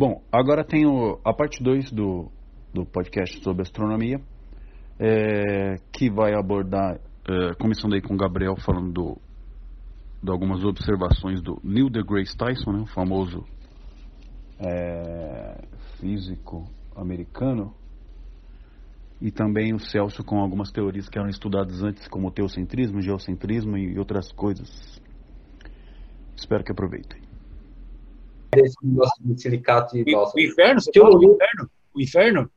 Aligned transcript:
Bom, 0.00 0.22
agora 0.32 0.64
tem 0.64 0.86
o, 0.86 1.20
a 1.22 1.34
parte 1.34 1.62
2 1.62 1.92
do, 1.92 2.32
do 2.72 2.86
podcast 2.86 3.38
sobre 3.44 3.60
astronomia, 3.60 4.18
é, 4.98 5.74
que 5.92 6.10
vai 6.10 6.32
abordar, 6.32 6.98
é, 7.28 7.54
começando 7.60 7.92
aí 7.92 8.00
com 8.00 8.14
o 8.14 8.16
Gabriel 8.16 8.56
falando 8.56 8.90
do, 8.90 9.18
de 10.22 10.30
algumas 10.30 10.64
observações 10.64 11.42
do 11.42 11.60
Neil 11.62 11.90
deGrasse 11.90 12.34
Tyson, 12.34 12.72
né, 12.72 12.78
o 12.80 12.86
famoso 12.86 13.44
é, 14.58 15.66
físico 15.98 16.64
americano, 16.96 17.74
e 19.20 19.30
também 19.30 19.74
o 19.74 19.78
Celso 19.78 20.24
com 20.24 20.38
algumas 20.38 20.72
teorias 20.72 21.10
que 21.10 21.18
eram 21.18 21.28
estudadas 21.28 21.82
antes, 21.82 22.08
como 22.08 22.30
teocentrismo, 22.30 23.02
geocentrismo 23.02 23.76
e 23.76 23.98
outras 23.98 24.32
coisas. 24.32 24.98
Espero 26.34 26.64
que 26.64 26.72
aproveitem. 26.72 27.29
Esse 28.56 28.76
negócio 28.82 29.14
de 29.20 29.40
silicato 29.40 29.96
e. 29.96 30.14
O 30.14 30.38
inferno? 30.38 30.80
Você 30.80 30.90
fala 30.98 31.18
do 31.18 31.24
inferno? 31.24 31.70
O 31.94 32.00
inferno? 32.00 32.50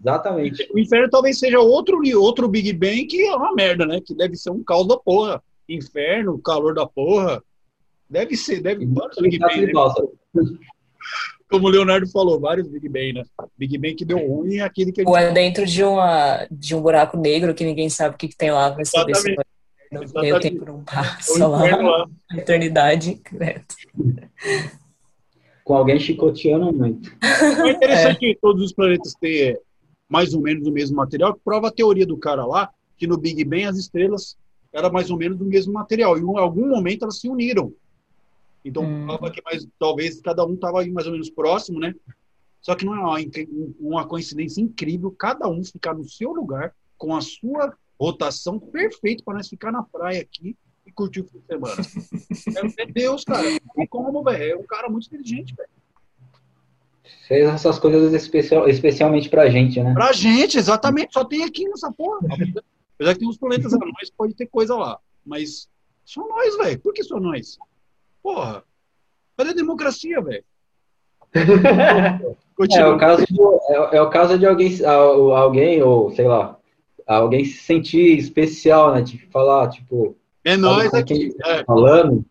Exatamente. 0.00 0.68
O 0.74 0.78
inferno 0.78 1.08
talvez 1.08 1.38
seja 1.38 1.60
outro, 1.60 2.00
outro 2.20 2.48
Big 2.48 2.72
Bang 2.72 3.04
que 3.06 3.22
é 3.22 3.34
uma 3.34 3.54
merda, 3.54 3.86
né? 3.86 4.00
Que 4.04 4.14
deve 4.14 4.36
ser 4.36 4.50
um 4.50 4.62
caos 4.62 4.88
da 4.88 4.96
porra. 4.96 5.42
Inferno, 5.68 6.38
calor 6.38 6.74
da 6.74 6.86
porra. 6.86 7.42
Deve 8.10 8.36
ser, 8.36 8.60
deve. 8.60 8.84
Vários 8.86 9.16
Big 9.18 9.38
Bang. 9.38 9.66
Né? 9.66 9.72
como 11.52 11.66
o 11.66 11.70
Leonardo 11.70 12.08
falou, 12.10 12.40
vários 12.40 12.66
Big 12.66 12.88
Bang, 12.88 13.12
né? 13.12 13.22
Big 13.58 13.76
Bang 13.76 13.94
que 13.94 14.06
deu 14.06 14.18
ruim 14.18 14.56
é 14.56 14.62
aquele 14.62 14.90
que 14.90 15.02
a 15.02 15.04
gente... 15.04 15.10
Ou 15.10 15.16
é 15.16 15.30
dentro 15.30 15.66
de, 15.66 15.84
uma, 15.84 16.46
de 16.50 16.74
um 16.74 16.80
buraco 16.80 17.18
negro 17.18 17.54
que 17.54 17.62
ninguém 17.62 17.90
sabe 17.90 18.14
o 18.14 18.18
que, 18.18 18.28
que 18.28 18.36
tem 18.36 18.50
lá, 18.50 18.70
vai 18.70 18.86
saber 18.86 19.14
se 19.16 19.34
vai... 20.14 20.32
o 20.32 20.40
tempo 20.40 20.64
não 20.64 20.82
passa 20.82 21.46
lá, 21.46 21.76
lá. 21.76 22.08
eternidade, 22.34 23.16
credo. 23.16 23.66
Com 25.64 25.74
alguém 25.74 25.98
chicoteando 25.98 26.72
muito. 26.72 27.10
É 27.22 27.70
interessante 27.70 28.16
é. 28.26 28.34
que 28.34 28.38
todos 28.40 28.62
os 28.62 28.72
planetas 28.72 29.14
têm 29.14 29.56
mais 30.08 30.34
ou 30.34 30.40
menos 30.40 30.66
o 30.66 30.72
mesmo 30.72 30.96
material, 30.96 31.34
que 31.34 31.40
prova 31.44 31.68
a 31.68 31.72
teoria 31.72 32.06
do 32.06 32.16
cara 32.16 32.44
lá, 32.44 32.70
que 32.96 33.06
no 33.06 33.16
Big 33.16 33.44
Bang 33.44 33.64
as 33.64 33.76
estrelas 33.76 34.36
eram 34.72 34.90
mais 34.90 35.10
ou 35.10 35.16
menos 35.16 35.38
do 35.38 35.44
mesmo 35.44 35.72
material. 35.72 36.18
E 36.18 36.20
em 36.20 36.38
algum 36.38 36.68
momento 36.68 37.02
elas 37.02 37.18
se 37.18 37.28
uniram. 37.28 37.72
Então, 38.64 38.84
hum. 38.84 39.06
que 39.32 39.42
mais, 39.42 39.66
talvez 39.78 40.20
cada 40.20 40.44
um 40.46 40.54
estava 40.54 40.84
mais 40.86 41.06
ou 41.06 41.12
menos 41.12 41.30
próximo, 41.30 41.80
né? 41.80 41.94
Só 42.60 42.76
que 42.76 42.84
não 42.84 42.94
é 42.94 43.00
uma, 43.00 43.18
uma 43.80 44.06
coincidência 44.06 44.60
incrível 44.60 45.10
cada 45.10 45.48
um 45.48 45.64
ficar 45.64 45.94
no 45.94 46.08
seu 46.08 46.32
lugar 46.32 46.72
com 46.96 47.14
a 47.14 47.20
sua 47.20 47.76
rotação 47.98 48.58
perfeito 48.58 49.24
para 49.24 49.34
nós 49.34 49.48
ficar 49.48 49.72
na 49.72 49.82
praia 49.82 50.20
aqui 50.20 50.56
e 50.92 50.94
curtir 50.94 51.20
o 51.20 51.24
fim 51.24 51.38
de 51.38 51.46
semana. 51.46 52.74
é, 52.78 52.86
Deus, 52.86 53.24
cara. 53.24 53.42
Não 53.76 53.86
como, 53.86 54.22
velho. 54.22 54.52
É 54.52 54.56
um 54.56 54.66
cara 54.66 54.88
muito 54.88 55.06
inteligente, 55.06 55.54
velho. 55.54 55.68
Fez 57.26 57.48
essas 57.48 57.78
coisas 57.78 58.12
especial, 58.12 58.68
especialmente 58.68 59.28
pra 59.28 59.48
gente, 59.48 59.82
né? 59.82 59.92
Pra 59.94 60.12
gente, 60.12 60.58
exatamente. 60.58 61.14
Só 61.14 61.24
tem 61.24 61.44
aqui 61.44 61.66
nessa 61.68 61.90
porra. 61.90 62.20
Apesar 62.94 63.14
que 63.14 63.20
tem 63.20 63.28
uns 63.28 63.38
planetas 63.38 63.72
anões, 63.72 64.10
pode 64.16 64.34
ter 64.34 64.46
coisa 64.46 64.76
lá. 64.76 64.98
Mas 65.24 65.68
só 66.04 66.26
nós, 66.26 66.56
velho. 66.56 66.78
Por 66.80 66.92
que 66.92 67.02
só 67.02 67.18
nós? 67.18 67.58
Porra, 68.22 68.62
cadê 69.36 69.50
a 69.50 69.54
democracia, 69.54 70.20
velho? 70.20 70.44
é, 72.76 72.86
o 72.86 72.98
caso 72.98 73.24
de, 73.24 73.40
é, 73.40 73.96
é, 73.96 74.02
o 74.02 74.10
caso 74.10 74.38
de 74.38 74.46
alguém, 74.46 74.84
alguém, 74.84 75.82
ou 75.82 76.10
sei 76.10 76.28
lá, 76.28 76.58
alguém 77.06 77.44
se 77.44 77.58
sentir 77.58 78.18
especial, 78.18 78.94
né? 78.94 79.02
Tipo, 79.02 79.30
falar, 79.30 79.68
tipo. 79.70 80.16
É 80.44 80.56
nós 80.56 80.92
aqui. 80.92 81.34
É. 81.44 81.64
Falando, 81.64 82.24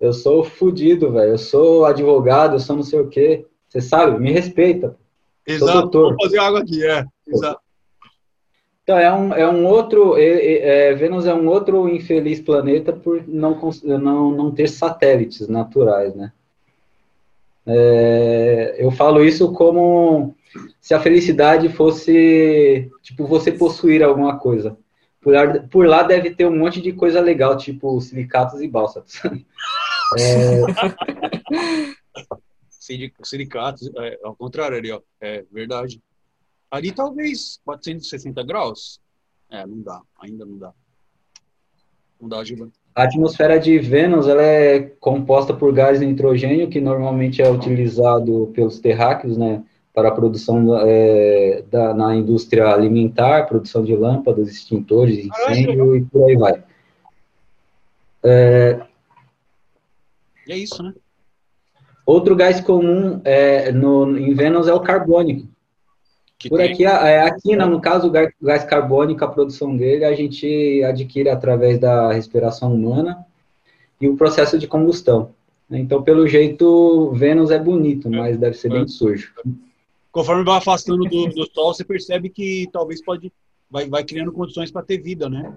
eu 0.00 0.12
sou 0.12 0.44
fudido, 0.44 1.12
velho. 1.12 1.32
Eu 1.32 1.38
sou 1.38 1.84
advogado, 1.84 2.54
eu 2.54 2.60
sou 2.60 2.76
não 2.76 2.82
sei 2.82 3.00
o 3.00 3.08
quê. 3.08 3.46
Você 3.68 3.80
sabe, 3.80 4.18
me 4.18 4.32
respeita. 4.32 4.96
Exato. 5.46 6.00
Vou 6.00 6.16
fazer 6.22 6.38
água 6.38 6.60
aqui, 6.60 6.84
é. 6.84 7.04
Exato. 7.26 7.60
Então, 8.82 8.98
é 8.98 9.12
um, 9.12 9.34
é 9.34 9.46
um 9.46 9.66
outro. 9.66 10.16
É, 10.16 10.88
é, 10.88 10.94
Vênus 10.94 11.26
é 11.26 11.34
um 11.34 11.46
outro 11.48 11.88
infeliz 11.88 12.40
planeta 12.40 12.92
por 12.92 13.22
não, 13.28 13.58
não, 13.82 14.30
não 14.30 14.50
ter 14.50 14.68
satélites 14.68 15.46
naturais, 15.46 16.14
né? 16.14 16.32
É, 17.66 18.76
eu 18.78 18.90
falo 18.90 19.22
isso 19.22 19.52
como 19.52 20.34
se 20.80 20.94
a 20.94 21.00
felicidade 21.00 21.68
fosse, 21.68 22.90
tipo, 23.02 23.26
você 23.26 23.52
possuir 23.52 24.02
alguma 24.02 24.38
coisa. 24.38 24.74
Por 25.28 25.34
lá, 25.34 25.60
por 25.70 25.86
lá 25.86 26.02
deve 26.02 26.30
ter 26.30 26.46
um 26.46 26.56
monte 26.56 26.80
de 26.80 26.90
coisa 26.90 27.20
legal, 27.20 27.54
tipo 27.54 28.00
silicatos 28.00 28.62
e 28.62 28.66
bálsatos. 28.66 29.20
é... 30.18 30.62
Silicatos, 33.22 33.90
é, 33.98 34.18
ao 34.24 34.34
contrário 34.34 34.78
ali, 34.78 34.90
ó. 34.90 35.02
É 35.20 35.44
verdade. 35.52 36.00
Ali 36.70 36.92
talvez 36.92 37.60
460 37.62 38.42
graus. 38.42 39.02
É, 39.50 39.66
não 39.66 39.82
dá, 39.82 40.00
ainda 40.18 40.46
não 40.46 40.56
dá. 40.56 40.72
Não 42.18 42.26
dá, 42.26 42.42
Giba. 42.42 42.70
A 42.94 43.02
atmosfera 43.02 43.60
de 43.60 43.78
Vênus 43.78 44.26
ela 44.26 44.42
é 44.42 44.80
composta 44.80 45.52
por 45.52 45.74
gás 45.74 46.00
nitrogênio, 46.00 46.70
que 46.70 46.80
normalmente 46.80 47.42
é 47.42 47.50
utilizado 47.50 48.50
pelos 48.54 48.80
terráqueos, 48.80 49.36
né, 49.36 49.62
para 49.98 50.10
a 50.10 50.12
produção 50.12 50.78
é, 50.86 51.64
da, 51.68 51.92
na 51.92 52.14
indústria 52.14 52.68
alimentar, 52.68 53.48
produção 53.48 53.82
de 53.82 53.96
lâmpadas, 53.96 54.48
extintores, 54.48 55.26
incêndio 55.26 55.96
e 55.96 56.04
por 56.04 56.30
aí 56.30 56.36
vai. 56.36 56.62
É, 58.22 58.80
é 60.48 60.56
isso, 60.56 60.80
né? 60.84 60.94
Outro 62.06 62.36
gás 62.36 62.60
comum 62.60 63.20
é, 63.24 63.72
no, 63.72 64.16
em 64.16 64.32
Vênus 64.34 64.68
é 64.68 64.72
o 64.72 64.78
carbônico. 64.78 65.48
Que 66.38 66.48
Por 66.48 66.58
tem... 66.58 66.72
aqui, 66.72 66.84
é, 66.84 67.22
aqui 67.22 67.56
no 67.56 67.80
caso, 67.80 68.06
o 68.06 68.12
gás 68.40 68.62
carbônico, 68.62 69.24
a 69.24 69.28
produção 69.28 69.76
dele, 69.76 70.04
a 70.04 70.14
gente 70.14 70.80
adquire 70.84 71.28
através 71.28 71.80
da 71.80 72.12
respiração 72.12 72.72
humana 72.72 73.26
e 74.00 74.08
o 74.08 74.16
processo 74.16 74.56
de 74.60 74.68
combustão. 74.68 75.32
Então, 75.68 76.04
pelo 76.04 76.28
jeito, 76.28 77.10
Vênus 77.14 77.50
é 77.50 77.58
bonito, 77.58 78.08
mas 78.08 78.36
é, 78.36 78.38
deve 78.38 78.56
ser 78.56 78.68
é. 78.68 78.74
bem 78.74 78.86
sujo. 78.86 79.34
Conforme 80.10 80.44
vai 80.44 80.58
afastando 80.58 81.04
do, 81.04 81.26
do 81.28 81.46
Sol, 81.52 81.74
você 81.74 81.84
percebe 81.84 82.30
que 82.30 82.68
talvez 82.72 83.02
pode 83.04 83.32
vai, 83.70 83.88
vai 83.88 84.04
criando 84.04 84.32
condições 84.32 84.70
para 84.70 84.82
ter 84.82 84.98
vida, 84.98 85.28
né? 85.28 85.54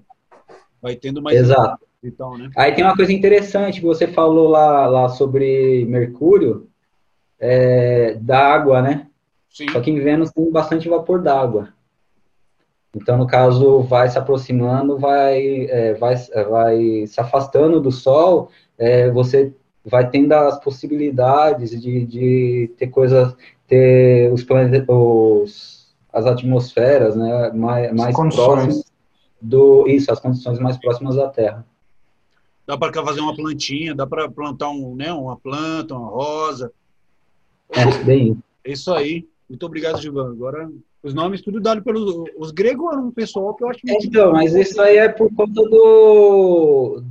Vai 0.81 0.95
tendo 0.95 1.21
mais. 1.21 1.37
Exato. 1.37 1.85
Então, 2.03 2.37
né? 2.37 2.49
Aí 2.57 2.73
tem 2.73 2.83
uma 2.83 2.95
coisa 2.95 3.13
interessante 3.13 3.79
que 3.79 3.85
você 3.85 4.07
falou 4.07 4.49
lá, 4.49 4.87
lá 4.87 5.09
sobre 5.09 5.85
Mercúrio, 5.85 6.67
é, 7.39 8.15
da 8.15 8.39
água, 8.39 8.81
né? 8.81 9.07
Sim. 9.49 9.69
Só 9.69 9.79
que 9.79 9.91
em 9.91 9.99
Vênus 9.99 10.31
tem 10.31 10.51
bastante 10.51 10.89
vapor 10.89 11.21
d'água. 11.21 11.73
Então, 12.95 13.17
no 13.17 13.27
caso, 13.27 13.81
vai 13.81 14.09
se 14.09 14.17
aproximando, 14.17 14.97
vai, 14.97 15.65
é, 15.69 15.93
vai, 15.93 16.15
vai 16.49 17.07
se 17.07 17.21
afastando 17.21 17.79
do 17.79 17.91
Sol, 17.91 18.49
é, 18.77 19.09
você 19.11 19.53
vai 19.85 20.09
tendo 20.09 20.33
as 20.33 20.59
possibilidades 20.63 21.79
de, 21.81 22.05
de 22.05 22.71
ter 22.77 22.87
coisas, 22.87 23.35
ter 23.67 24.31
os 24.31 24.43
planetas, 24.43 24.85
os, 24.87 25.95
as 26.13 26.25
atmosferas, 26.25 27.15
né, 27.15 27.51
mais, 27.51 27.93
mais 27.93 28.15
próximas 28.15 28.83
do, 29.41 29.87
isso, 29.87 30.11
as 30.11 30.19
condições 30.19 30.59
mais 30.59 30.77
próximas 30.77 31.15
da 31.15 31.27
Terra. 31.29 31.65
Dá 32.67 32.77
para 32.77 32.93
fazer 33.03 33.21
uma 33.21 33.35
plantinha, 33.35 33.95
dá 33.95 34.05
para 34.05 34.29
plantar 34.29 34.69
um, 34.69 34.95
né, 34.95 35.11
uma 35.11 35.35
planta, 35.35 35.95
uma 35.95 36.09
rosa. 36.09 36.71
É, 37.71 38.03
bem. 38.03 38.37
É 38.63 38.71
isso 38.71 38.93
aí. 38.93 39.27
Muito 39.49 39.65
obrigado, 39.65 39.99
Givan. 39.99 40.29
Agora, 40.31 40.69
os 41.01 41.13
nomes 41.13 41.41
tudo 41.41 41.59
dado 41.59 41.81
pelos 41.81 42.23
os 42.37 42.51
gregos 42.51 42.93
eram 42.93 43.07
um 43.07 43.11
pessoal 43.11 43.55
que 43.55 43.63
eu 43.63 43.69
acho 43.69 43.79
muito 43.83 44.05
Então, 44.05 44.31
mas 44.31 44.53
isso 44.53 44.79
aí 44.79 44.97
é 44.97 45.09
por 45.09 45.33
conta 45.33 45.61
do, 45.63 47.03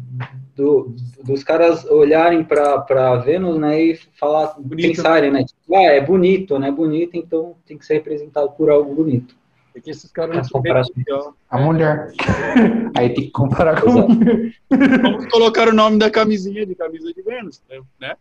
do 0.61 0.95
dos 1.25 1.43
caras 1.43 1.85
olharem 1.85 2.45
para 2.45 3.17
Vênus, 3.25 3.59
né, 3.59 3.83
e 3.83 3.97
falar, 4.19 4.55
bonito. 4.59 4.89
pensarem, 4.89 5.31
né, 5.31 5.45
tipo, 5.45 5.77
ah, 5.77 5.83
é 5.83 6.01
bonito, 6.01 6.59
né, 6.59 6.71
bonito, 6.71 7.17
então 7.17 7.55
tem 7.67 7.77
que 7.79 7.87
ser 7.87 7.95
representado 7.95 8.51
por 8.53 8.71
algo 8.71 8.95
bonito. 8.95 9.35
É 9.75 9.81
que 9.81 9.91
esses 9.91 10.11
caras 10.11 10.37
não 10.37 10.49
comparar 10.49 10.83
a 11.49 11.59
mulher. 11.59 12.13
Aí 12.97 13.11
tem 13.11 13.25
que 13.25 13.31
comparar 13.31 13.81
com 13.81 13.91
Vamos 13.91 15.27
colocar 15.31 15.69
o 15.69 15.73
nome 15.73 15.99
da 15.99 16.11
camisinha 16.11 16.67
de 16.67 16.75
camisa 16.75 17.13
de 17.13 17.23
Vênus, 17.23 17.63
né? 18.01 18.17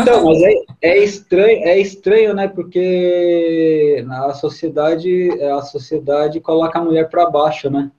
Então, 0.00 0.24
mas 0.24 0.42
é, 0.42 0.54
é, 0.82 0.98
estranho, 1.04 1.64
é 1.64 1.78
estranho, 1.78 2.34
né? 2.34 2.48
Porque 2.48 4.04
a 4.10 4.34
sociedade, 4.34 5.30
a 5.40 5.62
sociedade 5.62 6.40
coloca 6.40 6.80
a 6.80 6.84
mulher 6.84 7.08
para 7.08 7.30
baixo, 7.30 7.70
né? 7.70 7.90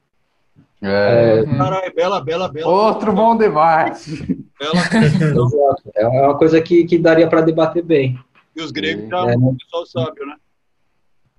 É. 0.84 1.40
é... 1.40 1.58
Caralho, 1.58 1.96
bela, 1.96 2.22
bela, 2.22 2.50
bela. 2.50 2.70
Outro 2.70 3.14
bom 3.14 3.38
debate. 3.38 4.46
Bela. 4.60 4.74
é 5.96 6.08
uma 6.08 6.38
coisa 6.38 6.62
que, 6.62 6.84
que 6.84 6.98
daria 6.98 7.28
para 7.28 7.42
debater 7.42 7.84
bem. 7.84 8.20
E 8.56 8.62
os 8.62 8.72
gregos 8.72 9.10
já 9.10 9.32
é, 9.32 9.36
o 9.36 9.56
pessoal 9.56 9.86
sábio, 9.86 10.26
né? 10.26 10.36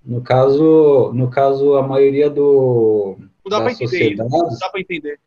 No 0.05 0.21
caso, 0.23 1.13
no 1.15 1.31
caso, 1.31 1.77
a 1.77 1.83
maioria 1.83 2.29
do. 2.29 3.17
Não 3.45 3.51
dá 3.51 3.61
para 3.61 3.73
entender. 3.73 4.17
Não 4.17 4.29
dá 4.29 4.69
para 4.71 4.81
entender. 4.81 5.21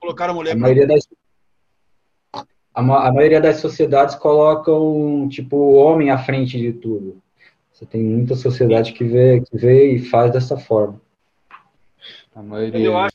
Colocar 0.00 0.30
a 0.30 0.32
mulher. 0.32 0.52
A 0.52 0.56
maioria 0.56 0.86
das, 0.86 1.06
a, 2.74 2.80
a, 2.80 3.12
maioria 3.12 3.40
das 3.40 3.56
sociedades 3.58 4.14
colocam, 4.14 5.28
tipo, 5.28 5.56
o 5.56 5.74
homem 5.74 6.10
à 6.10 6.18
frente 6.18 6.58
de 6.58 6.72
tudo. 6.72 7.22
Você 7.72 7.84
tem 7.84 8.02
muita 8.02 8.34
sociedade 8.34 8.92
que 8.92 9.04
vê, 9.04 9.40
que 9.40 9.56
vê 9.56 9.92
e 9.92 9.98
faz 9.98 10.32
dessa 10.32 10.56
forma. 10.56 11.00
A 12.34 12.42
maioria. 12.42 12.80
Eu 12.84 12.96
acho. 12.96 13.13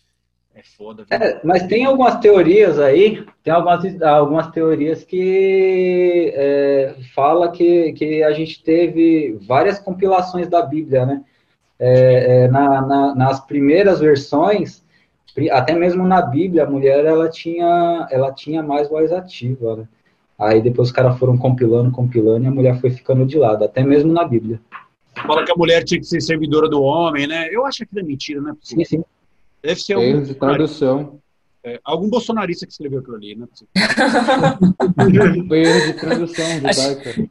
É 0.59 0.63
foda. 0.77 1.05
É, 1.09 1.39
mas 1.41 1.63
tem 1.67 1.85
algumas 1.85 2.17
teorias 2.17 2.79
aí, 2.79 3.25
tem 3.41 3.53
algumas, 3.53 4.01
algumas 4.01 4.51
teorias 4.51 5.05
que 5.05 6.33
é, 6.35 6.95
fala 7.15 7.49
que, 7.49 7.93
que 7.93 8.21
a 8.23 8.33
gente 8.33 8.61
teve 8.61 9.37
várias 9.47 9.79
compilações 9.79 10.49
da 10.49 10.61
Bíblia, 10.61 11.05
né? 11.05 11.23
É, 11.79 12.43
é, 12.43 12.47
na, 12.49 12.81
na, 12.81 13.15
nas 13.15 13.39
primeiras 13.39 14.01
versões, 14.01 14.83
até 15.49 15.73
mesmo 15.73 16.05
na 16.05 16.21
Bíblia, 16.21 16.65
a 16.65 16.69
mulher 16.69 17.05
ela 17.05 17.29
tinha, 17.29 18.05
ela 18.11 18.33
tinha 18.33 18.61
mais 18.61 18.89
voz 18.89 19.13
ativa, 19.13 19.77
né? 19.77 19.87
Aí 20.37 20.61
depois 20.61 20.89
os 20.89 20.93
caras 20.93 21.17
foram 21.17 21.37
compilando, 21.37 21.89
compilando, 21.89 22.43
e 22.43 22.47
a 22.47 22.51
mulher 22.51 22.81
foi 22.81 22.89
ficando 22.89 23.25
de 23.25 23.37
lado, 23.37 23.63
até 23.63 23.81
mesmo 23.81 24.11
na 24.11 24.25
Bíblia. 24.25 24.59
Fala 25.25 25.45
que 25.45 25.51
a 25.53 25.55
mulher 25.55 25.85
tinha 25.85 26.01
que 26.01 26.05
ser 26.05 26.19
servidora 26.19 26.67
do 26.67 26.81
homem, 26.81 27.27
né? 27.27 27.47
Eu 27.49 27.65
acho 27.65 27.85
que 27.85 27.97
é 27.97 28.03
mentira, 28.03 28.41
né? 28.41 28.53
Sim, 28.61 28.83
sim. 28.83 29.03
Deve 29.61 29.81
ser 29.81 29.97
Erro 29.97 30.21
de 30.21 30.33
tradução. 30.33 31.19
É, 31.63 31.79
algum 31.83 32.09
bolsonarista 32.09 32.65
que 32.65 32.71
escreveu 32.71 32.99
aquilo 32.99 33.15
ali, 33.15 33.35
né? 33.35 33.47
Foi 35.47 35.59
erro 35.59 35.87
de 35.87 35.93
tradução 35.93 36.45
judaica. 36.55 37.29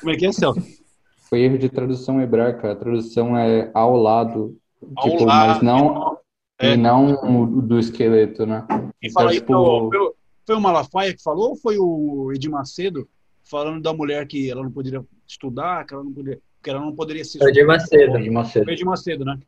Como 0.00 0.12
é 0.12 0.16
que 0.16 0.26
é, 0.26 0.32
Celso? 0.32 0.62
Foi 1.28 1.40
erro 1.40 1.58
de 1.58 1.68
tradução 1.68 2.20
hebraica. 2.20 2.72
A 2.72 2.76
tradução 2.76 3.36
é 3.36 3.70
ao 3.74 3.96
lado. 3.96 4.56
Ao 4.96 5.10
tipo, 5.10 5.24
lado, 5.24 5.48
mas 5.48 5.62
não. 5.62 6.18
É. 6.58 6.72
E 6.72 6.76
não 6.76 7.60
do 7.60 7.78
esqueleto, 7.78 8.46
né? 8.46 8.66
Quem 8.98 9.10
fala 9.12 9.34
então, 9.34 9.90
tipo... 9.90 10.16
Foi 10.46 10.56
o 10.56 10.60
Malafaia 10.60 11.12
que 11.12 11.22
falou 11.22 11.50
ou 11.50 11.56
foi 11.56 11.76
o 11.76 12.32
Edir 12.32 12.50
Macedo 12.50 13.06
falando 13.42 13.82
da 13.82 13.92
mulher 13.92 14.26
que 14.26 14.48
ela 14.50 14.62
não 14.62 14.70
poderia 14.70 15.04
estudar, 15.26 15.84
que 15.84 15.92
ela 15.92 16.04
não 16.04 16.12
poderia, 16.12 16.40
que 16.62 16.70
ela 16.70 16.80
não 16.80 16.94
poderia 16.94 17.24
se 17.24 17.38
Foi 17.38 17.50
Edir 17.50 17.66
Macedo. 17.66 18.16
Edir 18.16 18.32
Macedo. 18.32 18.64
Foi 18.64 18.72
Edir 18.72 18.86
Macedo, 18.86 19.24
né? 19.24 19.38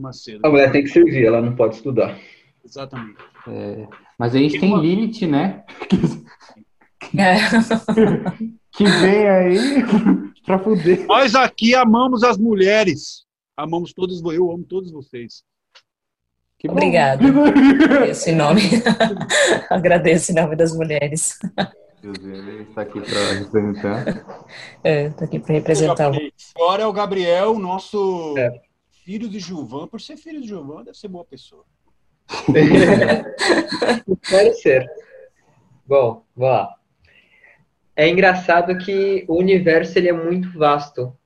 Macedo. 0.00 0.40
A 0.44 0.50
mulher 0.50 0.72
tem 0.72 0.82
que 0.82 0.88
servir, 0.88 1.24
ela 1.24 1.40
não 1.40 1.54
pode 1.54 1.76
estudar. 1.76 2.18
Exatamente. 2.64 3.18
É, 3.48 3.86
mas 4.18 4.34
a 4.34 4.38
gente 4.38 4.58
tem, 4.58 4.70
tem 4.70 4.80
Lilith, 4.80 5.26
né? 5.26 5.64
É. 7.16 7.36
que 8.72 8.84
vem 8.84 9.28
aí 9.28 9.58
pra 10.44 10.58
fuder. 10.58 11.06
Nós 11.06 11.34
aqui 11.34 11.74
amamos 11.74 12.24
as 12.24 12.36
mulheres. 12.36 13.24
Amamos 13.56 13.92
todos, 13.92 14.20
eu 14.32 14.50
amo 14.50 14.64
todos 14.64 14.90
vocês. 14.90 15.42
Que 16.58 16.68
Obrigada. 16.68 17.22
Esse 18.08 18.32
nome. 18.32 18.62
Agradeço 19.70 20.32
em 20.32 20.34
nome 20.34 20.56
das 20.56 20.74
mulheres. 20.74 21.38
Ele 22.02 22.62
está 22.62 22.82
aqui 22.82 23.00
para 23.00 23.32
representar. 23.32 24.46
É, 24.82 25.06
está 25.06 25.24
aqui 25.24 25.38
para 25.38 25.54
representar. 25.54 26.12
Agora 26.54 26.82
é 26.82 26.86
o 26.86 26.92
Gabriel, 26.92 27.58
nosso 27.58 28.34
é. 28.38 28.65
Filho 29.06 29.28
de 29.28 29.38
Gilvan. 29.38 29.86
Por 29.86 30.00
ser 30.00 30.16
filho 30.16 30.40
de 30.40 30.48
Gilvan, 30.48 30.82
deve 30.82 30.98
ser 30.98 31.06
boa 31.06 31.24
pessoa. 31.24 31.64
Pode 34.28 34.60
ser. 34.60 34.84
Bom, 35.86 36.24
vamos 36.34 36.56
lá. 36.56 36.74
É 37.94 38.08
engraçado 38.08 38.76
que 38.78 39.24
o 39.28 39.38
universo 39.38 39.96
ele 39.96 40.08
é 40.08 40.12
muito 40.12 40.58
vasto. 40.58 41.16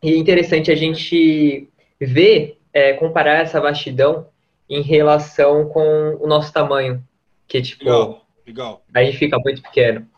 E 0.00 0.12
é 0.12 0.16
interessante 0.16 0.70
a 0.70 0.76
gente 0.76 1.68
ver, 2.00 2.60
é, 2.72 2.92
comparar 2.92 3.42
essa 3.42 3.60
vastidão 3.60 4.28
em 4.70 4.80
relação 4.80 5.68
com 5.68 6.16
o 6.20 6.26
nosso 6.28 6.52
tamanho. 6.52 7.02
Que, 7.48 7.60
tipo, 7.60 7.84
legal, 7.84 8.24
legal. 8.46 8.84
a 8.94 9.02
gente 9.02 9.18
fica 9.18 9.36
muito 9.40 9.60
pequeno. 9.60 10.08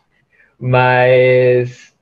Mas 0.58 1.94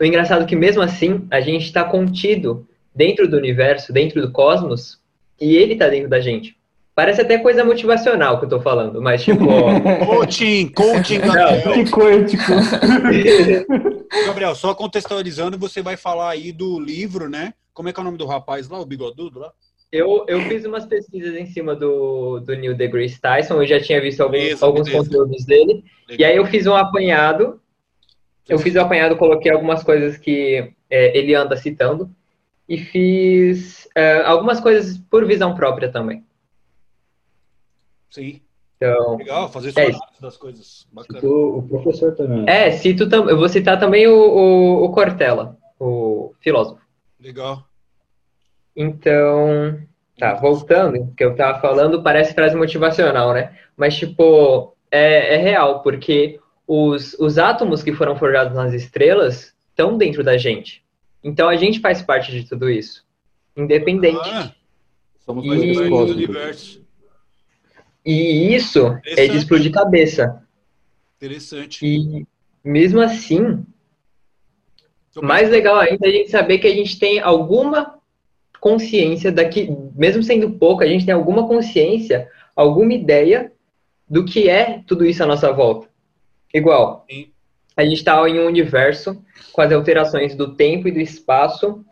o 0.00 0.04
engraçado 0.04 0.44
é 0.44 0.46
que, 0.46 0.56
mesmo 0.56 0.80
assim, 0.80 1.28
a 1.30 1.42
gente 1.42 1.66
está 1.66 1.84
contido 1.84 2.66
dentro 3.00 3.26
do 3.26 3.38
universo, 3.38 3.94
dentro 3.94 4.20
do 4.20 4.30
cosmos, 4.30 5.00
e 5.40 5.56
ele 5.56 5.72
está 5.72 5.88
dentro 5.88 6.10
da 6.10 6.20
gente. 6.20 6.54
Parece 6.94 7.22
até 7.22 7.38
coisa 7.38 7.64
motivacional 7.64 8.38
que 8.38 8.44
eu 8.44 8.48
tô 8.50 8.60
falando, 8.60 9.00
mas 9.00 9.24
tipo. 9.24 9.46
coaching, 10.04 10.68
coaching, 10.68 11.20
Gabriel. 11.20 11.72
Que 11.72 11.90
quântico. 11.90 12.52
Gabriel, 14.26 14.54
só 14.54 14.74
contextualizando, 14.74 15.56
você 15.56 15.80
vai 15.80 15.96
falar 15.96 16.28
aí 16.28 16.52
do 16.52 16.78
livro, 16.78 17.26
né? 17.30 17.54
Como 17.72 17.88
é 17.88 17.92
que 17.92 17.98
é 17.98 18.02
o 18.02 18.04
nome 18.04 18.18
do 18.18 18.26
rapaz 18.26 18.68
lá, 18.68 18.78
o 18.78 18.84
bigodudo 18.84 19.38
lá? 19.38 19.50
Eu, 19.90 20.26
eu 20.28 20.42
fiz 20.42 20.66
umas 20.66 20.84
pesquisas 20.84 21.34
em 21.34 21.46
cima 21.46 21.74
do, 21.74 22.40
do 22.40 22.54
Neil 22.54 22.76
deGrasse 22.76 23.18
Tyson, 23.18 23.62
eu 23.62 23.66
já 23.66 23.80
tinha 23.80 23.98
visto 24.00 24.20
alguns, 24.20 24.38
beleza, 24.38 24.66
alguns 24.66 24.86
beleza. 24.86 25.04
conteúdos 25.04 25.44
dele, 25.46 25.84
Legal. 26.06 26.18
e 26.18 26.24
aí 26.24 26.36
eu 26.36 26.44
fiz 26.46 26.66
um 26.66 26.76
apanhado, 26.76 27.58
eu 28.46 28.58
fiz 28.58 28.76
um 28.76 28.80
apanhado, 28.82 29.16
coloquei 29.16 29.50
algumas 29.50 29.82
coisas 29.82 30.18
que 30.18 30.70
é, 30.90 31.18
ele 31.18 31.34
anda 31.34 31.56
citando, 31.56 32.10
e 32.70 32.78
fiz 32.78 33.88
é, 33.96 34.22
algumas 34.22 34.60
coisas 34.60 34.96
por 34.96 35.26
visão 35.26 35.56
própria 35.56 35.90
também. 35.90 36.24
Sim. 38.08 38.40
Então, 38.76 39.16
Legal, 39.16 39.50
fazer 39.50 39.72
é, 39.76 39.90
das 40.20 40.36
coisas. 40.36 40.86
Bacana. 40.92 41.20
o 41.28 41.62
professor 41.68 42.14
também. 42.14 42.48
É, 42.48 42.70
cito, 42.70 43.02
eu 43.12 43.36
vou 43.36 43.48
citar 43.48 43.78
também 43.78 44.06
o, 44.06 44.14
o, 44.14 44.84
o 44.84 44.92
Cortella, 44.92 45.58
o 45.80 46.32
filósofo. 46.40 46.80
Legal. 47.20 47.64
Então, 48.74 49.76
tá, 50.16 50.34
voltando, 50.34 51.12
que 51.16 51.24
eu 51.24 51.34
tava 51.34 51.60
falando, 51.60 52.04
parece 52.04 52.34
frase 52.34 52.54
motivacional, 52.54 53.34
né? 53.34 53.58
Mas, 53.76 53.96
tipo, 53.96 54.76
é, 54.92 55.34
é 55.34 55.36
real, 55.38 55.82
porque 55.82 56.38
os, 56.66 57.14
os 57.14 57.36
átomos 57.36 57.82
que 57.82 57.92
foram 57.92 58.16
forjados 58.16 58.54
nas 58.54 58.72
estrelas 58.72 59.54
estão 59.70 59.98
dentro 59.98 60.22
da 60.22 60.38
gente. 60.38 60.84
Então, 61.22 61.48
a 61.48 61.56
gente 61.56 61.80
faz 61.80 62.02
parte 62.02 62.32
de 62.32 62.48
tudo 62.48 62.68
isso, 62.70 63.04
independente. 63.56 64.28
Ah, 64.30 64.54
somos 65.18 65.44
mais 65.44 65.62
e... 65.62 65.72
do 65.72 65.96
universo. 65.96 66.80
E 68.04 68.54
isso 68.54 68.98
é 69.04 69.26
de 69.26 69.36
explodir 69.36 69.70
cabeça. 69.70 70.42
Interessante. 71.16 71.84
E 71.84 72.26
mesmo 72.64 73.00
assim, 73.00 73.64
mais 75.22 75.50
legal 75.50 75.76
ainda 75.76 76.06
é 76.06 76.08
a 76.08 76.12
gente 76.12 76.30
saber 76.30 76.58
que 76.58 76.66
a 76.66 76.74
gente 76.74 76.98
tem 76.98 77.20
alguma 77.20 77.98
consciência 78.60 79.32
daqui, 79.32 79.68
mesmo 79.94 80.22
sendo 80.22 80.50
pouco, 80.52 80.82
a 80.82 80.86
gente 80.86 81.04
tem 81.04 81.14
alguma 81.14 81.46
consciência, 81.46 82.28
alguma 82.54 82.92
ideia 82.92 83.52
do 84.08 84.24
que 84.24 84.48
é 84.48 84.82
tudo 84.86 85.04
isso 85.04 85.22
à 85.22 85.26
nossa 85.26 85.52
volta. 85.52 85.88
Igual, 86.52 87.06
Sim. 87.10 87.30
A 87.80 87.84
gente 87.84 87.98
está 87.98 88.28
em 88.28 88.38
um 88.38 88.46
universo 88.46 89.22
com 89.52 89.62
as 89.62 89.72
alterações 89.72 90.34
do 90.34 90.54
tempo 90.54 90.86
e 90.86 90.92
do 90.92 91.00
espaço, 91.00 91.84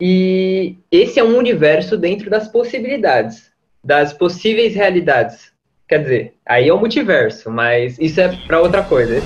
e 0.00 0.76
esse 0.90 1.18
é 1.18 1.24
um 1.24 1.36
universo 1.36 1.96
dentro 1.96 2.28
das 2.28 2.48
possibilidades, 2.48 3.50
das 3.82 4.12
possíveis 4.12 4.74
realidades. 4.74 5.50
Quer 5.88 6.02
dizer, 6.02 6.34
aí 6.46 6.68
é 6.68 6.72
o 6.72 6.78
multiverso, 6.78 7.50
mas 7.50 7.98
isso 7.98 8.20
é 8.20 8.28
para 8.46 8.60
outra 8.60 8.82
coisa. 8.82 9.16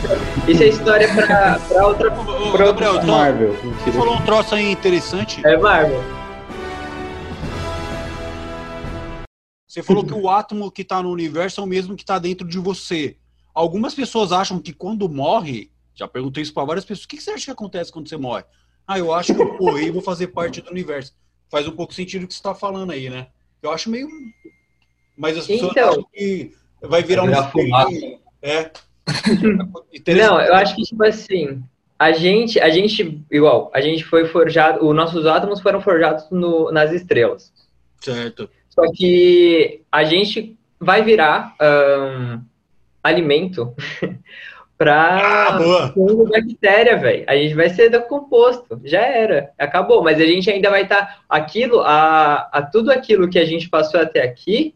Isso 0.49 0.63
é 0.63 0.69
história 0.69 1.09
para 1.13 1.87
outra. 1.87 2.11
Pra 2.11 2.67
outra... 2.67 2.87
Gabriel, 2.93 3.07
Marvel. 3.07 3.53
Você 3.55 3.93
falou 3.93 4.15
um 4.15 4.25
troço 4.25 4.55
aí 4.55 4.71
interessante. 4.71 5.47
É 5.47 5.57
Marvel. 5.57 6.03
Você 9.69 9.83
falou 9.83 10.05
que 10.05 10.15
o 10.15 10.29
átomo 10.29 10.71
que 10.71 10.83
está 10.83 11.03
no 11.03 11.11
universo 11.11 11.61
é 11.61 11.65
o 11.65 11.67
mesmo 11.67 11.95
que 11.95 12.03
está 12.03 12.19
dentro 12.19 12.47
de 12.47 12.59
você. 12.59 13.17
Algumas 13.55 13.95
pessoas 13.95 14.33
acham 14.33 14.59
que 14.59 14.73
quando 14.73 15.09
morre, 15.09 15.71
já 15.97 16.07
perguntei 16.07 16.43
isso 16.43 16.53
para 16.53 16.65
várias 16.65 16.85
pessoas, 16.85 17.05
o 17.05 17.09
que 17.09 17.21
você 17.21 17.31
acha 17.31 17.47
que 17.47 17.51
acontece 17.51 17.91
quando 17.91 18.09
você 18.09 18.17
morre? 18.17 18.45
Ah, 18.87 18.99
eu 18.99 19.13
acho 19.13 19.35
que 19.35 19.41
eu 19.41 19.59
morri 19.59 19.87
e 19.87 19.91
vou 19.91 20.03
fazer 20.03 20.29
parte 20.29 20.61
do 20.61 20.71
universo. 20.71 21.15
Faz 21.51 21.67
um 21.67 21.73
pouco 21.73 21.95
sentido 21.95 22.25
o 22.25 22.29
que 22.29 22.35
você 22.35 22.39
está 22.39 22.55
falando 22.55 22.93
aí, 22.93 23.09
né? 23.11 23.29
Eu 23.63 23.71
acho 23.71 23.91
meio. 23.91 24.09
Mas 25.17 25.37
as 25.37 25.47
pessoas 25.47 25.73
então, 25.73 25.89
acham 25.89 26.07
que 26.13 26.53
vai 26.83 27.03
virar 27.03 27.25
um 27.25 27.31
espelho. 27.31 28.21
É. 28.43 28.71
Não, 30.15 30.41
eu 30.41 30.55
acho 30.55 30.77
que, 30.77 30.83
tipo 30.83 31.03
assim, 31.03 31.63
a 31.99 32.13
gente, 32.13 32.61
a 32.61 32.69
gente, 32.69 33.25
igual, 33.31 33.71
a 33.75 33.81
gente 33.81 34.05
foi 34.05 34.27
forjado, 34.27 34.87
os 34.87 34.95
nossos 34.95 35.27
átomos 35.27 35.61
foram 35.61 35.81
forjados 35.81 36.29
no, 36.31 36.71
nas 36.71 36.93
estrelas. 36.93 37.53
Certo. 38.01 38.51
Só 38.69 38.83
que 38.93 39.83
a 39.91 40.05
gente 40.05 40.57
vai 40.79 41.03
virar 41.03 41.57
um, 41.61 42.41
alimento 43.03 43.75
para 44.79 45.57
ah, 45.57 45.93
bactéria, 46.31 46.97
velho. 46.97 47.25
A 47.27 47.35
gente 47.35 47.55
vai 47.55 47.71
ser 47.71 47.91
decomposto. 47.91 48.81
Já 48.85 49.01
era. 49.01 49.51
Acabou. 49.59 50.03
Mas 50.03 50.21
a 50.21 50.27
gente 50.27 50.51
ainda 50.51 50.69
vai 50.69 50.83
estar. 50.83 51.07
Tá, 51.07 51.19
aquilo, 51.29 51.81
a, 51.81 52.49
a 52.53 52.63
tudo 52.63 52.91
aquilo 52.91 53.29
que 53.29 53.39
a 53.39 53.45
gente 53.45 53.69
passou 53.71 54.01
até 54.01 54.23
aqui, 54.23 54.75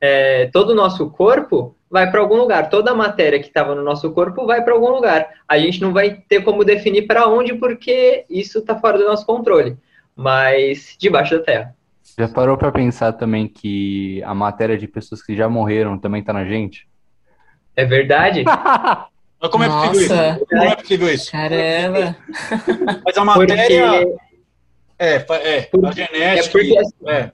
é, 0.00 0.46
todo 0.46 0.70
o 0.70 0.74
nosso 0.74 1.08
corpo 1.10 1.76
vai 1.88 2.10
para 2.10 2.20
algum 2.20 2.36
lugar. 2.36 2.68
Toda 2.68 2.90
a 2.90 2.94
matéria 2.94 3.38
que 3.38 3.46
estava 3.46 3.74
no 3.74 3.82
nosso 3.82 4.10
corpo 4.10 4.44
vai 4.46 4.62
para 4.62 4.74
algum 4.74 4.90
lugar. 4.90 5.28
A 5.46 5.58
gente 5.58 5.80
não 5.80 5.92
vai 5.92 6.22
ter 6.28 6.42
como 6.42 6.64
definir 6.64 7.06
para 7.06 7.28
onde, 7.28 7.54
porque 7.54 8.24
isso 8.28 8.58
está 8.58 8.78
fora 8.78 8.98
do 8.98 9.04
nosso 9.04 9.24
controle. 9.24 9.76
Mas 10.14 10.96
debaixo 10.98 11.38
da 11.38 11.44
terra. 11.44 11.76
Já 12.18 12.26
parou 12.26 12.56
para 12.56 12.72
pensar 12.72 13.12
também 13.12 13.46
que 13.46 14.22
a 14.24 14.34
matéria 14.34 14.76
de 14.76 14.88
pessoas 14.88 15.22
que 15.22 15.36
já 15.36 15.48
morreram 15.48 15.98
também 15.98 16.22
tá 16.22 16.32
na 16.32 16.44
gente? 16.44 16.88
É 17.76 17.84
verdade? 17.84 18.42
Mas 19.46 19.50
como 19.50 19.64
é 19.64 19.68
possível 19.68 20.00
isso? 20.00 20.46
Como 20.46 20.62
é 20.62 20.76
possível 20.76 21.14
isso? 21.14 21.32
Caramba! 21.32 22.16
Mas 23.04 23.18
a 23.18 23.24
matéria. 23.24 24.06
Porque... 24.06 24.26
É, 24.98 25.14
é, 25.14 25.68
a 25.84 25.92
genética. 25.92 26.18
É 26.18 26.48
porque, 26.48 26.78
assim, 26.78 26.94
é. 27.06 27.32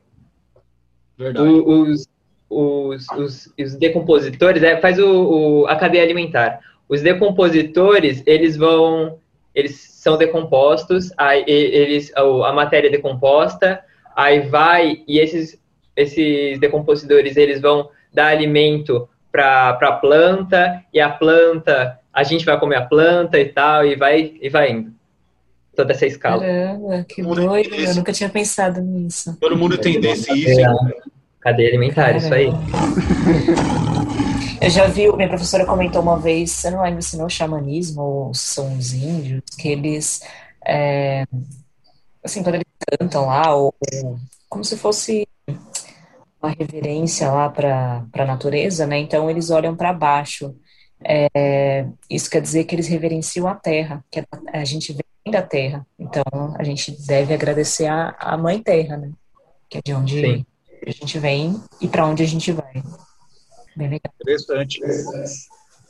Verdade. 1.16 1.48
Os, 1.48 2.08
os, 2.50 3.06
os, 3.10 3.54
os 3.58 3.74
decompositores, 3.76 4.62
é, 4.62 4.80
faz 4.80 4.98
o, 4.98 5.62
o, 5.62 5.66
a 5.66 5.76
cadeia 5.76 6.02
alimentar. 6.02 6.60
Os 6.88 7.00
decompositores, 7.00 8.22
eles 8.26 8.56
vão, 8.56 9.18
eles 9.54 9.80
são 9.80 10.18
decompostos, 10.18 11.10
aí 11.16 11.44
eles, 11.46 12.12
a 12.14 12.52
matéria 12.52 12.88
é 12.88 12.90
decomposta, 12.90 13.82
aí 14.14 14.40
vai, 14.40 15.02
e 15.06 15.18
esses, 15.18 15.58
esses 15.96 16.58
decompositores, 16.58 17.36
eles 17.36 17.60
vão 17.60 17.88
dar 18.12 18.26
alimento 18.26 19.08
para 19.30 19.70
a 19.70 19.92
planta, 19.92 20.84
e 20.92 21.00
a 21.00 21.08
planta, 21.08 21.98
a 22.12 22.22
gente 22.22 22.44
vai 22.44 22.58
comer 22.58 22.76
a 22.76 22.86
planta 22.86 23.38
e 23.38 23.46
tal, 23.46 23.86
e 23.86 23.96
vai, 23.96 24.34
e 24.40 24.48
vai 24.48 24.72
indo. 24.72 24.92
Toda 25.74 25.92
essa 25.92 26.06
escala. 26.06 26.40
Caramba, 26.42 27.04
que 27.08 27.22
doido, 27.22 27.74
eu 27.74 27.94
nunca 27.94 28.12
tinha 28.12 28.28
pensado 28.28 28.80
nisso. 28.80 29.36
Todo 29.40 29.56
mundo 29.56 29.78
tem 29.78 29.98
desse 30.00 30.30
isso. 30.32 30.60
Cadeia 31.40 31.70
alimentar, 31.70 32.12
Caramba. 32.14 32.18
isso 32.18 32.34
aí. 32.34 32.50
Eu 34.62 34.70
já 34.70 34.86
vi, 34.86 35.10
minha 35.16 35.28
professora 35.28 35.66
comentou 35.66 36.00
uma 36.00 36.16
vez, 36.16 36.62
eu 36.62 36.70
não 36.70 36.82
lembro 36.82 37.02
se 37.02 37.16
não 37.16 37.28
xamanismo 37.28 38.00
ou 38.00 38.32
são 38.32 38.78
os 38.78 38.92
índios, 38.92 39.42
que 39.58 39.66
eles, 39.66 40.22
é, 40.64 41.24
assim, 42.22 42.44
quando 42.44 42.54
eles 42.54 42.66
cantam 42.96 43.26
lá, 43.26 43.52
ou, 43.56 43.74
como 44.48 44.64
se 44.64 44.76
fosse 44.76 45.26
uma 46.40 46.50
reverência 46.56 47.28
lá 47.28 47.50
para 47.50 48.04
a 48.12 48.24
natureza, 48.24 48.86
né? 48.86 48.98
Então 48.98 49.28
eles 49.28 49.50
olham 49.50 49.74
para 49.74 49.92
baixo. 49.92 50.54
É, 51.04 51.86
isso 52.08 52.30
quer 52.30 52.40
dizer 52.40 52.64
que 52.64 52.74
eles 52.74 52.88
reverenciam 52.88 53.46
a 53.46 53.54
terra, 53.54 54.04
que 54.10 54.22
a 54.52 54.64
gente 54.64 54.92
vem 54.92 55.32
da 55.32 55.42
terra. 55.42 55.86
Então 55.98 56.24
a 56.58 56.64
gente 56.64 56.92
deve 57.06 57.34
agradecer 57.34 57.86
a, 57.86 58.14
a 58.18 58.36
mãe 58.36 58.62
terra, 58.62 58.96
né? 58.96 59.10
Que 59.68 59.78
é 59.78 59.82
de 59.82 59.94
onde 59.94 60.20
Sim. 60.20 60.46
a 60.86 60.90
gente 60.90 61.18
vem 61.18 61.60
e 61.80 61.88
para 61.88 62.06
onde 62.06 62.22
a 62.22 62.26
gente 62.26 62.52
vai. 62.52 62.82
Bem 63.76 63.88
legal. 63.88 64.12
Interessante. 64.20 64.80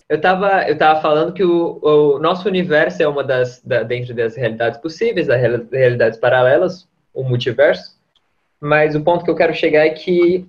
Eu 0.08 0.16
estava 0.16 0.68
eu 0.68 0.76
tava 0.76 1.00
falando 1.00 1.32
que 1.32 1.42
o, 1.42 1.78
o, 1.82 2.18
nosso 2.18 2.46
universo 2.46 3.02
é 3.02 3.08
uma 3.08 3.24
das, 3.24 3.60
da, 3.62 3.82
dentro 3.82 4.14
das 4.14 4.36
realidades 4.36 4.78
possíveis, 4.78 5.26
das 5.26 5.40
realidades 5.40 6.18
paralelas, 6.18 6.86
o 7.14 7.22
multiverso. 7.22 7.96
Mas 8.60 8.94
o 8.94 9.00
ponto 9.00 9.24
que 9.24 9.30
eu 9.30 9.34
quero 9.34 9.54
chegar 9.54 9.86
é 9.86 9.90
que 9.90 10.46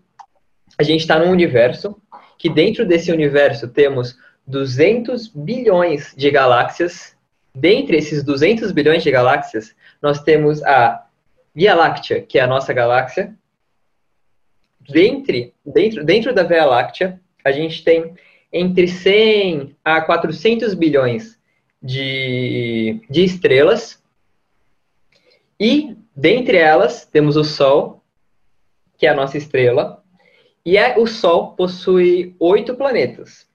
a 0.78 0.84
gente 0.84 1.02
está 1.02 1.18
num 1.18 1.32
universo 1.32 1.96
que 2.38 2.50
dentro 2.50 2.86
desse 2.86 3.12
universo 3.12 3.68
temos 3.68 4.18
200 4.46 5.28
bilhões 5.30 6.14
de 6.16 6.30
galáxias. 6.30 7.16
Dentre 7.56 7.98
esses 7.98 8.24
200 8.24 8.72
bilhões 8.72 9.04
de 9.04 9.12
galáxias, 9.12 9.76
nós 10.02 10.22
temos 10.22 10.64
a 10.64 11.06
Via 11.54 11.76
Láctea, 11.76 12.22
que 12.22 12.40
é 12.40 12.42
a 12.42 12.48
nossa 12.48 12.74
galáxia. 12.74 13.36
Dentre, 14.90 15.54
dentro, 15.66 16.04
dentro 16.04 16.34
da 16.34 16.44
Via 16.44 16.66
Láctea, 16.66 17.22
a 17.44 17.52
gente 17.52 17.84
tem 17.84 18.14
entre 18.52 18.88
100 18.88 19.76
a 19.84 20.02
400 20.02 20.74
bilhões 20.74 21.40
de, 21.82 23.02
de 23.10 23.24
estrelas. 23.24 24.02
E, 25.60 25.96
dentre 26.16 26.58
elas, 26.58 27.06
temos 27.06 27.36
o 27.36 27.44
Sol, 27.44 28.04
que 28.98 29.06
é 29.06 29.10
a 29.10 29.16
nossa 29.16 29.38
estrela. 29.38 30.04
E 30.66 30.78
é, 30.78 30.98
o 30.98 31.06
Sol 31.06 31.56
possui 31.56 32.36
oito 32.40 32.76
planetas. 32.76 33.48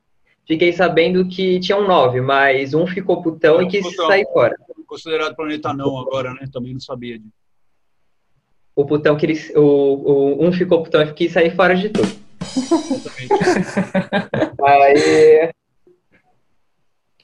Fiquei 0.49 0.73
sabendo 0.73 1.28
que 1.28 1.61
tinham 1.61 1.87
nove, 1.87 2.23
mas 2.23 2.73
um 2.73 2.87
ficou 2.87 3.21
putão 3.21 3.61
é, 3.61 3.64
e 3.64 3.69
quis 3.69 3.83
putão. 3.83 4.07
sair 4.07 4.25
fora. 4.33 4.57
Considerado 4.87 5.37
planeta 5.37 5.75
não 5.75 5.99
agora, 5.99 6.33
né? 6.33 6.49
Também 6.50 6.73
não 6.73 6.81
sabia 6.81 7.19
disso. 7.19 7.35
O 8.75 8.87
putão 8.87 9.14
que 9.14 9.26
ele, 9.26 9.38
o, 9.55 9.61
o, 9.61 10.47
um 10.47 10.50
ficou 10.50 10.83
putão 10.83 11.02
e 11.02 11.12
quis 11.12 11.33
sair 11.33 11.55
fora 11.55 11.76
de 11.76 11.90
tudo. 11.90 12.09
Aí, 14.64 15.50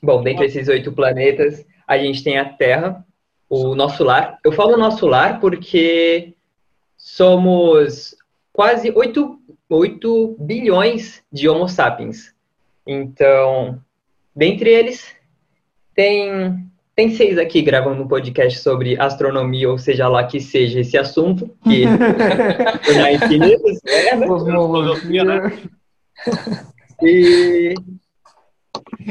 bom, 0.02 0.22
dentre 0.22 0.44
esses 0.44 0.68
oito 0.68 0.92
planetas, 0.92 1.64
a 1.88 1.96
gente 1.96 2.22
tem 2.22 2.36
a 2.36 2.44
Terra, 2.44 3.06
o 3.48 3.74
nosso 3.74 4.04
lar. 4.04 4.38
Eu 4.44 4.52
falo 4.52 4.76
nosso 4.76 5.06
lar 5.06 5.40
porque 5.40 6.34
somos 6.98 8.14
quase 8.52 8.92
8, 8.94 9.40
8 9.70 10.36
bilhões 10.38 11.22
de 11.32 11.48
Homo 11.48 11.66
sapiens. 11.66 12.33
Então, 12.86 13.80
dentre 14.34 14.70
eles, 14.70 15.14
tem 15.94 16.64
tem 16.94 17.10
seis 17.10 17.38
aqui 17.38 17.60
gravando 17.60 18.02
um 18.02 18.08
podcast 18.08 18.60
sobre 18.60 18.98
astronomia, 19.00 19.68
ou 19.68 19.76
seja 19.76 20.06
lá 20.06 20.24
que 20.24 20.40
seja 20.40 20.78
esse 20.78 20.96
assunto, 20.96 21.50
que 21.64 21.84
na 22.96 23.12
infinitos, 23.12 23.80
é, 23.84 24.14
né? 24.14 24.26
né? 25.24 25.52
E, 27.02 27.74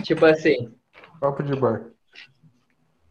tipo 0.02 0.26
assim... 0.26 0.72
Papo 1.20 1.44
de 1.44 1.56
bar. 1.58 1.84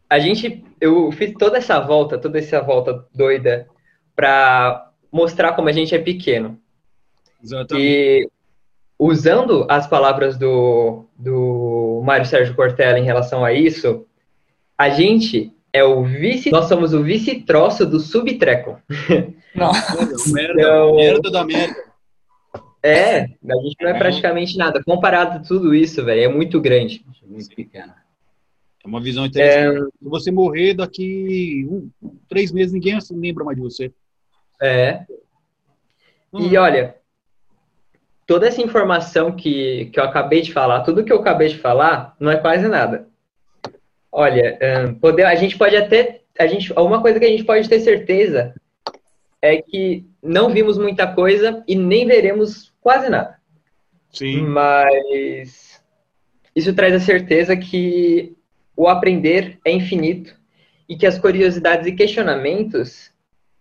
A 0.09 0.17
gente, 0.17 0.63
eu 0.81 1.11
fiz 1.11 1.33
toda 1.37 1.57
essa 1.57 1.79
volta, 1.79 2.17
toda 2.17 2.39
essa 2.39 2.59
volta 2.59 3.05
doida 3.13 3.67
para 4.15 4.91
mostrar 5.11 5.53
como 5.53 5.69
a 5.69 5.71
gente 5.71 5.93
é 5.93 5.99
pequeno. 5.99 6.59
Exatamente. 7.43 7.87
E 7.87 8.29
usando 8.97 9.65
as 9.69 9.87
palavras 9.87 10.37
do, 10.37 11.05
do 11.17 12.01
Mário 12.05 12.25
Sérgio 12.25 12.55
Cortella 12.55 12.99
em 12.99 13.03
relação 13.03 13.43
a 13.43 13.53
isso, 13.53 14.05
a 14.77 14.89
gente 14.89 15.53
é 15.71 15.83
o 15.83 16.03
vice. 16.03 16.51
Nós 16.51 16.65
somos 16.65 16.93
o 16.93 17.03
vice-troço 17.03 17.85
do 17.85 17.99
subtreco. 17.99 18.79
Nossa. 19.55 20.31
merda, 20.31 20.61
então, 20.61 20.95
merda 20.95 21.31
da 21.31 21.43
merda. 21.43 21.93
É, 22.81 23.21
a 23.21 23.55
gente 23.63 23.75
não 23.81 23.89
é, 23.89 23.91
é 23.91 23.97
praticamente 23.97 24.57
nada. 24.57 24.83
Comparado 24.83 25.37
a 25.37 25.41
tudo 25.41 25.73
isso, 25.73 26.03
velho, 26.03 26.21
é 26.21 26.27
muito 26.27 26.59
grande. 26.59 27.05
Muito 27.25 27.55
pequeno. 27.55 27.93
É 28.83 28.87
uma 28.87 29.01
visão 29.01 29.25
interessante. 29.25 29.77
É... 29.77 29.85
Se 29.85 30.09
você 30.09 30.31
morrer 30.31 30.73
daqui 30.73 31.65
um, 31.69 31.89
três 32.27 32.51
meses, 32.51 32.73
ninguém 32.73 32.97
lembra 33.11 33.45
mais 33.45 33.55
de 33.55 33.63
você. 33.63 33.91
É. 34.61 35.05
Hum. 36.33 36.49
E 36.51 36.57
olha, 36.57 36.95
toda 38.33 38.47
essa 38.47 38.63
informação 38.63 39.31
que, 39.31 39.91
que 39.93 39.99
eu 39.99 40.03
acabei 40.03 40.41
de 40.41 40.51
falar, 40.51 40.81
tudo 40.81 41.03
que 41.03 41.13
eu 41.13 41.19
acabei 41.19 41.49
de 41.49 41.59
falar, 41.59 42.15
não 42.19 42.31
é 42.31 42.37
quase 42.37 42.67
nada. 42.67 43.07
Olha, 44.11 44.57
um, 44.89 44.95
poder, 44.95 45.25
a 45.25 45.35
gente 45.35 45.55
pode 45.55 45.75
até. 45.75 46.21
A 46.39 46.47
gente, 46.47 46.73
uma 46.73 46.99
coisa 46.99 47.19
que 47.19 47.25
a 47.27 47.29
gente 47.29 47.43
pode 47.43 47.69
ter 47.69 47.79
certeza 47.81 48.55
é 49.39 49.61
que 49.61 50.07
não 50.19 50.49
vimos 50.49 50.79
muita 50.79 51.05
coisa 51.05 51.63
e 51.67 51.75
nem 51.75 52.07
veremos 52.07 52.73
quase 52.81 53.07
nada. 53.07 53.37
Sim. 54.11 54.47
Mas 54.47 55.79
isso 56.55 56.73
traz 56.73 56.95
a 56.95 56.99
certeza 56.99 57.55
que 57.55 58.35
o 58.75 58.87
aprender 58.87 59.59
é 59.63 59.71
infinito 59.71 60.35
e 60.89 60.97
que 60.97 61.05
as 61.05 61.19
curiosidades 61.19 61.85
e 61.85 61.91
questionamentos 61.91 63.11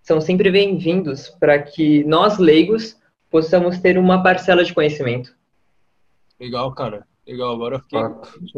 são 0.01 0.19
sempre 0.19 0.51
bem-vindos 0.51 1.29
para 1.29 1.59
que 1.59 2.05
nós, 2.05 2.39
leigos, 2.39 3.02
possamos 3.33 3.81
ter 3.81 3.99
uma 3.99 4.23
parcela 4.23 4.63
de 4.63 4.73
conhecimento. 4.75 5.35
Legal, 6.39 6.71
cara. 6.73 7.05
Legal. 7.27 7.55
Agora 7.55 7.77
eu 7.77 7.81
fiquei, 7.81 7.99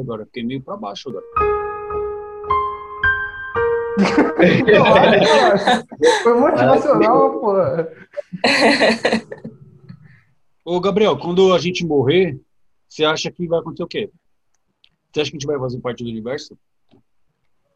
agora 0.03 0.27
fiquei 0.27 0.45
meio 0.45 0.61
para 0.61 0.77
baixo 0.77 1.09
agora. 1.09 1.25
Foi 6.25 6.35
motivacional, 6.35 7.41
pô. 7.41 7.55
Ô, 10.65 10.81
Gabriel, 10.81 11.17
quando 11.19 11.55
a 11.55 11.59
gente 11.59 11.87
morrer, 11.87 12.41
você 12.89 13.05
acha 13.05 13.31
que 13.31 13.47
vai 13.47 13.61
acontecer 13.61 13.85
o 13.85 13.87
quê? 13.87 14.11
Você 15.13 15.21
acha 15.21 15.31
que 15.31 15.37
a 15.37 15.39
gente 15.39 15.47
vai 15.47 15.57
fazer 15.59 15.79
parte 15.79 16.03
do 16.03 16.11
universo? 16.11 16.59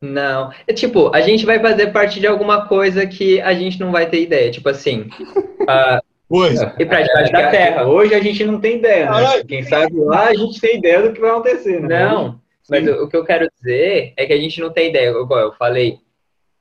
Não. 0.01 0.53
É 0.67 0.73
tipo, 0.73 1.15
a 1.15 1.21
gente 1.21 1.47
vai 1.47 1.61
fazer 1.61 1.93
parte 1.93 2.19
de 2.19 2.27
alguma 2.27 2.67
coisa 2.67 3.07
que 3.07 3.41
a 3.41 3.55
gente 3.55 3.79
não 3.79 3.93
vai 3.93 4.09
ter 4.09 4.23
ideia. 4.23 4.51
Tipo 4.51 4.71
assim. 4.71 5.03
Uh, 5.03 6.03
pois. 6.29 6.61
E 6.61 6.85
pra 6.85 7.03
debaixo 7.03 7.33
da 7.33 7.51
Terra. 7.51 7.87
Hoje 7.87 8.15
a 8.15 8.21
gente 8.21 8.45
não 8.45 8.61
tem 8.61 8.77
ideia, 8.77 9.11
né? 9.11 9.45
Quem 9.45 9.63
sabe 9.63 9.99
lá 9.99 10.29
a 10.29 10.35
gente 10.35 10.61
tem 10.61 10.79
ideia 10.79 11.03
do 11.03 11.13
que 11.13 11.21
vai 11.21 11.31
acontecer, 11.31 11.81
né? 11.81 12.07
Não. 12.07 12.41
Mas 12.69 12.87
o, 12.87 13.05
o 13.05 13.09
que 13.09 13.17
eu 13.17 13.25
quero 13.25 13.49
dizer 13.57 14.13
é 14.17 14.27
que 14.27 14.33
a 14.33 14.39
gente 14.39 14.61
não 14.61 14.71
tem 14.71 14.91
ideia. 14.91 15.11
Igual 15.11 15.41
eu 15.41 15.53
falei, 15.53 15.99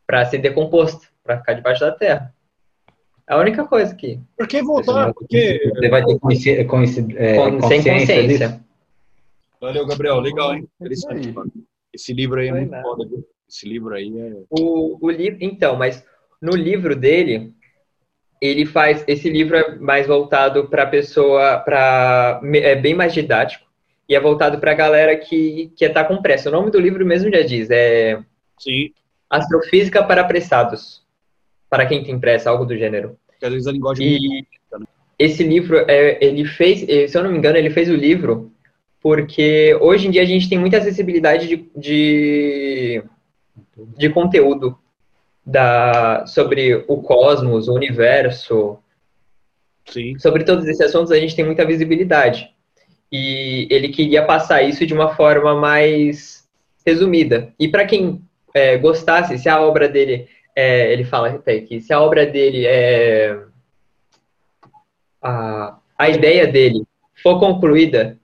para 0.06 0.26
ser 0.26 0.38
decomposto, 0.38 1.08
para 1.24 1.38
ficar 1.38 1.54
debaixo 1.54 1.82
da 1.82 1.92
terra. 1.92 2.34
É 3.30 3.34
a 3.34 3.38
única 3.38 3.66
coisa 3.66 3.94
que. 3.94 4.20
Por 4.38 4.48
que 4.48 4.62
voltar? 4.64 5.14
Porque. 5.14 5.60
Você 5.76 5.90
vai 5.90 6.06
ter 6.06 6.18
consci... 6.18 6.64
Consci... 6.64 7.06
É, 7.18 7.36
consciência 7.36 7.92
sem 7.92 8.00
consciência. 8.00 8.48
Disso. 8.48 8.68
Valeu, 9.60 9.86
Gabriel. 9.86 10.20
Legal, 10.22 10.56
hein? 10.56 10.68
Interessante, 10.80 11.32
mano. 11.32 11.52
Esse 11.94 12.14
livro 12.14 12.40
aí 12.40 12.48
é 12.48 12.54
muito 12.54 12.82
foda, 12.82 13.06
viu? 13.06 13.28
Esse 13.50 13.68
livro 13.68 13.94
aí 13.94 14.18
é. 14.18 14.34
O, 14.50 14.98
o 15.06 15.10
livro, 15.10 15.38
então, 15.42 15.76
mas 15.76 16.06
no 16.42 16.56
livro 16.56 16.96
dele, 16.96 17.54
ele 18.42 18.66
faz. 18.66 19.04
Esse 19.08 19.30
livro 19.30 19.58
é 19.58 19.76
mais 19.76 20.08
voltado 20.08 20.68
para 20.68 20.86
pessoa. 20.86 21.60
Pra, 21.60 22.42
é 22.54 22.76
bem 22.76 22.94
mais 22.94 23.14
didático. 23.14 23.66
E 24.08 24.16
é 24.16 24.20
voltado 24.20 24.60
para 24.60 24.72
a 24.72 24.76
galera 24.76 25.16
que, 25.18 25.72
que 25.76 25.88
tá 25.90 26.04
com 26.04 26.22
pressa. 26.22 26.50
O 26.50 26.52
nome 26.52 26.72
do 26.72 26.80
livro 26.80 27.06
mesmo 27.06 27.32
já 27.32 27.42
diz. 27.42 27.70
É. 27.70 28.20
Sim. 28.58 28.92
Astrofísica 29.30 30.04
para 30.04 30.22
apressados. 30.22 31.04
para 31.70 31.86
quem 31.86 32.04
tem 32.04 32.20
pressa, 32.20 32.50
algo 32.50 32.66
do 32.66 32.78
gênero. 32.78 33.18
Às 33.42 33.52
vezes 33.52 33.68
a 33.68 33.72
linguagem 33.72 34.08
e 34.08 34.40
é 34.40 34.58
esse 35.20 35.44
livro, 35.44 35.78
é, 35.88 36.24
ele 36.24 36.46
fez, 36.46 36.80
se 37.10 37.18
eu 37.18 37.24
não 37.24 37.32
me 37.32 37.38
engano, 37.38 37.58
ele 37.58 37.72
fez 37.72 37.90
o 37.90 37.96
livro 37.96 38.52
porque 39.02 39.76
hoje 39.80 40.08
em 40.08 40.12
dia 40.12 40.22
a 40.22 40.26
gente 40.26 40.50
tem 40.50 40.60
muita 40.60 40.78
acessibilidade 40.78 41.48
de, 41.48 41.70
de, 41.76 43.04
de 43.96 44.10
conteúdo 44.10 44.78
da, 45.48 46.26
sobre 46.28 46.84
o 46.90 47.02
cosmos, 47.02 47.70
o 47.70 47.74
universo. 47.74 48.78
Sim. 49.86 50.20
Sobre 50.20 50.44
todos 50.44 50.68
esses 50.68 50.82
assuntos 50.82 51.10
a 51.10 51.18
gente 51.18 51.34
tem 51.34 51.46
muita 51.46 51.66
visibilidade. 51.66 52.54
E 53.10 53.66
ele 53.72 53.88
queria 53.88 54.26
passar 54.26 54.62
isso 54.62 54.86
de 54.86 54.94
uma 54.94 55.16
forma 55.16 55.56
mais 55.56 56.46
resumida. 56.86 57.54
E 57.58 57.70
para 57.70 57.86
quem 57.86 58.22
é, 58.54 58.78
gostasse, 58.78 59.38
se 59.38 59.48
a 59.48 59.62
obra 59.62 59.88
dele, 59.88 60.28
é, 60.54 60.92
ele 60.92 61.06
fala 61.06 61.30
até 61.30 61.62
que 61.62 61.80
se 61.80 61.94
a 61.94 62.02
obra 62.02 62.26
dele 62.26 62.66
é 62.66 63.40
a, 65.22 65.78
a 65.98 66.10
ideia 66.10 66.46
dele 66.46 66.84
for 67.24 67.40
concluída, 67.40 68.20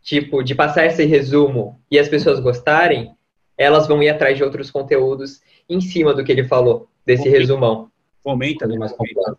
tipo, 0.00 0.44
de 0.44 0.54
passar 0.54 0.86
esse 0.86 1.04
resumo 1.04 1.80
e 1.90 1.98
as 1.98 2.08
pessoas 2.08 2.38
gostarem, 2.38 3.12
elas 3.56 3.88
vão 3.88 4.00
ir 4.00 4.08
atrás 4.08 4.36
de 4.36 4.44
outros 4.44 4.70
conteúdos 4.70 5.40
em 5.68 5.80
cima 5.80 6.14
do 6.14 6.24
que 6.24 6.32
ele 6.32 6.44
falou, 6.44 6.88
desse 7.04 7.24
Fomenta. 7.24 7.38
resumão. 7.38 7.90
Fomenta, 8.22 8.66
né? 8.66 8.78
Mais 8.78 8.92
completo. 8.92 9.38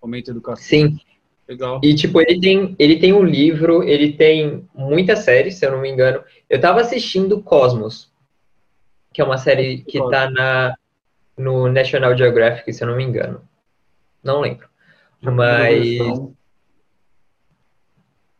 Fomenta 0.00 0.30
educação. 0.30 0.64
Sim. 0.64 0.98
Legal. 1.48 1.80
E, 1.82 1.94
tipo, 1.94 2.20
ele 2.20 2.40
tem, 2.40 2.76
ele 2.78 2.98
tem 3.00 3.12
um 3.12 3.24
livro, 3.24 3.82
ele 3.82 4.12
tem 4.12 4.68
muitas 4.72 5.20
séries, 5.20 5.56
se 5.56 5.66
eu 5.66 5.72
não 5.72 5.80
me 5.80 5.90
engano. 5.90 6.22
Eu 6.48 6.60
tava 6.60 6.80
assistindo 6.80 7.42
Cosmos, 7.42 8.12
que 9.12 9.20
é 9.20 9.24
uma 9.24 9.36
série 9.36 9.82
que 9.82 9.98
tá 10.10 10.30
na, 10.30 10.76
no 11.36 11.68
National 11.68 12.16
Geographic, 12.16 12.72
se 12.72 12.84
eu 12.84 12.88
não 12.88 12.96
me 12.96 13.02
engano. 13.02 13.42
Não 14.22 14.40
lembro. 14.40 14.68
Mas. 15.20 15.98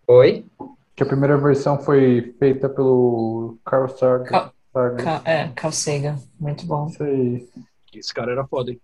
Oi? 0.07 0.47
Que 0.95 1.03
a 1.03 1.07
primeira 1.07 1.37
versão 1.37 1.81
foi 1.81 2.35
feita 2.39 2.69
pelo 2.69 3.59
Carl 3.65 3.89
Sagan. 3.89 4.53
Cal... 4.73 5.23
É, 5.25 5.49
Carl 5.55 5.73
Sagan. 5.73 6.17
Muito 6.39 6.65
bom. 6.67 6.87
Isso 6.89 7.03
aí. 7.03 7.49
Esse 7.93 8.15
cara 8.15 8.33
era 8.33 8.47
foda, 8.47 8.71
hein? 8.71 8.81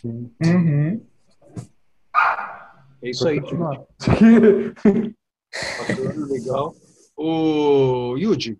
Sim. 0.00 0.30
Uhum. 0.44 1.00
É 3.02 3.10
isso 3.10 3.28
aí. 3.28 3.40
Bacana, 3.40 3.84
legal. 6.26 6.74
O 7.16 8.16
Yuji. 8.16 8.58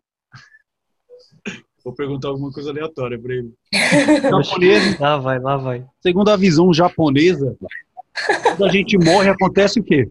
Vou 1.84 1.94
perguntar 1.94 2.28
alguma 2.28 2.50
coisa 2.50 2.70
aleatória 2.70 3.18
pra 3.18 3.34
ele. 3.34 3.52
Japonês. 4.22 4.96
Lá 5.00 5.18
vai, 5.18 5.38
lá 5.38 5.56
vai. 5.56 5.86
Segundo 6.00 6.30
a 6.30 6.36
visão 6.36 6.72
japonesa, 6.72 7.56
quando 8.42 8.64
a 8.64 8.68
gente 8.70 8.96
morre, 8.96 9.28
acontece 9.28 9.80
o 9.80 9.84
quê? 9.84 10.10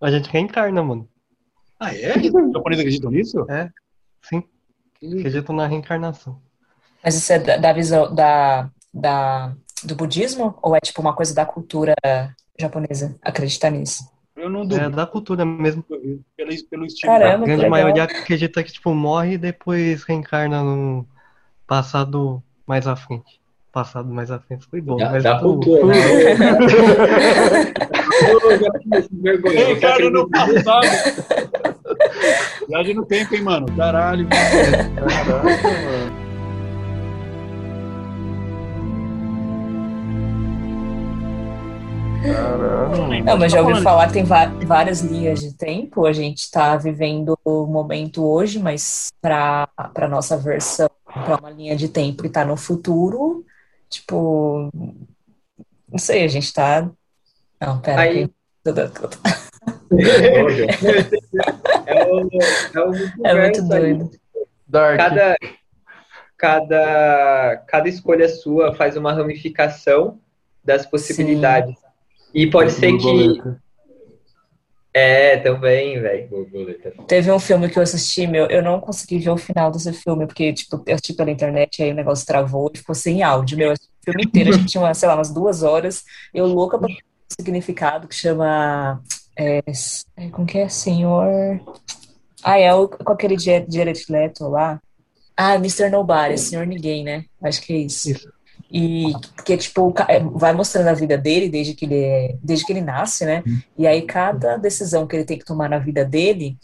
A 0.00 0.10
gente 0.10 0.28
reencarna, 0.28 0.82
mano. 0.82 1.08
Ah, 1.80 1.94
é? 1.94 2.18
Os 2.18 2.52
japoneses 2.52 2.80
acreditam 2.80 3.10
nisso? 3.10 3.46
É, 3.50 3.70
sim. 4.22 4.42
Acreditam 4.96 5.54
na 5.54 5.66
reencarnação. 5.66 6.40
Mas 7.02 7.14
isso 7.14 7.32
é 7.32 7.38
da, 7.38 7.56
da 7.56 7.72
visão 7.72 8.14
da, 8.14 8.70
da, 8.92 9.54
do 9.84 9.94
budismo? 9.94 10.58
Ou 10.62 10.74
é 10.74 10.80
tipo 10.80 11.00
uma 11.00 11.14
coisa 11.14 11.34
da 11.34 11.46
cultura 11.46 11.94
japonesa 12.58 13.16
acreditar 13.22 13.70
nisso? 13.70 14.10
Eu 14.36 14.50
não 14.50 14.66
duvido. 14.66 14.86
É 14.86 14.90
da 14.90 15.06
cultura 15.06 15.44
mesmo. 15.44 15.82
Pelo, 15.82 16.24
pelo 16.36 16.84
estilo. 16.84 17.12
Caramba, 17.12 17.44
a 17.44 17.46
grande 17.46 17.68
maioria 17.68 18.04
acredita 18.04 18.62
que 18.62 18.72
tipo, 18.72 18.92
morre 18.94 19.34
e 19.34 19.38
depois 19.38 20.02
reencarna 20.04 20.62
no 20.62 21.06
passado 21.66 22.42
mais 22.66 22.86
à 22.86 22.96
frente 22.96 23.38
passado 23.78 24.12
mais 24.12 24.28
à 24.30 24.38
frente 24.40 24.66
foi 24.66 24.80
bom. 24.80 24.96
Da, 24.96 25.10
mas 25.10 25.22
da 25.22 25.38
cultura, 25.38 25.86
né? 25.86 25.94
Cara, 29.80 30.10
no 30.10 30.28
passado. 30.28 30.88
Viagem 32.68 32.94
no 32.94 33.04
tempo, 33.04 33.34
hein, 33.34 33.42
mano? 33.42 33.66
Caralho. 33.74 34.28
Caraca, 34.28 35.68
mano. 35.68 36.28
Caramba. 42.22 43.20
Não, 43.24 43.38
mas 43.38 43.52
já 43.52 43.62
ouvi 43.62 43.80
falar 43.82 44.08
que 44.08 44.14
tem 44.14 44.24
várias 44.24 45.00
linhas 45.00 45.40
de 45.40 45.54
tempo. 45.54 46.04
A 46.04 46.12
gente 46.12 46.40
está 46.40 46.76
vivendo 46.76 47.38
o 47.44 47.66
momento 47.66 48.24
hoje, 48.24 48.58
mas 48.58 49.08
para 49.20 49.68
a 49.76 50.08
nossa 50.08 50.36
versão, 50.36 50.90
para 51.04 51.38
uma 51.38 51.50
linha 51.50 51.74
de 51.74 51.88
tempo 51.88 52.22
que 52.22 52.28
está 52.28 52.44
no 52.44 52.56
futuro, 52.56 53.44
Tipo, 53.88 54.70
não 55.88 55.98
sei, 55.98 56.24
a 56.24 56.28
gente 56.28 56.52
tá. 56.52 56.90
Não, 57.60 57.80
pera 57.80 58.02
aí. 58.02 58.28
Que... 58.28 58.34
é, 61.88 62.04
o, 62.04 62.20
é, 62.20 62.80
o 62.80 62.92
é 63.26 63.42
muito 63.42 63.62
doido. 63.66 64.10
Cada, 64.70 65.36
cada, 66.36 67.56
cada 67.66 67.88
escolha 67.88 68.28
sua 68.28 68.74
faz 68.74 68.96
uma 68.96 69.12
ramificação 69.12 70.20
das 70.62 70.84
possibilidades. 70.84 71.74
Sim. 71.78 71.86
E 72.34 72.50
pode 72.50 72.72
ser 72.72 72.96
que. 72.98 73.42
É, 74.92 75.36
também, 75.38 76.00
velho. 76.00 76.28
Teve 77.06 77.30
um 77.30 77.38
filme 77.38 77.68
que 77.68 77.78
eu 77.78 77.82
assisti, 77.82 78.26
meu, 78.26 78.46
eu 78.46 78.62
não 78.62 78.80
consegui 78.80 79.18
ver 79.18 79.30
o 79.30 79.36
final 79.36 79.70
desse 79.70 79.92
filme, 79.92 80.26
porque, 80.26 80.52
tipo, 80.52 80.82
eu 80.86 80.94
assisti 80.94 81.12
pela 81.12 81.30
internet, 81.30 81.82
aí 81.82 81.92
o 81.92 81.94
negócio 81.94 82.26
travou 82.26 82.70
e 82.74 82.78
ficou 82.78 82.94
sem 82.94 83.22
áudio, 83.22 83.56
meu, 83.56 83.72
o 83.72 83.76
filme 84.04 84.24
inteiro, 84.24 84.50
a 84.50 84.52
gente 84.54 84.66
tinha, 84.66 84.92
sei 84.94 85.08
lá, 85.08 85.14
umas 85.14 85.32
duas 85.32 85.62
horas, 85.62 86.04
eu 86.34 86.46
louca 86.46 86.78
pra 86.78 86.88
significado, 87.28 88.08
que 88.08 88.14
chama, 88.14 89.00
é, 89.38 89.62
é, 90.16 90.28
como 90.30 90.46
que 90.46 90.58
é, 90.58 90.68
senhor... 90.68 91.60
Ah, 92.42 92.58
é 92.58 92.72
o, 92.74 92.88
com 92.88 93.12
aquele 93.12 93.38
Jared 93.38 94.04
Leto 94.08 94.48
lá. 94.48 94.80
Ah, 95.36 95.54
Mr. 95.54 95.90
Nobody, 95.90 96.38
Senhor 96.38 96.66
Ninguém, 96.66 97.04
né? 97.04 97.24
Acho 97.42 97.60
que 97.62 97.72
é 97.72 97.76
isso. 97.76 98.10
isso. 98.10 98.32
E 98.70 99.12
que 99.44 99.56
tipo 99.56 99.94
é, 100.08 100.20
vai 100.20 100.52
mostrando 100.52 100.88
a 100.88 100.92
vida 100.92 101.16
dele 101.16 101.48
desde 101.48 101.74
que 101.74 101.86
ele 101.86 102.04
é, 102.04 102.36
desde 102.42 102.66
que 102.66 102.72
ele 102.72 102.80
nasce, 102.82 103.24
né? 103.24 103.42
E 103.78 103.86
aí 103.86 104.02
cada 104.02 104.56
decisão 104.56 105.06
que 105.06 105.16
ele 105.16 105.24
tem 105.24 105.38
que 105.38 105.44
tomar 105.44 105.70
na 105.70 105.78
vida 105.78 106.04
dele, 106.04 106.56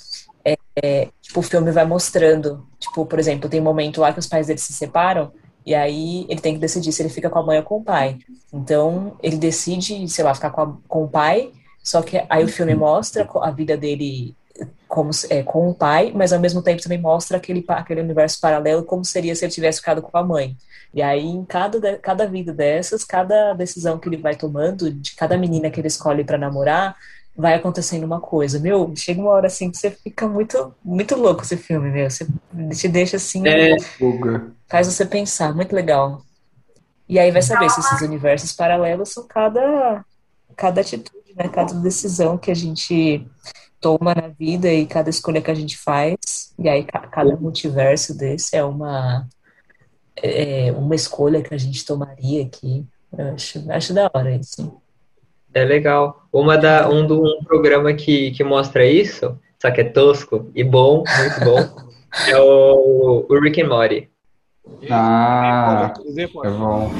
é, 0.44 0.56
é, 0.82 1.08
tipo 1.22 1.40
o 1.40 1.42
filme 1.42 1.70
vai 1.70 1.86
mostrando, 1.86 2.66
tipo 2.78 3.06
por 3.06 3.18
exemplo 3.18 3.48
tem 3.48 3.60
um 3.60 3.64
momento 3.64 4.00
lá 4.00 4.12
que 4.12 4.18
os 4.18 4.26
pais 4.26 4.48
dele 4.48 4.58
se 4.58 4.72
separam 4.74 5.32
e 5.64 5.74
aí 5.74 6.26
ele 6.28 6.40
tem 6.40 6.54
que 6.54 6.60
decidir 6.60 6.92
se 6.92 7.00
ele 7.00 7.08
fica 7.08 7.30
com 7.30 7.38
a 7.38 7.42
mãe 7.42 7.58
ou 7.58 7.64
com 7.64 7.78
o 7.78 7.84
pai. 7.84 8.18
Então 8.52 9.16
ele 9.22 9.38
decide, 9.38 10.06
sei 10.08 10.24
lá, 10.24 10.34
ficar 10.34 10.50
com, 10.50 10.60
a, 10.60 10.76
com 10.86 11.04
o 11.04 11.08
pai. 11.08 11.50
Só 11.84 12.02
que 12.02 12.24
aí 12.30 12.42
o 12.42 12.48
filme 12.48 12.74
mostra 12.74 13.28
a 13.42 13.50
vida 13.50 13.76
dele 13.76 14.34
como 14.88 15.10
é, 15.28 15.42
com 15.42 15.68
o 15.68 15.74
pai, 15.74 16.12
mas 16.14 16.32
ao 16.32 16.40
mesmo 16.40 16.62
tempo 16.62 16.82
também 16.82 17.00
mostra 17.00 17.36
aquele, 17.36 17.64
aquele 17.68 18.00
universo 18.00 18.40
paralelo 18.40 18.84
como 18.84 19.04
seria 19.04 19.34
se 19.34 19.44
ele 19.44 19.52
tivesse 19.52 19.80
ficado 19.80 20.00
com 20.00 20.16
a 20.16 20.22
mãe. 20.22 20.56
E 20.94 21.02
aí, 21.02 21.26
em 21.26 21.44
cada, 21.44 21.98
cada 21.98 22.26
vida 22.26 22.52
dessas, 22.52 23.04
cada 23.04 23.52
decisão 23.52 23.98
que 23.98 24.08
ele 24.08 24.16
vai 24.16 24.36
tomando, 24.36 24.90
de 24.92 25.14
cada 25.16 25.36
menina 25.36 25.68
que 25.68 25.80
ele 25.80 25.88
escolhe 25.88 26.22
para 26.22 26.38
namorar, 26.38 26.96
vai 27.36 27.54
acontecendo 27.54 28.04
uma 28.04 28.20
coisa. 28.20 28.60
Meu, 28.60 28.92
chega 28.96 29.20
uma 29.20 29.30
hora 29.30 29.48
assim 29.48 29.70
que 29.70 29.76
você 29.76 29.90
fica 29.90 30.28
muito, 30.28 30.72
muito 30.84 31.16
louco 31.16 31.42
esse 31.42 31.56
filme, 31.56 31.90
meu. 31.90 32.08
Você 32.08 32.26
te 32.76 32.88
deixa 32.88 33.16
assim. 33.16 33.46
É. 33.46 33.74
Faz 34.68 34.86
você 34.86 35.04
pensar, 35.04 35.52
muito 35.52 35.74
legal. 35.74 36.22
E 37.08 37.18
aí 37.18 37.30
vai 37.32 37.42
saber 37.42 37.68
se 37.70 37.80
esses 37.80 38.00
universos 38.00 38.52
paralelos 38.52 39.10
são 39.10 39.26
cada, 39.26 40.04
cada 40.56 40.80
atitude, 40.80 41.23
né? 41.36 41.48
Cada 41.48 41.74
decisão 41.74 42.38
que 42.38 42.50
a 42.50 42.54
gente 42.54 43.26
toma 43.80 44.14
na 44.14 44.28
vida 44.28 44.72
e 44.72 44.86
cada 44.86 45.10
escolha 45.10 45.42
que 45.42 45.50
a 45.50 45.54
gente 45.54 45.76
faz. 45.76 46.52
E 46.58 46.68
aí 46.68 46.84
cada 46.84 47.36
multiverso 47.36 48.16
desse 48.16 48.56
é 48.56 48.64
uma 48.64 49.26
é 50.16 50.72
uma 50.72 50.94
escolha 50.94 51.42
que 51.42 51.54
a 51.54 51.58
gente 51.58 51.84
tomaria 51.84 52.42
aqui. 52.42 52.86
Eu 53.16 53.34
acho, 53.34 53.70
acho 53.70 53.94
da 53.94 54.10
hora 54.12 54.34
isso. 54.34 54.80
É 55.52 55.64
legal. 55.64 56.26
Uma 56.32 56.56
da, 56.56 56.88
um, 56.88 57.06
do, 57.06 57.22
um 57.22 57.44
programa 57.44 57.92
que, 57.94 58.32
que 58.32 58.42
mostra 58.42 58.84
isso, 58.84 59.38
só 59.60 59.70
que 59.70 59.80
é 59.80 59.84
tosco 59.84 60.50
e 60.54 60.64
bom, 60.64 61.04
muito 61.18 61.40
bom, 61.44 61.84
é 62.28 62.36
o, 62.38 63.26
o 63.28 63.40
Rick 63.40 63.62
and 63.62 63.68
Morty. 63.68 64.10
Ah, 64.90 65.92
é 66.16 66.26
bom. 66.26 66.90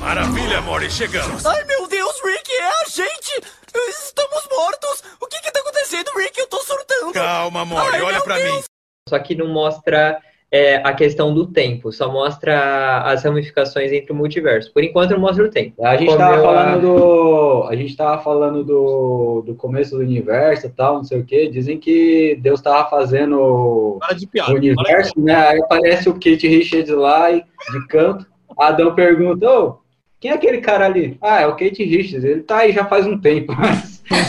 Maravilha, 0.00 0.60
Morty, 0.62 0.90
chegamos. 0.90 1.44
Ai, 1.44 1.64
meu 1.64 1.86
Deus, 1.88 2.12
Rick, 2.24 2.50
é 2.52 2.81
a 2.81 2.81
gente! 2.94 3.40
Estamos 3.88 4.46
mortos! 4.50 5.02
O 5.18 5.26
que 5.26 5.40
que 5.40 5.50
tá 5.50 5.60
acontecendo, 5.60 6.10
Rick? 6.16 6.38
Eu 6.38 6.46
tô 6.46 6.58
surtando! 6.58 7.12
Calma, 7.12 7.64
Morty, 7.64 7.96
Ai, 7.96 8.02
olha 8.02 8.20
pra 8.20 8.36
Deus. 8.36 8.56
mim. 8.56 8.62
Só 9.08 9.18
que 9.18 9.34
não 9.34 9.48
mostra 9.48 10.20
é, 10.50 10.76
a 10.76 10.92
questão 10.92 11.32
do 11.32 11.46
tempo, 11.46 11.90
só 11.90 12.12
mostra 12.12 13.02
as 13.04 13.24
ramificações 13.24 13.90
entre 13.92 14.12
o 14.12 14.14
multiverso. 14.14 14.70
Por 14.72 14.84
enquanto 14.84 15.12
não 15.12 15.20
mostra 15.20 15.44
o 15.44 15.50
tempo. 15.50 15.84
A 15.84 15.96
gente 15.96 16.12
estava 16.12 16.42
falando 16.42 16.80
do. 16.82 17.66
A 17.68 17.74
gente 17.74 17.96
tava 17.96 18.22
falando 18.22 18.62
do, 18.62 19.42
do 19.46 19.54
começo 19.54 19.96
do 19.96 20.02
universo 20.02 20.66
e 20.66 20.70
tal, 20.70 20.96
não 20.96 21.04
sei 21.04 21.20
o 21.20 21.24
que. 21.24 21.48
Dizem 21.48 21.78
que 21.78 22.38
Deus 22.42 22.60
estava 22.60 22.88
fazendo 22.90 23.98
piada, 24.30 24.52
o 24.52 24.56
universo, 24.56 25.12
né? 25.16 25.34
Aí 25.34 25.62
aparece 25.62 26.10
o 26.10 26.14
Kate 26.14 26.46
Richards 26.46 26.94
lá 26.94 27.30
e, 27.30 27.42
de 27.72 27.86
canto. 27.88 28.26
Adão 28.58 28.94
pergunta, 28.94 29.50
ô, 29.50 29.81
quem 30.22 30.30
é 30.30 30.34
aquele 30.34 30.60
cara 30.60 30.86
ali? 30.86 31.18
Ah, 31.20 31.40
é 31.40 31.48
o 31.48 31.56
Kate 31.56 31.82
Richards. 31.82 32.22
Ele 32.22 32.44
tá 32.44 32.58
aí 32.58 32.70
já 32.70 32.84
faz 32.84 33.04
um 33.08 33.18
tempo, 33.18 33.52
mas 33.58 34.28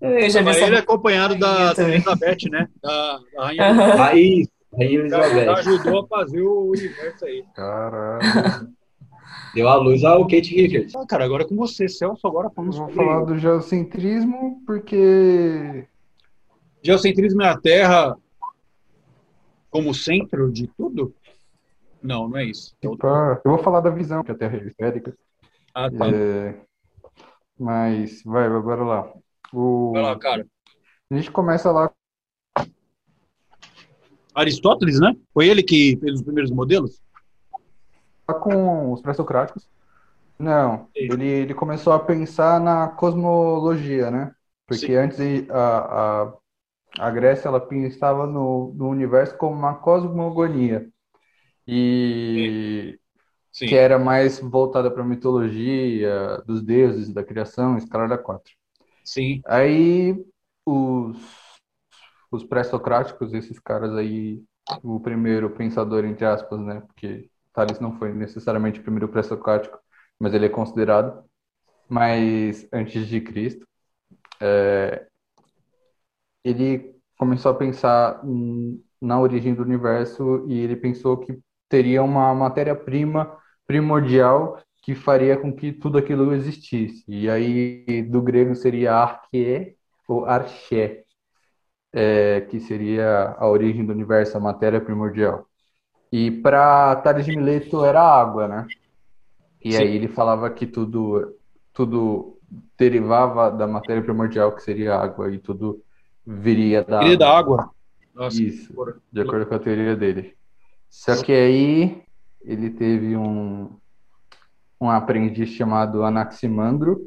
eu... 0.00 0.30
já 0.30 0.40
mas 0.42 0.56
ele 0.56 0.76
é 0.76 0.78
acompanhado 0.78 1.38
da, 1.38 1.74
da 1.74 1.82
Elizabeth, 1.82 2.48
né? 2.50 2.66
Da, 2.82 3.20
da 3.36 3.44
Rainha. 3.44 3.70
Uhum. 3.70 4.02
Aí, 4.02 4.48
Rainha 4.72 4.98
Elizabeth. 4.98 5.50
ajudou 5.58 6.00
a 6.00 6.06
fazer 6.06 6.40
o 6.40 6.70
universo 6.70 7.26
aí. 7.26 7.44
Caralho. 7.54 8.68
Deu 9.54 9.68
a 9.68 9.74
luz 9.76 10.02
ao 10.04 10.22
Kate 10.22 10.54
Richards. 10.54 10.96
Ah, 10.96 11.04
cara, 11.06 11.26
agora 11.26 11.42
é 11.42 11.46
com 11.46 11.54
você, 11.54 11.86
Celso. 11.86 12.26
Agora 12.26 12.50
vamos 12.56 12.78
Vou 12.78 12.88
falar 12.88 13.26
do 13.26 13.36
geocentrismo, 13.36 14.62
porque. 14.66 15.84
Geocentrismo 16.82 17.42
é 17.42 17.48
a 17.50 17.58
Terra 17.58 18.16
como 19.68 19.92
centro 19.92 20.50
de 20.50 20.66
tudo? 20.66 21.14
Não, 22.04 22.28
não 22.28 22.36
é 22.36 22.44
isso. 22.44 22.76
eu 22.82 22.98
vou 23.46 23.56
falar 23.56 23.80
da 23.80 23.88
visão, 23.88 24.22
que 24.22 24.30
a 24.30 24.34
Terra 24.34 24.58
é 24.58 24.66
esférica. 24.66 25.16
Ah, 25.74 25.90
tá. 25.90 26.06
É... 26.08 26.54
Mas, 27.58 28.22
vai, 28.22 28.46
bora 28.60 28.84
lá. 28.84 29.12
O... 29.50 29.92
Vai 29.92 30.02
lá, 30.02 30.18
cara. 30.18 30.46
A 31.10 31.14
gente 31.14 31.30
começa 31.30 31.72
lá. 31.72 31.90
Aristóteles, 34.34 35.00
né? 35.00 35.16
Foi 35.32 35.48
ele 35.48 35.62
que 35.62 35.96
fez 35.96 36.16
os 36.16 36.22
primeiros 36.22 36.50
modelos? 36.50 37.00
Com 38.26 38.92
os 38.92 39.00
pré-socráticos. 39.00 39.66
Não, 40.38 40.88
ele, 40.94 41.26
ele 41.26 41.54
começou 41.54 41.94
a 41.94 41.98
pensar 41.98 42.60
na 42.60 42.88
cosmologia, 42.88 44.10
né? 44.10 44.34
Porque 44.66 44.86
Sim. 44.88 44.94
antes 44.96 45.18
a, 45.48 45.78
a, 45.78 47.06
a 47.06 47.10
Grécia 47.10 47.48
ela 47.48 47.60
pensava 47.60 48.26
no, 48.26 48.74
no 48.74 48.88
universo 48.88 49.38
como 49.38 49.56
uma 49.56 49.74
cosmogonia 49.76 50.92
e 51.66 52.98
Sim. 53.52 53.66
que 53.66 53.74
era 53.76 53.98
mais 53.98 54.40
voltada 54.40 54.90
para 54.90 55.02
a 55.02 55.06
mitologia 55.06 56.42
dos 56.46 56.62
deuses, 56.62 57.12
da 57.12 57.22
criação, 57.22 57.78
escala 57.78 58.18
4. 58.18 58.52
Sim. 59.04 59.40
Aí 59.46 60.14
os, 60.66 61.16
os 62.30 62.44
pré-socráticos, 62.44 63.32
esses 63.32 63.58
caras 63.60 63.94
aí, 63.94 64.42
o 64.82 64.98
primeiro 64.98 65.50
pensador, 65.50 66.04
entre 66.04 66.24
aspas, 66.24 66.58
né? 66.60 66.80
Porque 66.80 67.30
Tales 67.52 67.78
não 67.78 67.96
foi 67.96 68.12
necessariamente 68.12 68.80
o 68.80 68.82
primeiro 68.82 69.08
pré-socrático, 69.08 69.78
mas 70.18 70.34
ele 70.34 70.46
é 70.46 70.48
considerado. 70.48 71.24
Mas 71.88 72.66
antes 72.72 73.06
de 73.06 73.20
Cristo, 73.20 73.66
é, 74.40 75.06
ele 76.42 76.94
começou 77.16 77.52
a 77.52 77.54
pensar 77.54 78.20
na 79.00 79.20
origem 79.20 79.54
do 79.54 79.62
universo 79.62 80.44
e 80.48 80.58
ele 80.58 80.76
pensou 80.76 81.18
que 81.18 81.38
teria 81.68 82.02
uma 82.02 82.34
matéria-prima 82.34 83.36
primordial 83.66 84.58
que 84.82 84.94
faria 84.94 85.36
com 85.36 85.52
que 85.52 85.72
tudo 85.72 85.96
aquilo 85.98 86.34
existisse. 86.34 87.04
E 87.08 87.28
aí, 87.28 88.02
do 88.02 88.20
grego 88.20 88.54
seria 88.54 88.94
arche 88.94 89.76
ou 90.06 90.26
arché, 90.26 91.04
é, 91.92 92.42
que 92.42 92.60
seria 92.60 93.34
a 93.38 93.48
origem 93.48 93.84
do 93.84 93.92
universo, 93.92 94.36
a 94.36 94.40
matéria 94.40 94.80
primordial. 94.80 95.46
E 96.12 96.30
para 96.30 96.96
Tales 96.96 97.24
de 97.24 97.34
Mileto 97.34 97.84
era 97.84 98.00
água, 98.00 98.46
né? 98.46 98.66
E 99.64 99.72
Sim. 99.72 99.78
aí 99.78 99.96
ele 99.96 100.08
falava 100.08 100.50
que 100.50 100.66
tudo, 100.66 101.34
tudo 101.72 102.38
derivava 102.78 103.50
da 103.50 103.66
matéria 103.66 104.02
primordial, 104.02 104.54
que 104.54 104.62
seria 104.62 104.96
água, 104.96 105.32
e 105.32 105.38
tudo 105.38 105.82
viria 106.26 106.84
da 106.84 107.00
Viria 107.00 107.16
da 107.16 107.36
água. 107.36 107.70
Nossa, 108.14 108.40
Isso, 108.42 108.72
de 109.10 109.20
acordo 109.22 109.46
com 109.46 109.54
a 109.54 109.58
teoria 109.58 109.96
dele. 109.96 110.36
Só 110.94 111.20
que 111.22 111.32
aí 111.32 112.02
ele 112.40 112.70
teve 112.70 113.16
um, 113.16 113.68
um 114.80 114.88
aprendiz 114.88 115.48
chamado 115.48 116.04
Anaximandro. 116.04 117.00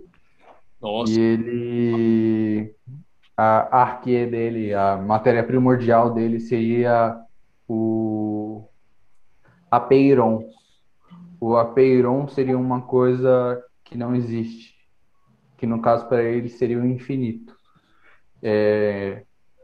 Nossa. 0.79 1.13
E 1.13 1.19
ele. 1.19 2.75
A 3.35 3.81
arquê 3.83 4.25
dele, 4.25 4.73
a 4.73 4.97
matéria 4.97 5.43
primordial 5.43 6.11
dele 6.13 6.39
seria 6.39 7.17
o 7.67 8.67
apeiron. 9.71 10.43
O 11.39 11.55
apeiron 11.55 12.27
seria 12.27 12.57
uma 12.57 12.81
coisa 12.81 13.63
que 13.85 13.95
não 13.95 14.15
existe, 14.15 14.73
que 15.55 15.67
no 15.67 15.81
caso 15.81 16.07
para 16.09 16.23
ele 16.23 16.49
seria 16.49 16.79
o 16.79 16.85
infinito. 16.85 17.55
É, 18.41 19.23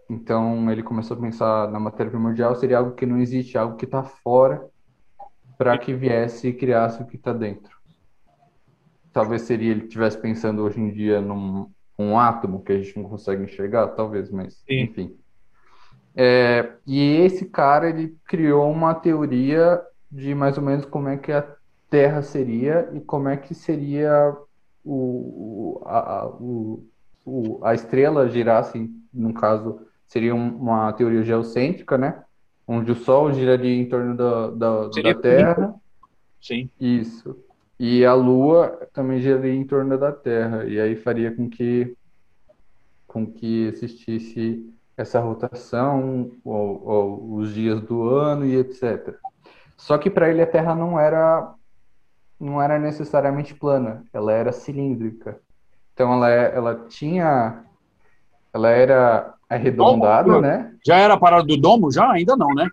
então 0.09 0.69
ele 0.71 0.83
começou 0.83 1.17
a 1.17 1.19
pensar 1.19 1.71
na 1.71 1.79
matéria 1.79 2.11
primordial 2.11 2.55
seria 2.55 2.77
algo 2.77 2.95
que 2.95 3.05
não 3.05 3.19
existe, 3.19 3.57
algo 3.57 3.75
que 3.77 3.85
está 3.85 4.03
fora, 4.03 4.65
para 5.57 5.77
que 5.77 5.93
viesse 5.93 6.47
e 6.47 6.53
criasse 6.53 7.01
o 7.01 7.05
que 7.05 7.15
está 7.15 7.31
dentro. 7.31 7.77
Talvez 9.11 9.43
seria 9.43 9.71
ele 9.71 9.83
estivesse 9.83 10.17
pensando 10.17 10.63
hoje 10.63 10.79
em 10.79 10.91
dia 10.91 11.21
num 11.21 11.71
um 11.97 12.17
átomo 12.17 12.63
que 12.63 12.71
a 12.71 12.81
gente 12.81 12.97
não 12.97 13.07
consegue 13.07 13.43
enxergar, 13.43 13.87
talvez, 13.89 14.31
mas 14.31 14.55
Sim. 14.67 14.81
enfim. 14.81 15.17
É, 16.15 16.73
e 16.85 17.17
esse 17.17 17.45
cara 17.45 17.89
ele 17.89 18.15
criou 18.25 18.71
uma 18.71 18.93
teoria 18.93 19.81
de 20.11 20.35
mais 20.35 20.57
ou 20.57 20.63
menos 20.63 20.85
como 20.85 21.07
é 21.07 21.17
que 21.17 21.31
a 21.31 21.47
Terra 21.89 22.21
seria 22.21 22.89
e 22.93 22.99
como 23.01 23.29
é 23.29 23.37
que 23.37 23.53
seria 23.53 24.35
o, 24.83 25.81
a, 25.85 26.27
o, 26.27 26.83
o, 27.25 27.59
a 27.63 27.73
estrela 27.73 28.29
girasse, 28.29 28.91
no 29.13 29.33
caso, 29.33 29.79
seria 30.13 30.35
uma 30.35 30.93
teoria 30.93 31.23
geocêntrica, 31.23 31.97
né? 31.97 32.23
Onde 32.67 32.91
o 32.91 32.95
Sol 32.95 33.33
giraria 33.33 33.75
em 33.75 33.89
torno 33.89 34.15
da, 34.15 34.51
da, 34.51 34.87
da 34.87 35.15
Terra. 35.15 35.75
Sim. 36.39 36.69
Isso. 36.79 37.35
E 37.79 38.05
a 38.05 38.13
Lua 38.13 38.87
também 38.93 39.19
giraria 39.19 39.55
em 39.55 39.65
torno 39.65 39.97
da 39.97 40.11
Terra. 40.11 40.65
E 40.65 40.79
aí 40.79 40.95
faria 40.95 41.35
com 41.35 41.49
que, 41.49 41.97
com 43.07 43.25
que 43.25 43.65
existisse 43.65 44.71
essa 44.95 45.19
rotação, 45.19 46.31
ou, 46.45 46.87
ou 46.87 47.33
os 47.37 47.51
dias 47.51 47.81
do 47.81 48.07
ano 48.07 48.45
e 48.45 48.55
etc. 48.55 49.15
Só 49.75 49.97
que 49.97 50.11
para 50.11 50.29
ele 50.29 50.43
a 50.43 50.47
Terra 50.47 50.75
não 50.75 50.99
era 50.99 51.55
não 52.39 52.61
era 52.61 52.77
necessariamente 52.77 53.55
plana, 53.55 54.03
ela 54.11 54.31
era 54.31 54.51
cilíndrica. 54.51 55.39
Então 55.93 56.13
ela, 56.13 56.29
ela 56.29 56.75
tinha 56.87 57.63
ela 58.53 58.69
era 58.69 59.32
arredondada, 59.53 60.27
domo, 60.27 60.41
né? 60.41 60.73
Já 60.85 60.97
era 60.97 61.13
a 61.13 61.17
parada 61.17 61.43
do 61.43 61.57
domo? 61.57 61.91
Já? 61.91 62.11
Ainda 62.11 62.35
não, 62.35 62.53
né? 62.53 62.69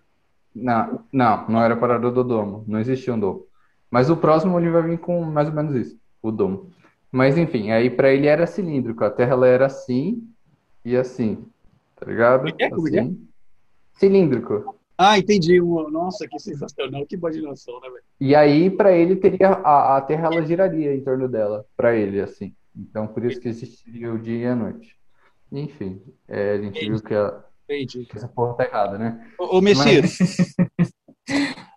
Não, 0.53 1.03
não, 1.11 1.47
não 1.47 1.61
era 1.61 1.73
a 1.73 1.77
parada 1.77 2.11
do 2.11 2.23
domo. 2.23 2.63
Não 2.67 2.79
existia 2.79 3.13
um 3.13 3.19
domo. 3.19 3.45
Mas 3.89 4.09
o 4.09 4.17
próximo 4.17 4.57
ele 4.59 4.69
vai 4.69 4.83
vir 4.83 4.99
com 4.99 5.21
mais 5.23 5.49
ou 5.49 5.53
menos 5.53 5.75
isso, 5.75 5.99
o 6.21 6.31
domo. 6.31 6.71
Mas 7.11 7.37
enfim, 7.37 7.71
aí 7.71 7.89
para 7.89 8.11
ele 8.11 8.27
era 8.27 8.47
cilíndrico. 8.47 9.03
A 9.03 9.09
Terra 9.09 9.33
ela 9.33 9.47
era 9.47 9.65
assim 9.65 10.23
e 10.83 10.95
assim, 10.95 11.45
tá 11.97 12.05
ligado? 12.05 12.47
É, 12.57 12.69
como 12.69 12.87
é? 12.87 12.99
assim. 12.99 13.27
É? 13.27 13.99
Cilíndrico. 13.99 14.75
Ah, 14.97 15.17
entendi. 15.17 15.59
Nossa, 15.59 16.27
que 16.27 16.39
sensacional, 16.39 17.05
que 17.05 17.15
imaginação, 17.15 17.79
né, 17.81 17.89
velho? 17.89 18.03
E 18.19 18.33
aí 18.33 18.69
para 18.69 18.93
ele 18.93 19.15
teria 19.17 19.49
a, 19.49 19.97
a 19.97 20.01
Terra 20.01 20.27
ela 20.27 20.45
giraria 20.45 20.95
em 20.95 21.01
torno 21.01 21.27
dela, 21.27 21.65
para 21.75 21.95
ele 21.95 22.21
assim. 22.21 22.53
Então 22.73 23.07
por 23.07 23.25
isso 23.25 23.41
que 23.41 23.49
existiria 23.49 24.13
o 24.13 24.19
dia 24.19 24.37
e 24.37 24.45
a 24.45 24.55
noite. 24.55 24.95
Enfim, 25.51 26.01
é, 26.29 26.53
a 26.53 26.57
gente 26.57 26.77
Entendi. 26.77 26.89
viu 26.91 27.03
que, 27.03 27.13
a, 27.13 27.43
que, 27.67 28.07
essa 28.15 28.27
porra 28.27 28.53
tá 28.55 28.63
errada, 28.63 28.97
né? 28.97 29.27
Ô, 29.37 29.57
ô 29.57 29.61
Messias. 29.61 30.17
Mas... 30.19 30.55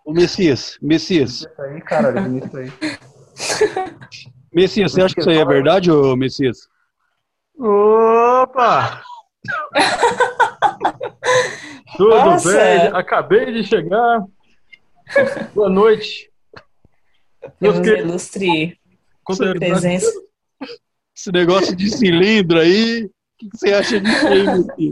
ô 0.05 0.13
Messias, 0.13 0.77
Messias. 0.81 1.45
Aí, 1.59 1.81
caralho, 1.81 2.37
isso 2.37 2.57
aí. 2.57 2.71
Messias, 4.53 4.93
você 4.93 5.01
acha 5.01 5.13
que 5.13 5.19
isso 5.19 5.29
aí 5.29 5.37
é 5.37 5.45
verdade, 5.45 5.91
ô 5.91 6.15
Messias? 6.15 6.69
Opa! 7.57 9.03
Tudo 11.97 12.09
Nossa. 12.09 12.51
bem? 12.53 12.87
Acabei 12.93 13.51
de 13.51 13.63
chegar. 13.63 14.23
Boa 15.53 15.69
noite. 15.69 16.31
Temos 17.59 17.79
que... 17.81 17.97
ilustre 17.97 18.79
presença. 19.59 20.11
Esse 21.15 21.31
negócio 21.31 21.75
de 21.75 21.89
cilindro 21.89 22.59
aí. 22.59 23.09
O 23.35 23.49
que 23.49 23.49
você 23.53 23.73
acha 23.73 23.99
disso 23.99 24.27
aí, 24.27 24.43
Luci? 24.43 24.91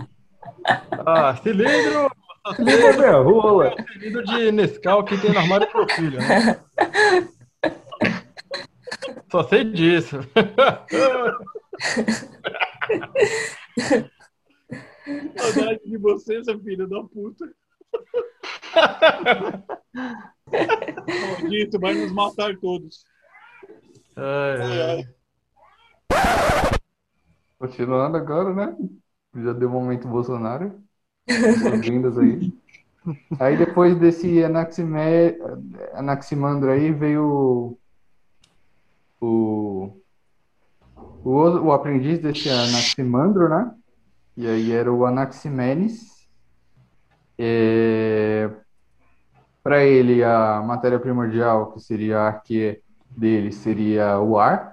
Ah, 1.06 1.36
cilindro. 1.38 2.12
Cilindro 2.56 2.88
é 2.88 2.98
minha 2.98 3.18
rola. 3.18 3.68
É 3.68 3.84
cilindro 3.94 4.24
de 4.26 4.52
Nescau 4.52 5.06
que 5.06 5.18
tem 5.18 5.32
no 5.32 5.40
armário 5.40 5.72
pro 5.72 5.88
filho, 5.94 6.20
né? 6.20 6.60
Só 9.32 9.44
sei 9.44 9.64
disso. 9.64 10.18
Saudade 15.38 15.80
de 15.86 15.98
você, 15.98 16.44
seu 16.44 16.60
filho 16.60 16.88
da 16.88 17.02
puta. 17.04 17.50
Maldito, 21.08 21.80
vai 21.80 21.94
nos 21.94 22.12
matar 22.12 22.58
todos. 22.58 23.06
Ai, 24.16 24.82
ai. 24.82 25.08
Continuando 27.64 28.18
agora, 28.18 28.54
né? 28.54 28.76
Já 29.34 29.54
deu 29.54 29.70
um 29.70 29.72
momento 29.72 30.06
Bolsonaro. 30.06 30.84
Boas-vindas 31.62 32.18
aí. 32.18 32.52
Aí 33.40 33.56
depois 33.56 33.98
desse. 33.98 34.44
Anaximandro 35.94 36.70
aí 36.70 36.92
veio 36.92 37.80
o... 39.22 39.98
o, 41.24 41.64
o 41.64 41.72
aprendiz 41.72 42.20
desse 42.20 42.50
Anaximandro, 42.50 43.48
né? 43.48 43.74
E 44.36 44.46
aí 44.46 44.74
era 44.74 44.92
o 44.92 45.06
Anaximenes. 45.06 46.28
É... 47.40 48.50
Para 49.64 49.86
ele, 49.86 50.22
a 50.22 50.62
matéria 50.62 51.00
primordial, 51.00 51.72
que 51.72 51.80
seria 51.80 52.20
a 52.20 52.28
arque 52.28 52.82
dele, 53.10 53.54
seria 53.54 54.20
o 54.20 54.38
ar. 54.38 54.73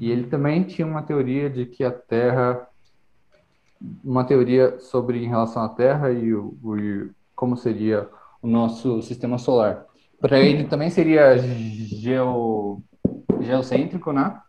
E 0.00 0.10
ele 0.10 0.24
também 0.24 0.62
tinha 0.64 0.86
uma 0.86 1.02
teoria 1.02 1.50
de 1.50 1.66
que 1.66 1.84
a 1.84 1.90
Terra, 1.90 2.66
uma 4.02 4.24
teoria 4.24 4.78
sobre 4.78 5.22
em 5.22 5.28
relação 5.28 5.62
à 5.62 5.68
Terra 5.68 6.10
e, 6.10 6.32
o, 6.34 6.56
o 6.62 7.10
como 7.34 7.56
seria 7.56 8.08
o 8.42 8.46
nosso 8.46 9.02
sistema 9.02 9.38
solar. 9.38 9.86
Para 10.20 10.38
ele 10.38 10.64
também 10.64 10.90
seria 10.90 11.36
geo, 11.38 12.82
geocêntrico, 13.40 14.12
né? 14.12 14.40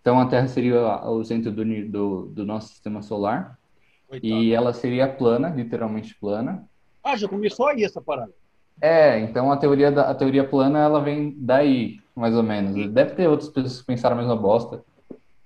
Então 0.00 0.20
a 0.20 0.26
Terra 0.26 0.46
seria 0.48 1.02
o 1.06 1.24
centro 1.24 1.50
do, 1.50 1.64
do, 1.88 2.26
do 2.26 2.44
nosso 2.44 2.68
sistema 2.68 3.00
solar. 3.00 3.58
Coitado. 4.06 4.32
E 4.32 4.52
ela 4.52 4.72
seria 4.72 5.08
plana, 5.08 5.48
literalmente 5.48 6.14
plana. 6.14 6.64
Ah, 7.02 7.16
já 7.16 7.26
começou 7.26 7.66
aí 7.68 7.84
essa 7.84 8.00
parada. 8.00 8.32
É, 8.80 9.20
então 9.20 9.50
a 9.50 9.56
teoria, 9.56 9.90
da, 9.90 10.10
a 10.10 10.14
teoria 10.14 10.46
plana 10.46 10.80
ela 10.80 11.00
vem 11.00 11.34
daí, 11.38 11.98
mais 12.14 12.34
ou 12.34 12.42
menos. 12.42 12.92
Deve 12.92 13.14
ter 13.14 13.28
outras 13.28 13.48
pessoas 13.48 13.80
que 13.80 13.86
pensaram 13.86 14.16
a 14.16 14.18
mesma 14.18 14.36
bosta. 14.36 14.84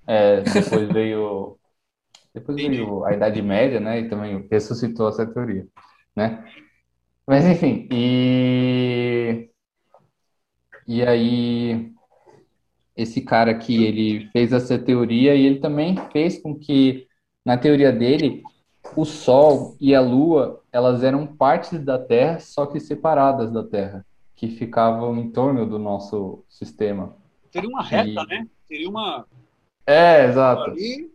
É, 0.07 0.41
depois 0.43 0.89
veio 0.93 1.59
depois 2.35 2.57
veio 2.57 3.05
a 3.05 3.13
Idade 3.13 3.43
Média, 3.43 3.81
né? 3.81 4.01
E 4.01 4.09
também 4.09 4.47
ressuscitou 4.51 5.09
essa 5.09 5.27
teoria, 5.27 5.67
né? 6.15 6.45
Mas 7.27 7.45
enfim, 7.45 7.89
e 7.91 9.51
e 10.87 11.03
aí 11.03 11.93
esse 12.97 13.21
cara 13.21 13.51
aqui 13.51 13.85
ele 13.85 14.29
fez 14.31 14.53
essa 14.53 14.79
teoria 14.79 15.35
e 15.35 15.47
ele 15.47 15.61
também 15.61 15.97
fez 16.11 16.41
com 16.41 16.59
que 16.59 17.07
na 17.45 17.57
teoria 17.57 17.93
dele 17.93 18.43
o 18.97 19.05
Sol 19.05 19.77
e 19.81 19.95
a 19.95 20.01
Lua 20.01 20.63
elas 20.73 21.03
eram 21.03 21.27
partes 21.27 21.85
da 21.85 21.99
Terra, 21.99 22.41
só 22.41 22.67
que 22.67 22.81
separadas 22.81 23.53
da 23.53 23.63
Terra, 23.63 24.05
que 24.39 24.49
ficavam 24.49 25.19
em 25.19 25.31
torno 25.31 25.67
do 25.67 25.81
nosso 25.81 26.45
sistema. 26.49 27.17
Seria 27.51 27.69
uma 27.69 27.83
reta, 27.83 28.23
e... 28.23 28.27
né? 28.29 28.47
Seria 28.69 28.89
uma. 28.89 29.27
É, 29.85 30.27
exato. 30.27 30.71
Ali... 30.71 31.11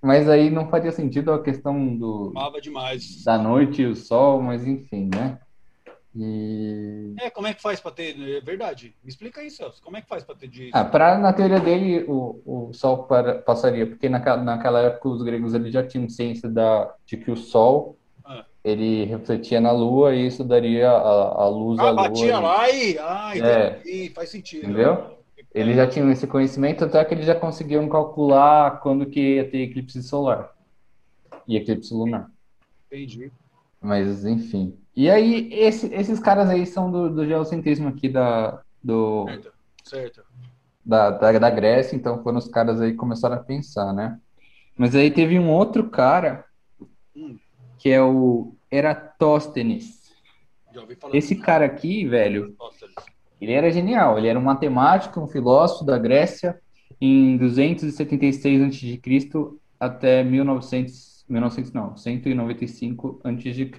Mas 0.00 0.26
aí 0.26 0.48
não 0.48 0.70
faria 0.70 0.90
sentido 0.90 1.30
a 1.32 1.42
questão 1.42 1.94
do. 1.94 2.32
demais. 2.62 3.22
Da 3.24 3.36
noite 3.36 3.82
e 3.82 3.86
o 3.86 3.94
sol, 3.94 4.40
mas 4.40 4.66
enfim, 4.66 5.10
né? 5.14 5.38
E... 6.16 7.14
É, 7.20 7.28
como 7.28 7.46
é 7.46 7.52
que 7.52 7.60
faz 7.60 7.78
para 7.78 7.90
ter. 7.90 8.18
É 8.18 8.40
verdade. 8.40 8.94
Me 9.04 9.10
explica 9.10 9.42
aí, 9.42 9.50
Celso. 9.50 9.82
Como 9.82 9.98
é 9.98 10.00
que 10.00 10.08
faz 10.08 10.24
para 10.24 10.34
ter 10.34 10.48
de. 10.48 10.70
Ah, 10.72 10.86
pra, 10.86 11.18
na 11.18 11.34
teoria 11.34 11.60
dele, 11.60 12.06
o, 12.08 12.68
o 12.70 12.72
Sol 12.72 13.04
para, 13.04 13.34
passaria, 13.42 13.86
porque 13.86 14.08
naquela, 14.08 14.42
naquela 14.42 14.80
época 14.80 15.10
os 15.10 15.22
gregos 15.22 15.52
eles 15.52 15.74
já 15.74 15.86
tinham 15.86 16.08
ciência 16.08 16.48
da, 16.48 16.94
de 17.04 17.18
que 17.18 17.30
o 17.30 17.36
Sol. 17.36 17.97
Ele 18.68 19.04
refletia 19.04 19.60
na 19.60 19.72
Lua 19.72 20.14
e 20.14 20.26
isso 20.26 20.44
daria 20.44 20.90
a, 20.90 21.42
a 21.42 21.48
luz 21.48 21.78
ah, 21.78 21.84
à 21.84 21.90
Lua. 21.90 22.02
batia 22.02 22.38
lá 22.38 22.70
e. 22.70 22.98
Ah, 22.98 23.32
entendi. 23.36 24.06
É. 24.06 24.10
Faz 24.10 24.30
sentido. 24.30 24.64
Entendeu? 24.64 25.18
Eles 25.54 25.76
já 25.76 25.86
tinham 25.86 26.10
esse 26.10 26.26
conhecimento, 26.26 26.84
até 26.84 27.04
que 27.04 27.14
eles 27.14 27.26
já 27.26 27.34
conseguiam 27.34 27.88
calcular 27.88 28.80
quando 28.80 29.06
que 29.06 29.36
ia 29.36 29.50
ter 29.50 29.62
eclipse 29.62 30.02
solar 30.02 30.52
e 31.46 31.56
eclipse 31.56 31.92
lunar. 31.94 32.30
Entendi. 32.86 33.32
Mas, 33.80 34.24
enfim. 34.24 34.76
E 34.94 35.08
aí, 35.08 35.48
esse, 35.52 35.92
esses 35.94 36.18
caras 36.20 36.48
aí 36.50 36.66
são 36.66 36.90
do, 36.90 37.08
do 37.08 37.26
geocentrismo 37.26 37.88
aqui 37.88 38.08
da, 38.08 38.60
do, 38.82 39.26
certo. 39.26 39.52
certo. 39.84 40.22
Da, 40.84 41.10
da, 41.10 41.38
da, 41.38 41.50
Grécia, 41.50 41.96
então 41.96 42.22
foram 42.22 42.38
os 42.38 42.48
caras 42.48 42.80
aí 42.80 42.92
que 42.92 42.96
começaram 42.96 43.36
a 43.36 43.42
pensar, 43.42 43.92
né? 43.92 44.18
Mas 44.76 44.94
aí 44.94 45.10
teve 45.10 45.38
um 45.38 45.50
outro 45.50 45.88
cara, 45.88 46.44
hum. 47.16 47.36
que 47.78 47.90
é 47.90 48.02
o 48.02 48.54
Eratóstenes. 48.70 50.12
Esse 51.12 51.36
cara 51.36 51.64
aqui, 51.64 52.06
velho, 52.06 52.54
ele 53.40 53.52
era 53.52 53.70
genial. 53.70 54.18
Ele 54.18 54.28
era 54.28 54.38
um 54.38 54.42
matemático, 54.42 55.20
um 55.20 55.26
filósofo 55.26 55.84
da 55.84 55.98
Grécia, 55.98 56.60
em 57.00 57.36
276 57.36 58.62
a.C. 58.62 59.00
até 59.78 60.22
1900, 60.24 61.24
1900 61.28 61.72
não, 61.72 61.96
195 61.96 63.20
a.C 63.24 63.70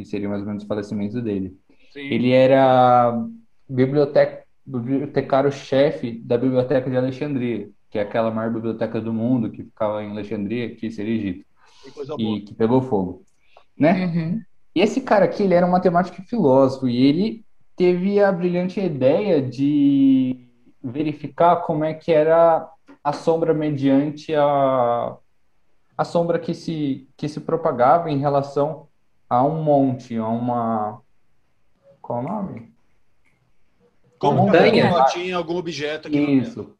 que 0.00 0.08
seria 0.08 0.28
mais 0.28 0.40
ou 0.40 0.48
menos 0.48 0.64
o 0.64 0.66
falecimento 0.66 1.20
dele. 1.20 1.56
Sim. 1.92 2.00
Ele 2.00 2.32
era 2.32 3.12
biblioteca, 3.68 4.44
bibliotecário-chefe 4.64 6.12
da 6.12 6.38
Biblioteca 6.38 6.88
de 6.88 6.96
Alexandria, 6.96 7.68
que 7.90 7.98
é 7.98 8.02
aquela 8.02 8.30
maior 8.30 8.52
biblioteca 8.52 9.00
do 9.00 9.12
mundo 9.12 9.50
que 9.50 9.64
ficava 9.64 10.02
em 10.02 10.10
Alexandria, 10.10 10.74
que 10.74 10.90
seria 10.90 11.14
Egito, 11.14 11.44
e 12.18 12.40
que 12.40 12.54
pegou 12.54 12.80
fogo, 12.80 13.22
né? 13.80 14.04
Uhum. 14.04 14.42
E 14.74 14.80
esse 14.80 15.00
cara 15.00 15.24
aqui, 15.24 15.42
ele 15.42 15.54
era 15.54 15.66
um 15.66 15.70
matemático 15.70 16.20
e 16.20 16.24
filósofo, 16.24 16.86
e 16.86 17.04
ele 17.06 17.44
teve 17.74 18.22
a 18.22 18.30
brilhante 18.30 18.78
ideia 18.78 19.40
de 19.40 20.46
verificar 20.82 21.56
como 21.62 21.84
é 21.84 21.94
que 21.94 22.12
era 22.12 22.68
a 23.02 23.12
sombra 23.12 23.54
mediante 23.54 24.34
a, 24.34 25.16
a 25.96 26.04
sombra 26.04 26.38
que 26.38 26.52
se, 26.52 27.08
que 27.16 27.26
se 27.26 27.40
propagava 27.40 28.10
em 28.10 28.18
relação 28.18 28.86
a 29.28 29.42
um 29.42 29.62
monte, 29.62 30.16
a 30.16 30.28
uma. 30.28 31.00
Qual 32.02 32.20
o 32.20 32.22
nome? 32.22 32.72
Como 34.18 34.44
montanha? 34.44 35.04
Tinha 35.06 35.36
algum 35.36 35.56
objeto 35.56 36.08
aqui 36.08 36.18
Isso. 36.18 36.76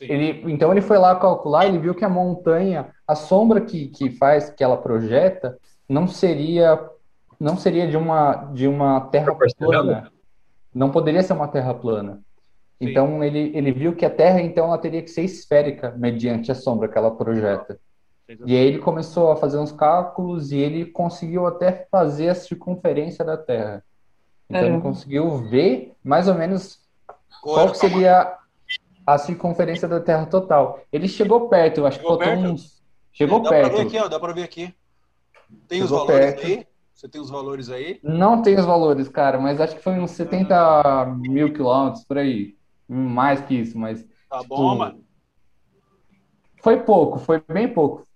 Ele, 0.00 0.52
então 0.52 0.72
ele 0.72 0.80
foi 0.80 0.98
lá 0.98 1.14
calcular, 1.14 1.66
ele 1.66 1.78
viu 1.78 1.94
que 1.94 2.04
a 2.04 2.08
montanha, 2.08 2.92
a 3.06 3.14
sombra 3.14 3.60
que, 3.60 3.88
que 3.88 4.10
faz, 4.10 4.50
que 4.50 4.62
ela 4.62 4.76
projeta, 4.76 5.56
não 5.88 6.06
seria 6.06 6.90
não 7.38 7.56
seria 7.56 7.86
de 7.88 7.96
uma 7.96 8.34
de 8.52 8.66
uma 8.66 9.00
terra 9.02 9.36
plana. 9.58 10.12
Não 10.74 10.90
poderia 10.90 11.22
ser 11.22 11.32
uma 11.32 11.48
terra 11.48 11.74
plana. 11.74 12.20
Sim. 12.78 12.90
Então 12.90 13.22
ele, 13.22 13.52
ele 13.54 13.72
viu 13.72 13.94
que 13.94 14.04
a 14.04 14.10
Terra 14.10 14.40
então 14.40 14.66
ela 14.66 14.78
teria 14.78 15.02
que 15.02 15.10
ser 15.10 15.22
esférica 15.22 15.94
mediante 15.96 16.50
a 16.50 16.54
sombra 16.54 16.88
que 16.88 16.98
ela 16.98 17.10
projeta. 17.10 17.78
E 18.46 18.56
aí 18.56 18.66
ele 18.66 18.78
começou 18.78 19.30
a 19.30 19.36
fazer 19.36 19.58
uns 19.58 19.70
cálculos 19.70 20.50
e 20.50 20.56
ele 20.56 20.86
conseguiu 20.86 21.46
até 21.46 21.86
fazer 21.90 22.30
a 22.30 22.34
circunferência 22.34 23.24
da 23.24 23.36
Terra. 23.36 23.84
Então 24.48 24.62
é. 24.62 24.66
ele 24.66 24.80
conseguiu 24.80 25.38
ver 25.48 25.94
mais 26.02 26.26
ou 26.26 26.34
menos 26.34 26.80
qual 27.42 27.74
seria 27.74 28.38
a 29.06 29.18
circunferência 29.18 29.86
da 29.86 30.00
Terra 30.00 30.26
total. 30.26 30.80
Ele 30.90 31.06
chegou 31.06 31.48
perto, 31.48 31.78
eu 31.78 31.86
acho 31.86 31.98
chegou 31.98 32.18
que 32.18 32.24
faltou 32.24 32.44
uns. 32.44 32.82
Chegou 33.12 33.40
dá 33.40 33.50
perto. 33.50 33.68
Pra 33.68 33.78
ver 33.78 33.86
aqui, 33.86 33.98
ó, 33.98 34.08
dá 34.08 34.18
para 34.18 34.32
ver 34.32 34.42
aqui. 34.42 34.74
Tem 35.68 35.82
os 35.82 35.90
valores 35.90 36.34
perto. 36.34 36.46
aí? 36.46 36.66
Você 36.94 37.08
tem 37.08 37.20
os 37.20 37.30
valores 37.30 37.70
aí? 37.70 38.00
Não 38.02 38.40
tem 38.40 38.58
os 38.58 38.64
valores, 38.64 39.08
cara, 39.08 39.38
mas 39.38 39.60
acho 39.60 39.76
que 39.76 39.82
foi 39.82 39.94
uns 39.94 40.12
70 40.12 40.54
ah. 40.54 41.06
mil 41.06 41.52
quilômetros 41.52 42.04
por 42.04 42.18
aí. 42.18 42.56
Mais 42.88 43.40
que 43.40 43.54
isso, 43.54 43.78
mas. 43.78 44.06
Tá 44.30 44.40
tipo, 44.40 44.56
bom, 44.56 44.76
mano. 44.76 45.04
Foi 46.62 46.78
pouco, 46.80 47.18
foi 47.18 47.42
bem 47.48 47.68
pouco 47.68 48.06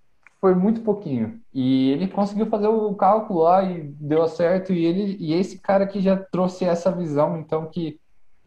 foi 0.41 0.55
muito 0.55 0.81
pouquinho. 0.83 1.41
E 1.53 1.91
ele 1.91 2.09
conseguiu 2.09 2.47
fazer 2.47 2.69
o 2.69 2.95
cálculo 2.95 3.41
lá 3.41 3.63
e 3.65 3.83
deu 3.83 4.27
certo. 4.29 4.73
E 4.73 4.85
ele 4.85 5.17
e 5.19 5.35
esse 5.35 5.59
cara 5.59 5.87
que 5.87 6.01
já 6.01 6.17
trouxe 6.17 6.65
essa 6.65 6.91
visão, 6.91 7.39
então 7.39 7.67
que 7.67 8.01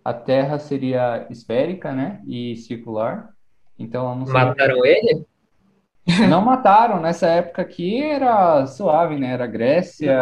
a 0.03 0.13
Terra 0.13 0.57
seria 0.57 1.27
esférica, 1.29 1.93
né, 1.93 2.21
e 2.25 2.55
circular. 2.55 3.29
Então 3.77 4.15
não 4.15 4.25
mataram 4.25 4.85
ele? 4.85 5.25
Não 6.29 6.41
mataram. 6.41 6.99
Nessa 6.99 7.27
época 7.27 7.61
aqui 7.61 8.01
era 8.01 8.65
suave, 8.67 9.17
né? 9.17 9.31
Era 9.33 9.47
Grécia. 9.47 10.13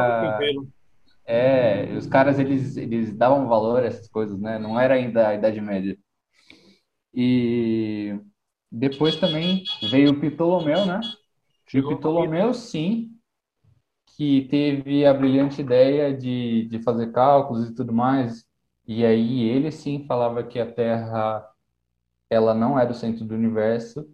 É, 1.26 1.94
os 1.96 2.08
caras 2.08 2.40
eles, 2.40 2.76
eles 2.76 3.16
davam 3.16 3.48
valor 3.48 3.84
a 3.84 3.88
essas 3.88 4.08
coisas, 4.08 4.40
né? 4.40 4.58
Não 4.58 4.80
era 4.80 4.96
ainda 4.96 5.28
a 5.28 5.36
Idade 5.36 5.62
Média. 5.62 5.98
E 7.14 8.20
depois 8.72 9.16
também 9.16 9.64
veio 9.90 10.12
o 10.12 10.20
Ptolomeu, 10.20 10.86
né? 10.86 11.00
E 11.74 11.80
o 11.80 11.98
Ptolomeu, 11.98 12.54
sim, 12.54 13.12
que 14.16 14.48
teve 14.50 15.06
a 15.06 15.14
brilhante 15.14 15.62
ideia 15.62 16.16
de, 16.16 16.68
de 16.68 16.80
fazer 16.82 17.12
cálculos 17.12 17.70
e 17.70 17.76
tudo 17.76 17.94
mais. 17.94 18.46
E 18.88 19.06
aí 19.06 19.44
ele 19.44 19.72
sim 19.72 20.06
falava 20.08 20.44
que 20.44 20.60
a 20.60 20.72
Terra 20.72 21.48
ela 22.30 22.54
não 22.56 22.80
era 22.80 22.92
o 22.92 22.96
centro 22.96 23.26
do 23.26 23.36
universo 23.36 24.08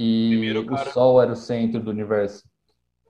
e 0.00 0.58
o 0.58 0.78
Sol 0.92 1.20
era 1.20 1.32
o 1.32 1.36
centro 1.36 1.80
do 1.80 1.90
universo. 1.90 2.44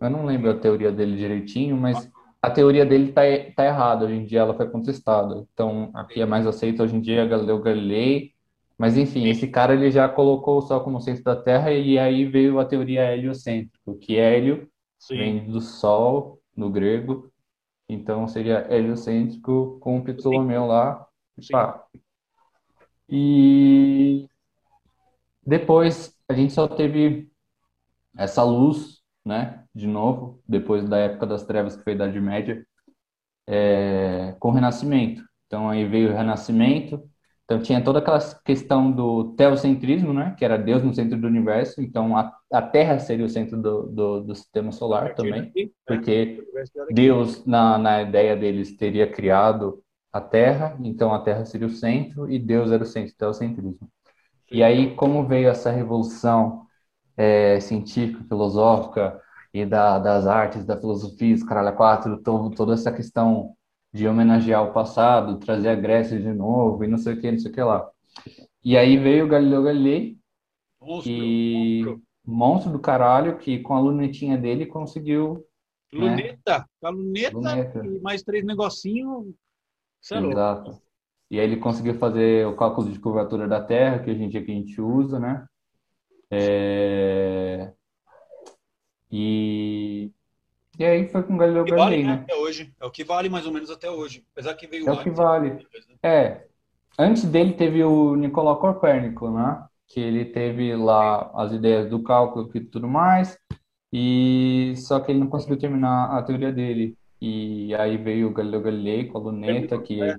Eu 0.00 0.10
não 0.10 0.24
lembro 0.24 0.50
a 0.50 0.58
teoria 0.58 0.90
dele 0.90 1.16
direitinho, 1.16 1.76
mas 1.76 2.10
a 2.40 2.50
teoria 2.50 2.86
dele 2.86 3.12
tá, 3.12 3.22
tá 3.54 3.64
errada. 3.64 4.06
Hoje 4.06 4.14
em 4.14 4.24
dia 4.24 4.40
ela 4.40 4.54
foi 4.54 4.68
contestada. 4.68 5.46
Então, 5.52 5.90
aqui 5.94 6.20
é 6.20 6.26
mais 6.26 6.46
aceita 6.46 6.82
hoje 6.82 6.96
em 6.96 7.00
dia 7.00 7.26
Galileu 7.26 7.60
Galilei 7.60 8.32
mas 8.80 8.96
enfim, 8.96 9.28
esse 9.28 9.46
cara 9.46 9.74
ele 9.74 9.90
já 9.90 10.08
colocou 10.08 10.56
o 10.56 10.62
Sol 10.62 10.82
como 10.82 11.02
centro 11.02 11.22
da 11.22 11.36
Terra 11.36 11.70
e 11.70 11.98
aí 11.98 12.24
veio 12.24 12.58
a 12.58 12.64
teoria 12.64 13.12
heliocêntrica, 13.12 13.94
que 14.00 14.16
hélio 14.16 14.66
Sim. 14.98 15.18
vem 15.18 15.50
do 15.50 15.60
Sol 15.60 16.40
no 16.56 16.70
grego 16.70 17.30
Então 17.86 18.26
seria 18.26 18.66
heliocêntrico 18.74 19.76
com 19.80 19.98
o 19.98 20.02
Ptolomeu 20.02 20.64
lá. 20.64 21.06
Pá. 21.50 21.84
E 23.06 24.26
depois 25.46 26.16
a 26.30 26.32
gente 26.32 26.52
só 26.52 26.68
teve 26.68 27.28
essa 28.16 28.44
luz, 28.44 29.00
né? 29.24 29.64
De 29.74 29.86
novo, 29.86 30.40
depois 30.48 30.88
da 30.88 30.96
época 30.96 31.26
das 31.26 31.44
trevas, 31.44 31.76
que 31.76 31.82
foi 31.82 31.92
a 31.92 31.96
Idade 31.96 32.20
Média, 32.20 32.64
é, 33.48 34.36
com 34.38 34.48
o 34.48 34.52
Renascimento. 34.52 35.22
Então 35.46 35.68
aí 35.68 35.84
veio 35.84 36.10
o 36.10 36.16
Renascimento, 36.16 37.02
então 37.44 37.60
tinha 37.60 37.82
toda 37.82 37.98
aquela 37.98 38.20
questão 38.44 38.92
do 38.92 39.34
teocentrismo, 39.34 40.12
né? 40.12 40.36
Que 40.38 40.44
era 40.44 40.56
Deus 40.56 40.84
no 40.84 40.94
centro 40.94 41.20
do 41.20 41.26
universo. 41.26 41.82
Então 41.82 42.16
a, 42.16 42.32
a 42.52 42.62
Terra 42.62 43.00
seria 43.00 43.26
o 43.26 43.28
centro 43.28 43.60
do, 43.60 43.82
do, 43.88 44.20
do 44.20 44.34
sistema 44.36 44.70
solar 44.70 45.16
também, 45.16 45.52
porque 45.84 46.44
Deus 46.92 47.44
na, 47.44 47.76
na 47.76 48.02
ideia 48.02 48.36
deles 48.36 48.76
teria 48.76 49.10
criado 49.10 49.82
a 50.12 50.20
Terra, 50.20 50.76
então 50.80 51.12
a 51.12 51.20
Terra 51.22 51.44
seria 51.44 51.66
o 51.66 51.70
centro 51.70 52.30
e 52.30 52.38
Deus 52.38 52.70
era 52.70 52.84
o 52.84 52.86
centro, 52.86 53.16
teocentrismo. 53.16 53.90
E 54.50 54.62
aí 54.62 54.94
como 54.96 55.26
veio 55.26 55.48
essa 55.48 55.70
revolução 55.70 56.66
é, 57.16 57.60
científica, 57.60 58.24
filosófica 58.24 59.20
e 59.52 59.64
da, 59.66 59.98
das 59.98 60.26
artes, 60.26 60.64
da 60.64 60.78
filosofia, 60.78 61.34
os 61.34 61.42
caralho 61.42 61.76
quatro, 61.76 62.22
todo, 62.22 62.54
toda 62.54 62.74
essa 62.74 62.92
questão 62.92 63.54
de 63.92 64.06
homenagear 64.06 64.64
o 64.64 64.72
passado, 64.72 65.38
trazer 65.38 65.68
a 65.68 65.74
Grécia 65.74 66.18
de 66.18 66.32
novo 66.32 66.84
e 66.84 66.88
não 66.88 66.98
sei 66.98 67.14
o 67.14 67.20
que, 67.20 67.30
não 67.30 67.38
sei 67.38 67.50
o 67.50 67.54
que 67.54 67.62
lá. 67.62 67.88
E 68.64 68.76
aí 68.76 68.96
veio 68.96 69.24
o 69.24 69.28
Galileu 69.28 69.62
Galilei, 69.62 70.18
monstro, 70.80 71.12
e 71.12 71.82
monstro. 71.82 72.02
monstro 72.24 72.72
do 72.72 72.78
caralho, 72.78 73.38
que 73.38 73.58
com 73.58 73.74
a 73.74 73.80
lunetinha 73.80 74.36
dele 74.36 74.66
conseguiu. 74.66 75.44
Luneta, 75.92 76.58
né? 76.58 76.64
com 76.80 76.86
a 76.86 76.90
luneta, 76.90 77.36
luneta, 77.36 77.84
e 77.84 78.00
mais 78.00 78.22
três 78.22 78.44
negocinhos. 78.44 79.34
É 80.12 80.18
Exato. 80.18 80.89
E 81.30 81.38
aí 81.38 81.46
ele 81.46 81.56
conseguiu 81.58 81.94
fazer 81.94 82.46
o 82.46 82.56
cálculo 82.56 82.90
de 82.90 82.98
curvatura 82.98 83.46
da 83.46 83.62
Terra, 83.62 84.00
que 84.00 84.10
hoje 84.10 84.22
em 84.22 84.28
dia 84.28 84.42
que 84.42 84.50
a 84.50 84.54
gente 84.54 84.80
usa, 84.80 85.20
né? 85.20 85.46
É... 86.30 87.72
E 89.10 90.12
e 90.80 90.84
aí 90.84 91.08
foi 91.08 91.22
com 91.22 91.36
Galileu 91.36 91.62
que 91.62 91.72
Galilei, 91.72 92.02
vale, 92.02 92.10
né? 92.10 92.16
né? 92.16 92.22
Até 92.22 92.34
hoje. 92.34 92.72
É 92.80 92.86
o 92.86 92.90
que 92.90 93.04
vale 93.04 93.28
mais 93.28 93.46
ou 93.46 93.52
menos 93.52 93.70
até 93.70 93.90
hoje. 93.90 94.24
Apesar 94.32 94.54
que 94.54 94.66
veio 94.66 94.88
É 94.88 94.92
o 94.92 95.02
que 95.02 95.10
vale. 95.10 95.66
É. 96.02 96.46
Antes 96.98 97.24
dele 97.24 97.52
teve 97.52 97.84
o 97.84 98.16
Nicolau 98.16 98.58
Copérnico, 98.58 99.30
né? 99.30 99.62
Que 99.86 100.00
ele 100.00 100.24
teve 100.24 100.74
lá 100.74 101.30
as 101.34 101.52
ideias 101.52 101.90
do 101.90 102.02
cálculo 102.02 102.50
e 102.54 102.60
tudo 102.60 102.88
mais. 102.88 103.38
E 103.92 104.72
só 104.76 105.00
que 105.00 105.12
ele 105.12 105.20
não 105.20 105.26
conseguiu 105.26 105.58
terminar 105.58 106.16
a 106.16 106.22
teoria 106.22 106.50
dele. 106.50 106.96
E 107.20 107.74
aí 107.74 107.98
veio 107.98 108.28
o 108.28 108.32
Galileu 108.32 108.62
Galilei 108.62 109.04
com 109.04 109.18
a 109.18 109.20
luneta 109.20 109.78
que 109.78 110.00
É. 110.00 110.16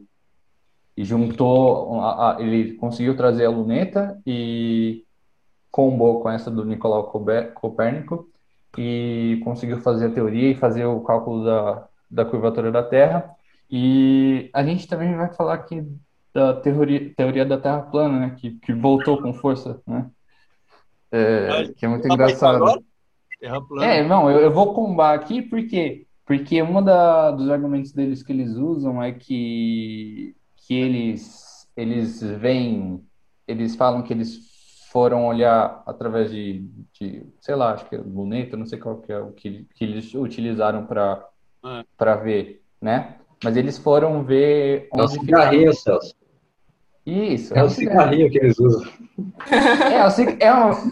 e 0.96 1.04
juntou 1.04 2.00
a- 2.02 2.38
a- 2.38 2.42
ele 2.42 2.74
conseguiu 2.76 3.16
trazer 3.16 3.46
a 3.46 3.50
luneta 3.50 4.20
e 4.26 5.04
combou 5.72 6.22
com 6.22 6.30
essa 6.30 6.52
do 6.52 6.66
Nicolau 6.66 7.12
Copérnico 7.56 8.30
e 8.78 9.40
conseguiu 9.44 9.80
fazer 9.82 10.08
a 10.08 10.12
teoria 10.14 10.52
e 10.52 10.56
fazer 10.56 10.86
o 10.86 11.02
cálculo 11.02 11.46
da, 11.46 11.88
da 12.10 12.26
curvatura 12.26 12.72
da 12.72 12.84
Terra. 12.84 13.30
E 13.70 14.50
a 14.54 14.64
gente 14.64 14.88
também 14.88 15.16
vai 15.16 15.34
falar 15.34 15.54
aqui 15.56 15.84
da 16.34 16.54
teoria, 16.54 17.14
teoria 17.16 17.46
da 17.46 17.58
Terra 17.58 17.82
plana, 17.84 18.20
né? 18.20 18.36
Que, 18.38 18.52
que 18.52 18.74
voltou 18.74 19.22
com 19.22 19.34
força, 19.34 19.82
né? 19.88 20.10
É, 21.12 21.74
que 21.74 21.86
é 21.86 21.90
muito 21.90 22.08
Tá 22.08 22.14
engraçado. 22.14 22.84
É, 23.82 24.04
não, 24.04 24.30
eu, 24.30 24.40
eu 24.40 24.52
vou 24.52 24.74
combar 24.74 25.16
aqui 25.16 25.42
porque 25.42 26.06
porque 26.26 26.62
um 26.64 26.82
dos 26.82 27.50
argumentos 27.50 27.92
deles 27.92 28.24
que 28.24 28.32
eles 28.32 28.52
usam 28.56 29.04
é 29.04 29.12
que 29.12 30.34
que 30.72 30.76
eles 30.80 31.68
eles 31.76 32.22
veem, 32.22 33.04
eles 33.46 33.76
falam 33.76 34.02
que 34.02 34.14
eles 34.14 34.40
foram 34.90 35.26
olhar 35.26 35.84
através 35.86 36.32
de, 36.32 36.60
de 36.94 37.26
sei 37.42 37.56
lá, 37.56 37.74
acho 37.74 37.86
que 37.90 37.96
é 37.96 37.98
luneta, 37.98 38.56
não 38.56 38.66
sei 38.66 38.80
qual 38.80 38.98
que 39.02 39.12
é 39.12 39.20
o 39.20 39.32
que, 39.34 39.66
que 39.76 39.84
eles 39.84 40.14
utilizaram 40.14 40.86
para 40.86 41.28
É. 41.66 41.84
para 41.98 42.16
ver, 42.16 42.62
né? 42.82 43.18
Mas 43.44 43.58
eles 43.58 43.78
foram 43.78 44.24
ver 44.24 44.88
É 44.94 44.98
o 44.98 45.04
onde 45.04 45.12
cigarrinho, 45.14 45.74
ficava. 45.74 46.00
Celso. 46.00 46.16
Isso, 47.06 47.54
É 47.54 47.64
o 47.64 47.70
cigarrinho 47.70 48.30
que 48.30 48.38
eles 48.38 48.58
usam. 48.60 48.90
É, 49.92 50.06
o 50.06 50.10
cig- 50.12 50.38
é 50.42 50.54
um... 50.54 50.92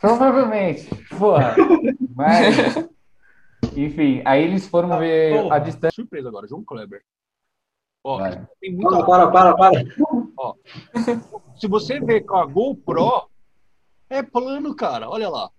Provavelmente. 0.00 0.88
Porra. 1.16 1.54
Mas. 2.16 2.88
Enfim, 3.76 4.22
aí 4.24 4.42
eles 4.44 4.66
foram 4.66 4.98
ver 4.98 5.42
Porra, 5.42 5.56
a 5.56 5.58
distância. 5.58 5.94
Surpresa 5.94 6.28
agora, 6.28 6.48
João 6.48 6.64
Kleber. 6.64 7.02
Ó, 8.06 8.18
Vai. 8.18 8.40
tem 8.60 8.72
muita... 8.72 9.04
Para, 9.04 9.26
para, 9.32 9.52
para, 9.56 9.56
para. 9.56 9.84
Ó, 10.38 10.54
se 11.56 11.66
você 11.66 11.98
ver 11.98 12.20
com 12.20 12.36
a 12.36 12.46
GoPro, 12.46 13.28
é 14.08 14.22
plano, 14.22 14.76
cara. 14.76 15.10
Olha 15.10 15.28
lá. 15.28 15.50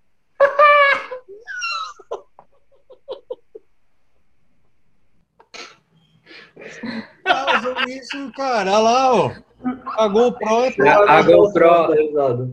Isso, 7.89 8.31
cara. 8.31 8.71
Olha 8.71 8.79
lá, 8.79 9.13
ó. 9.13 9.31
A 9.97 10.07
GoPro 10.07 10.63
é 10.63 10.71
plano. 10.71 11.05
A, 11.05 11.17
a 11.17 11.21
GoPro, 11.23 11.69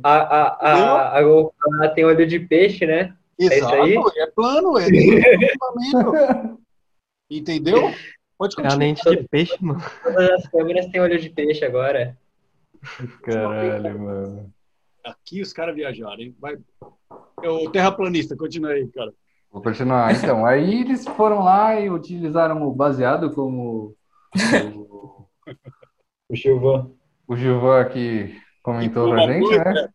a, 0.03 0.11
a, 0.11 0.73
a, 0.73 1.19
a 1.19 1.23
GoPro 1.23 1.95
tem 1.95 2.05
olho 2.05 2.27
de 2.27 2.41
peixe, 2.41 2.85
né? 2.85 3.15
É 3.39 3.45
isso 3.45 3.55
Exato, 3.55 3.75
aí? 3.77 3.97
é 4.17 4.27
plano, 4.27 4.77
é 4.77 4.89
equipamento. 4.91 6.59
Entendeu? 7.31 7.95
Pode 8.39 8.55
É 8.59 8.61
a 8.61 8.63
continuar. 8.65 8.79
lente 8.79 9.03
de 9.11 9.29
peixe, 9.29 9.57
mano. 9.61 9.81
Todas 10.03 10.31
as 10.31 10.49
câmeras 10.49 10.87
têm 10.87 11.01
olho 11.01 11.19
de 11.19 11.31
peixe 11.31 11.65
agora. 11.65 12.17
Caralho, 13.23 13.99
mano. 13.99 14.53
Aqui 15.05 15.41
os 15.43 15.53
caras 15.53 15.75
viajaram, 15.75 16.19
hein? 16.21 16.35
Vai. 16.41 16.57
É 17.43 17.49
o 17.49 17.71
terraplanista, 17.71 18.37
continua 18.37 18.71
aí, 18.71 18.87
cara. 18.89 19.13
Vou 19.51 19.63
continuar. 19.63 20.13
Então, 20.15 20.45
aí 20.45 20.81
eles 20.81 21.07
foram 21.07 21.43
lá 21.45 21.79
e 21.79 21.89
utilizaram 21.91 22.67
o 22.67 22.73
baseado 22.75 23.31
como 23.33 23.95
o, 24.35 25.27
O 26.29 26.37
Silvão. 26.37 26.95
o 27.29 27.37
Gilvan 27.37 27.81
aqui 27.81 28.37
comentou 28.63 29.11
pra 29.11 29.27
gente, 29.33 29.47
coisa, 29.47 29.65
né? 29.65 29.89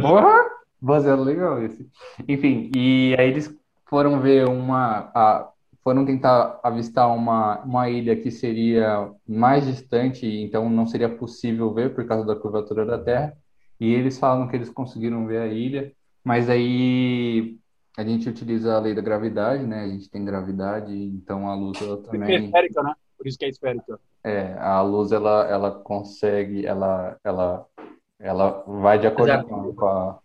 Porra! 0.00 0.44
Baseado 0.80 1.24
legal 1.24 1.60
esse. 1.62 1.88
Enfim, 2.28 2.70
e 2.74 3.14
aí 3.18 3.28
eles 3.28 3.52
foram 3.86 4.20
ver 4.20 4.46
uma. 4.46 5.10
A, 5.14 5.50
foram 5.88 6.04
tentar 6.04 6.60
avistar 6.62 7.08
uma, 7.16 7.60
uma 7.62 7.88
ilha 7.88 8.14
que 8.14 8.30
seria 8.30 9.10
mais 9.26 9.64
distante, 9.64 10.26
então 10.26 10.68
não 10.68 10.86
seria 10.86 11.08
possível 11.08 11.72
ver 11.72 11.94
por 11.94 12.06
causa 12.06 12.26
da 12.26 12.36
curvatura 12.36 12.84
da 12.84 12.98
Terra. 12.98 13.34
E 13.80 13.94
eles 13.94 14.18
falam 14.18 14.46
que 14.48 14.54
eles 14.54 14.68
conseguiram 14.68 15.26
ver 15.26 15.38
a 15.38 15.46
ilha, 15.46 15.90
mas 16.22 16.50
aí 16.50 17.56
a 17.96 18.04
gente 18.04 18.28
utiliza 18.28 18.76
a 18.76 18.80
lei 18.80 18.94
da 18.94 19.00
gravidade, 19.00 19.66
né? 19.66 19.84
A 19.84 19.88
gente 19.88 20.10
tem 20.10 20.22
gravidade, 20.22 20.92
então 20.92 21.48
a 21.48 21.54
luz 21.54 21.80
ela 21.80 21.94
é 21.94 22.02
também. 22.02 22.44
esférica, 22.44 22.82
né? 22.82 22.94
Por 23.16 23.26
isso 23.26 23.38
que 23.38 23.46
é 23.46 23.48
esférica. 23.48 23.98
É, 24.22 24.52
a 24.58 24.82
luz 24.82 25.10
ela, 25.10 25.48
ela 25.48 25.70
consegue, 25.70 26.66
ela, 26.66 27.16
ela, 27.24 27.66
ela 28.18 28.62
vai 28.66 28.98
de 28.98 29.06
acordo 29.06 29.32
Exato. 29.32 29.48
com 29.48 29.54
a, 29.56 29.74
com 29.74 29.86
a, 29.86 30.18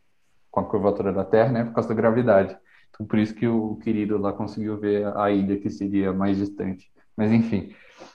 com 0.52 0.60
a 0.60 0.66
curvatura 0.66 1.14
da 1.14 1.24
Terra, 1.24 1.54
né? 1.54 1.64
Por 1.64 1.74
causa 1.76 1.88
da 1.88 1.96
gravidade. 1.96 2.58
Então, 2.94 3.06
por 3.08 3.18
isso 3.18 3.34
que 3.34 3.48
o 3.48 3.76
querido 3.78 4.18
lá 4.18 4.32
conseguiu 4.32 4.78
ver 4.78 5.06
a 5.18 5.32
ilha 5.32 5.58
que 5.60 5.70
seria 5.70 6.14
mais 6.14 6.38
distante. 6.38 6.92
Mas 7.18 7.32
enfim. 7.32 7.74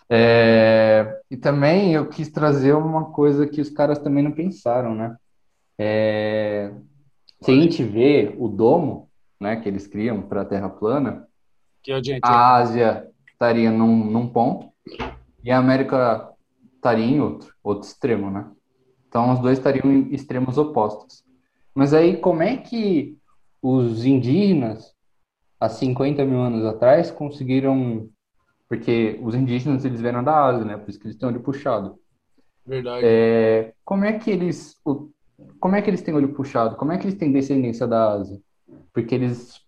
É, 0.08 1.20
e 1.30 1.36
também 1.36 1.94
eu 1.94 2.08
quis 2.08 2.30
trazer 2.30 2.72
uma 2.74 3.06
coisa 3.06 3.46
que 3.46 3.60
os 3.60 3.70
caras 3.70 3.98
também 3.98 4.22
não 4.22 4.32
pensaram, 4.32 4.94
né? 4.94 5.16
É, 5.78 6.72
se 7.40 7.50
a 7.50 7.54
gente 7.54 7.82
vê 7.82 8.34
o 8.38 8.48
domo, 8.48 9.08
né, 9.40 9.56
que 9.56 9.68
eles 9.68 9.86
criam 9.86 10.22
para 10.22 10.42
a 10.42 10.44
Terra 10.44 10.68
plana, 10.68 11.28
Que 11.82 11.92
a 11.92 12.00
a 12.22 12.56
Ásia 12.56 13.08
estaria 13.30 13.70
num, 13.70 14.04
num 14.04 14.26
ponto 14.26 14.68
e 15.44 15.50
a 15.50 15.58
América 15.58 16.28
estaria 16.74 17.04
em 17.04 17.20
outro, 17.20 17.54
outro 17.62 17.86
extremo, 17.86 18.30
né? 18.30 18.50
Então 19.06 19.32
os 19.32 19.40
dois 19.40 19.58
estariam 19.58 19.90
em 19.90 20.12
extremos 20.12 20.58
opostos. 20.58 21.22
Mas 21.74 21.94
aí 21.94 22.16
como 22.16 22.42
é 22.42 22.56
que 22.56 23.17
os 23.62 24.04
indígenas, 24.04 24.94
há 25.60 25.68
50 25.68 26.24
mil 26.24 26.40
anos 26.40 26.64
atrás, 26.64 27.10
conseguiram... 27.10 28.08
Porque 28.68 29.20
os 29.22 29.34
indígenas, 29.34 29.84
eles 29.84 30.00
vieram 30.00 30.24
da 30.24 30.44
Ásia, 30.46 30.64
né? 30.64 30.76
Por 30.78 30.90
isso 30.90 30.98
que 31.00 31.06
eles 31.06 31.18
têm 31.18 31.28
olho 31.28 31.42
puxado. 31.42 31.98
Verdade. 32.66 33.06
É, 33.06 33.74
como 33.84 34.04
é 34.04 34.18
que 34.18 34.30
eles... 34.30 34.76
o- 34.84 35.10
Como 35.60 35.76
é 35.76 35.82
que 35.82 35.88
eles 35.90 36.02
têm 36.02 36.14
olho 36.14 36.34
puxado? 36.34 36.76
Como 36.76 36.92
é 36.92 36.98
que 36.98 37.06
eles 37.06 37.18
têm 37.18 37.32
descendência 37.32 37.86
da 37.86 38.12
Ásia? 38.12 38.40
Porque 38.92 39.14
eles 39.14 39.60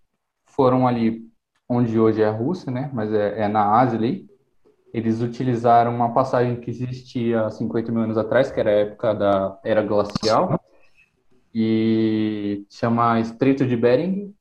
foram 0.46 0.86
ali 0.86 1.28
onde 1.68 1.98
hoje 1.98 2.22
é 2.22 2.26
a 2.26 2.32
Rússia, 2.32 2.72
né? 2.72 2.90
Mas 2.92 3.12
é, 3.12 3.42
é 3.42 3.48
na 3.48 3.78
Ásia 3.80 3.98
ali. 3.98 4.28
Eles 4.94 5.20
utilizaram 5.22 5.94
uma 5.94 6.14
passagem 6.14 6.60
que 6.60 6.70
existia 6.70 7.46
há 7.46 7.50
50 7.50 7.92
mil 7.92 8.02
anos 8.02 8.18
atrás, 8.18 8.50
que 8.52 8.60
era 8.60 8.70
a 8.70 8.74
época 8.74 9.14
da 9.14 9.58
era 9.64 9.82
glacial, 9.82 10.59
e 11.54 12.64
chama 12.68 13.20
Estreito 13.20 13.66
de 13.66 13.76
Bering, 13.76 14.34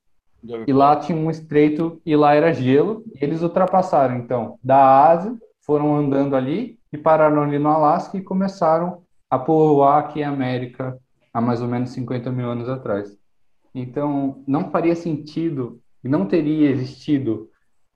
E 0.68 0.74
lá 0.74 0.96
tinha 0.96 1.18
um 1.18 1.30
estreito 1.30 2.02
e 2.06 2.16
lá 2.16 2.34
era 2.34 2.54
gelo. 2.54 3.04
E 3.16 3.24
eles 3.24 3.42
ultrapassaram, 3.42 4.18
então, 4.18 4.58
da 4.64 5.10
Ásia, 5.10 5.38
foram 5.62 5.96
andando 5.96 6.36
ali 6.36 6.80
e 6.92 6.98
pararam 6.98 7.44
ali 7.44 7.60
no 7.60 7.70
Alasca 7.70 8.18
e 8.18 8.22
começaram 8.22 9.04
a 9.30 9.38
povoar 9.38 10.00
aqui 10.00 10.24
a 10.24 10.30
América 10.30 10.98
há 11.34 11.42
mais 11.42 11.62
ou 11.62 11.68
menos 11.68 11.92
50 11.92 12.32
mil 12.32 12.50
anos 12.50 12.70
atrás. 12.70 13.18
Então, 13.74 14.44
não 14.48 14.72
faria 14.72 14.96
sentido 14.96 15.80
e 16.04 16.10
não 16.10 16.26
teria 16.26 16.70
existido 16.70 17.50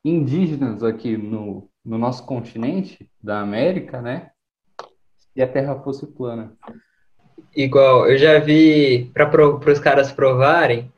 indígenas 0.05 0.83
aqui 0.83 1.17
no, 1.17 1.69
no 1.83 1.97
nosso 1.97 2.25
continente 2.25 3.09
da 3.21 3.39
América, 3.39 4.01
né? 4.01 4.31
Se 5.17 5.41
a 5.41 5.47
Terra 5.47 5.79
fosse 5.79 6.05
plana. 6.05 6.55
Igual, 7.55 8.07
eu 8.09 8.17
já 8.17 8.39
vi, 8.39 9.11
para 9.13 9.71
os 9.71 9.79
caras 9.79 10.11
provarem, 10.11 10.91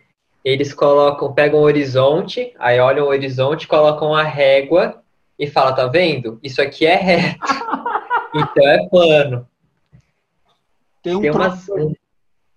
eles 0.44 0.74
colocam, 0.74 1.34
pegam 1.34 1.60
o 1.60 1.64
horizonte, 1.64 2.54
aí 2.58 2.80
olham 2.80 3.06
o 3.06 3.10
horizonte, 3.10 3.68
colocam 3.68 4.14
a 4.14 4.24
régua 4.24 5.04
e 5.38 5.48
fala, 5.48 5.74
tá 5.74 5.88
vendo? 5.88 6.40
Isso 6.42 6.62
aqui 6.62 6.86
é 6.86 6.96
reto. 6.96 7.40
então 8.34 8.68
é 8.68 8.90
plano. 8.90 9.50
Tem 11.02 11.16
um, 11.16 11.22
tem, 11.22 11.32
uma... 11.32 11.50
troço, 11.50 11.96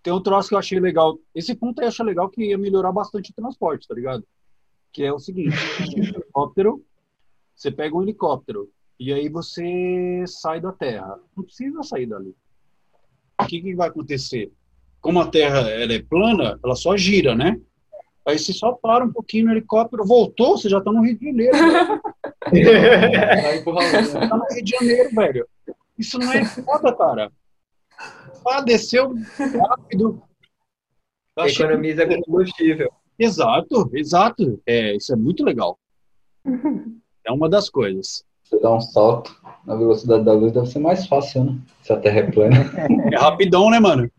tem 0.02 0.12
um 0.12 0.22
troço 0.22 0.48
que 0.48 0.54
eu 0.54 0.58
achei 0.58 0.78
legal. 0.78 1.18
Esse 1.34 1.54
ponto 1.54 1.82
eu 1.82 1.88
achei 1.88 2.04
legal 2.04 2.28
que 2.28 2.44
ia 2.44 2.58
melhorar 2.58 2.92
bastante 2.92 3.30
o 3.30 3.34
transporte, 3.34 3.88
tá 3.88 3.94
ligado? 3.94 4.24
Que 4.92 5.04
é 5.04 5.12
o 5.12 5.18
seguinte, 5.18 5.56
um 5.96 6.04
helicóptero, 6.04 6.84
você 7.54 7.70
pega 7.70 7.96
um 7.96 8.02
helicóptero 8.02 8.70
e 8.98 9.12
aí 9.12 9.28
você 9.28 10.24
sai 10.26 10.60
da 10.60 10.72
Terra. 10.72 11.18
Não 11.36 11.44
precisa 11.44 11.82
sair 11.82 12.06
dali. 12.06 12.34
O 13.40 13.46
que, 13.46 13.60
que 13.60 13.74
vai 13.74 13.88
acontecer? 13.88 14.50
Como 15.00 15.20
a 15.20 15.26
Terra 15.26 15.60
ela 15.70 15.92
é 15.92 16.02
plana, 16.02 16.58
ela 16.62 16.74
só 16.74 16.96
gira, 16.96 17.34
né? 17.34 17.60
Aí 18.26 18.38
você 18.38 18.52
só 18.52 18.72
para 18.72 19.04
um 19.04 19.12
pouquinho 19.12 19.46
no 19.46 19.52
helicóptero, 19.52 20.04
voltou, 20.04 20.58
você 20.58 20.68
já 20.68 20.80
tá 20.80 20.92
no 20.92 21.02
Rio 21.02 21.18
de 21.18 21.26
Janeiro. 21.26 21.56
tá 21.56 22.00
no 24.36 24.44
Rio 24.54 24.64
de 24.64 24.70
Janeiro, 24.70 25.10
velho. 25.14 25.48
Isso 25.98 26.18
não 26.18 26.32
é 26.32 26.44
foda, 26.44 26.94
cara. 26.94 27.32
Ah, 28.46 28.60
desceu 28.60 29.14
rápido. 29.68 30.22
Economiza 31.38 32.06
combustível. 32.06 32.92
Exato, 33.18 33.90
exato. 33.94 34.60
É, 34.66 34.94
isso 34.94 35.12
é 35.12 35.16
muito 35.16 35.44
legal. 35.44 35.78
É 37.26 37.30
uma 37.30 37.46
das 37.46 37.68
coisas. 37.68 38.24
Você 38.42 38.58
dá 38.58 38.74
um 38.74 38.80
salto 38.80 39.37
na 39.66 39.74
velocidade 39.74 40.24
da 40.24 40.32
luz, 40.32 40.52
deve 40.52 40.66
ser 40.66 40.78
mais 40.78 41.06
fácil, 41.06 41.44
né? 41.44 41.56
Se 41.82 41.92
a 41.92 41.96
Terra 41.96 42.20
é 42.20 42.30
plana. 42.30 42.56
É 43.12 43.16
rapidão, 43.16 43.70
né, 43.70 43.78
mano? 43.78 44.10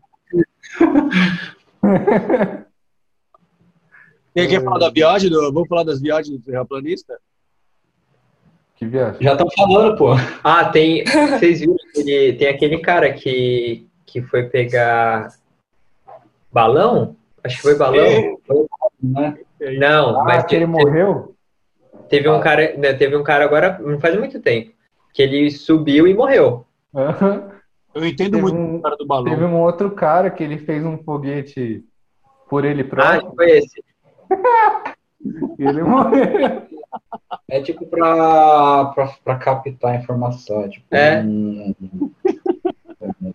Quem 4.34 4.48
quer 4.48 4.62
falar 4.62 4.78
da 4.78 4.90
viagem? 4.90 5.28
Do... 5.30 5.52
Vamos 5.52 5.68
falar 5.68 5.82
das 5.82 6.00
viagens 6.00 6.38
do 6.38 6.44
terraplanista? 6.44 7.18
Que 8.76 8.86
viagem? 8.86 9.20
Já 9.20 9.32
estão 9.32 9.48
falando, 9.56 9.96
pô. 9.96 10.14
Ah, 10.42 10.66
tem. 10.66 11.04
Vocês 11.04 11.60
viram 11.60 11.76
que 11.94 12.32
tem 12.38 12.48
aquele 12.48 12.78
cara 12.78 13.12
que, 13.12 13.86
que 14.06 14.22
foi 14.22 14.44
pegar 14.44 15.34
balão? 16.52 17.16
Acho 17.42 17.56
que 17.56 17.62
foi 17.62 17.76
balão. 17.76 18.00
É. 18.00 18.36
Né? 19.02 19.38
Não, 19.78 20.20
ah, 20.20 20.24
mas 20.24 20.44
que 20.44 20.54
ele 20.54 20.66
morreu? 20.66 21.34
Teve 22.08 22.28
um 22.28 22.40
cara, 22.40 22.76
né, 22.76 22.92
teve 22.92 23.16
um 23.16 23.22
cara 23.22 23.44
agora, 23.44 23.78
não 23.78 24.00
faz 24.00 24.16
muito 24.16 24.40
tempo, 24.40 24.72
que 25.12 25.22
ele 25.22 25.50
subiu 25.50 26.06
e 26.06 26.14
morreu. 26.14 26.66
Eu 27.92 28.06
entendo 28.06 28.32
teve 28.32 28.42
muito 28.42 28.56
um, 28.56 28.76
o 28.76 28.82
cara 28.82 28.96
do 28.96 29.06
balão. 29.06 29.24
Teve 29.24 29.44
um 29.44 29.60
outro 29.60 29.90
cara 29.90 30.30
que 30.30 30.44
ele 30.44 30.58
fez 30.58 30.84
um 30.84 30.98
foguete 30.98 31.84
por 32.48 32.64
ele 32.64 32.84
próprio. 32.84 33.28
Ah, 33.28 33.34
foi 33.34 33.50
esse. 33.50 33.84
ele 35.58 35.82
morreu. 35.82 36.68
É 37.48 37.60
tipo 37.60 37.84
pra, 37.86 38.86
pra, 38.94 39.06
pra 39.24 39.36
captar 39.36 39.96
informação. 39.96 40.68
Tipo, 40.68 40.86
é. 40.92 41.20
Um, 41.20 41.74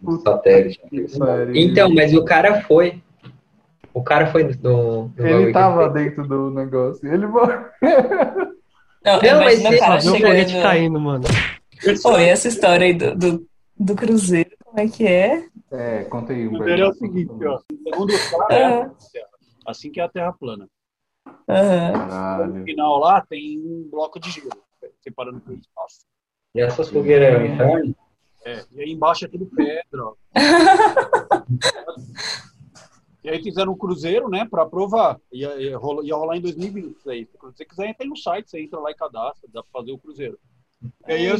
um 0.04 0.20
satélite. 0.20 0.80
Então, 1.54 1.94
mas 1.94 2.14
o 2.14 2.24
cara 2.24 2.62
foi. 2.62 3.02
O 3.94 4.04
cara 4.04 4.28
foi 4.28 4.44
no. 4.44 5.12
no 5.18 5.28
ele 5.28 5.52
tava 5.52 5.90
dentro 5.90 6.26
do 6.28 6.50
negócio. 6.50 7.14
Ele 7.14 7.28
morreu. 7.28 7.66
Não, 9.04 9.22
não 9.22 9.40
mas 9.44 9.64
o 9.64 9.80
cara 9.80 10.00
chegando... 10.00 10.62
caindo, 10.62 11.00
mano. 11.00 11.26
Pô, 12.02 12.18
e 12.18 12.26
essa 12.26 12.48
história 12.48 12.86
aí 12.86 12.94
do, 12.94 13.16
do, 13.16 13.48
do 13.78 13.96
Cruzeiro, 13.96 14.52
como 14.64 14.80
é 14.80 14.88
que 14.88 15.06
é? 15.06 15.48
É, 15.72 16.04
conta 16.06 16.34
aí. 16.34 16.48
O 16.48 16.52
Cruzeiro 16.52 16.82
é 16.82 16.88
o 16.88 16.94
seguinte, 16.94 17.46
ó. 17.46 17.60
Segundo 17.84 18.14
o 18.14 18.48
cara, 18.48 18.88
uhum. 18.88 18.96
assim 19.66 19.92
que 19.92 20.00
é 20.00 20.04
a 20.04 20.10
Terra 20.10 20.34
plana. 20.34 20.68
Uhum. 21.48 22.48
No 22.48 22.64
final 22.64 23.00
lá 23.00 23.22
tem 23.22 23.60
um 23.60 23.88
bloco 23.90 24.20
de 24.20 24.32
gelo, 24.32 24.52
separando 25.02 25.40
pelo 25.42 25.58
espaço. 25.58 26.06
E 26.54 26.62
essas 26.62 26.90
fogueiras 26.90 27.34
é 27.34 27.38
o 27.38 27.46
inferno? 27.46 27.96
É, 28.46 28.64
e 28.72 28.82
aí 28.82 28.92
embaixo 28.92 29.26
é 29.26 29.28
tudo 29.28 29.46
pedra, 29.48 30.04
ó. 30.04 30.16
E 33.26 33.30
aí 33.30 33.42
fizeram 33.42 33.72
um 33.72 33.78
cruzeiro, 33.78 34.30
né, 34.30 34.46
para 34.46 34.68
provar. 34.68 35.20
Ia, 35.34 35.56
ia, 35.60 35.76
rolar, 35.80 36.04
ia 36.04 36.16
rolar 36.16 36.38
em 36.38 36.42
2020 36.42 36.96
isso 36.96 37.10
aí. 37.10 37.26
Se 37.26 37.38
você 37.42 37.66
quiser, 37.66 37.96
tem 37.96 38.12
um 38.12 38.16
site, 38.16 38.52
você 38.52 38.62
entra 38.62 38.80
lá 38.80 38.92
e 38.92 38.96
cadastra, 38.96 39.50
dá 39.52 39.64
para 39.64 39.72
fazer 39.72 39.92
o 39.92 39.98
cruzeiro. 39.98 40.38
E 41.08 41.12
aí, 41.12 41.26
eu, 41.26 41.38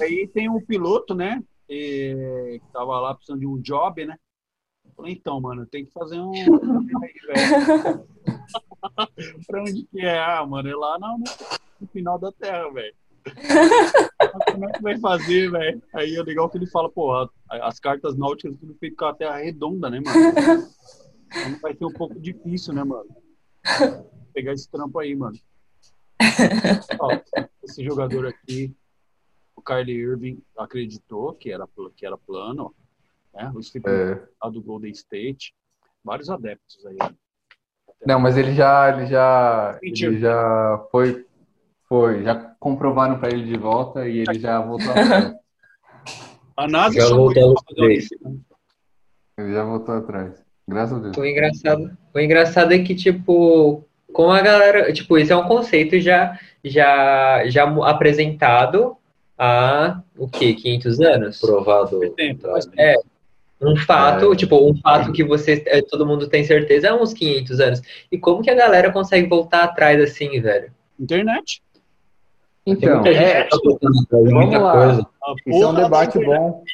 aí 0.00 0.28
tem 0.28 0.48
um 0.48 0.60
piloto, 0.60 1.14
né, 1.14 1.42
e, 1.68 2.60
que 2.60 2.72
tava 2.72 2.98
lá 3.00 3.14
precisando 3.14 3.40
de 3.40 3.46
um 3.46 3.60
job, 3.60 4.04
né. 4.04 4.16
Falei, 4.96 5.12
então, 5.14 5.40
mano, 5.40 5.66
tem 5.66 5.86
que 5.86 5.92
fazer 5.92 6.20
um. 6.20 6.32
pra 9.46 9.62
onde 9.62 9.84
que 9.84 10.00
é? 10.00 10.18
Ah, 10.18 10.44
mano, 10.44 10.68
é 10.68 10.74
lá 10.74 10.98
no, 10.98 11.18
no 11.80 11.88
final 11.88 12.18
da 12.18 12.32
Terra, 12.32 12.70
velho. 12.70 12.94
Como 14.52 14.68
é 14.68 14.72
que 14.72 14.82
vai 14.82 14.98
fazer, 14.98 15.50
velho? 15.50 15.82
Aí 15.94 16.16
é 16.16 16.22
legal 16.22 16.48
que 16.50 16.58
ele 16.58 16.66
fala, 16.66 16.90
pô, 16.90 17.28
as 17.48 17.78
cartas 17.78 18.16
náuticas 18.16 18.58
tudo 18.58 18.74
feito 18.74 18.96
com 18.96 19.04
a 19.04 19.14
Terra 19.14 19.36
redonda, 19.36 19.88
né, 19.88 20.00
mano? 20.00 20.68
Então 21.28 21.58
vai 21.60 21.74
ser 21.74 21.84
um 21.84 21.92
pouco 21.92 22.18
difícil, 22.20 22.74
né, 22.74 22.82
mano? 22.84 23.08
Pegar 24.34 24.52
esse 24.52 24.68
trampo 24.70 24.98
aí, 24.98 25.14
mano. 25.14 25.38
Ó, 26.98 27.10
esse 27.62 27.84
jogador 27.84 28.26
aqui, 28.26 28.74
o 29.56 29.62
Kylie 29.62 29.96
Irving 29.96 30.42
acreditou 30.56 31.34
que 31.34 31.50
era, 31.50 31.68
que 31.96 32.06
era 32.06 32.16
plano, 32.16 32.74
né? 33.32 33.50
O 33.54 33.62
Steve 33.62 33.84
é. 33.88 34.50
do 34.50 34.62
Golden 34.62 34.92
State, 34.92 35.54
vários 36.04 36.28
adeptos 36.28 36.84
aí. 36.86 36.98
Não, 38.04 38.18
mas 38.18 38.36
ele 38.36 38.52
já, 38.54 38.92
ele 38.92 39.06
já, 39.06 39.78
ele 39.80 40.18
já 40.18 40.86
foi, 40.90 41.24
foi, 41.88 42.24
já 42.24 42.34
comprovaram 42.58 43.18
para 43.18 43.30
ele 43.30 43.44
de 43.44 43.56
volta 43.56 44.08
e 44.08 44.18
ele 44.18 44.38
já 44.38 44.60
voltou 44.60 44.90
atrás. 44.90 45.34
A 46.56 46.68
NASA 46.68 47.00
já 47.00 47.08
voltou 47.08 47.54
atrás. 47.58 48.08
Ele 49.38 49.52
já 49.52 49.64
voltou 49.64 49.94
atrás. 49.94 50.44
Graças 50.68 50.98
a 50.98 51.00
Deus. 51.00 51.16
O 51.16 51.24
engraçado, 51.24 51.96
o 52.14 52.20
engraçado 52.20 52.72
é 52.72 52.78
que, 52.78 52.94
tipo, 52.94 53.84
com 54.12 54.30
a 54.30 54.40
galera, 54.40 54.92
tipo, 54.92 55.18
isso 55.18 55.32
é 55.32 55.36
um 55.36 55.48
conceito 55.48 56.00
já, 56.00 56.38
já, 56.64 57.46
já 57.46 57.64
apresentado 57.84 58.96
há, 59.38 60.02
o 60.16 60.28
quê, 60.28 60.54
500 60.54 61.00
anos? 61.00 61.40
Provado. 61.40 62.00
É, 62.78 62.96
um 63.60 63.76
fato, 63.76 64.32
é. 64.32 64.36
tipo, 64.36 64.56
um 64.68 64.76
fato 64.76 65.12
que 65.12 65.24
você, 65.24 65.62
é, 65.66 65.82
todo 65.82 66.06
mundo 66.06 66.28
tem 66.28 66.44
certeza 66.44 66.90
há 66.90 66.94
uns 66.94 67.12
500 67.12 67.60
anos. 67.60 67.82
E 68.10 68.18
como 68.18 68.42
que 68.42 68.50
a 68.50 68.54
galera 68.54 68.92
consegue 68.92 69.28
voltar 69.28 69.64
atrás 69.64 70.00
assim, 70.00 70.40
velho? 70.40 70.72
Internet. 70.98 71.62
Então, 72.64 73.04
é, 73.06 73.48
vamos 74.10 74.54
lá. 74.54 74.72
Coisa. 74.72 75.06
Isso 75.46 75.62
é 75.62 75.66
um 75.66 75.74
debate 75.74 76.18
bom. 76.24 76.64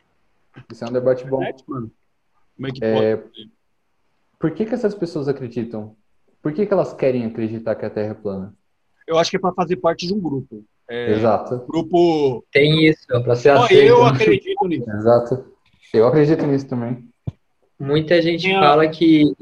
Isso 0.70 0.84
é 0.84 0.88
um 0.88 0.92
debate 0.92 1.26
bom. 1.26 1.42
Como 1.64 2.66
é 2.66 2.70
que 2.70 2.84
é, 2.84 3.16
pode? 3.16 3.50
Por 4.38 4.50
que, 4.52 4.66
que 4.66 4.74
essas 4.74 4.94
pessoas 4.94 5.28
acreditam? 5.28 5.96
Por 6.42 6.52
que, 6.52 6.66
que 6.66 6.72
elas 6.72 6.92
querem 6.92 7.24
acreditar 7.24 7.74
que 7.74 7.84
a 7.84 7.90
Terra 7.90 8.10
é 8.10 8.14
plana? 8.14 8.54
Eu 9.06 9.18
acho 9.18 9.30
que 9.30 9.36
é 9.36 9.40
para 9.40 9.54
fazer 9.54 9.76
parte 9.76 10.06
de 10.06 10.14
um 10.14 10.20
grupo. 10.20 10.64
É, 10.88 11.12
Exato. 11.12 11.64
Grupo. 11.68 12.44
Tem 12.52 12.86
isso. 12.86 13.06
Para 13.06 13.36
ser 13.36 13.50
aceito. 13.50 13.88
Eu 13.88 14.04
acredito 14.04 14.66
nisso. 14.66 14.90
Exato. 14.90 15.44
Eu 15.92 16.06
acredito 16.06 16.46
nisso 16.46 16.68
também. 16.68 17.04
Muita 17.78 18.20
gente 18.20 18.50
fala 18.52 18.88
que 18.88 19.32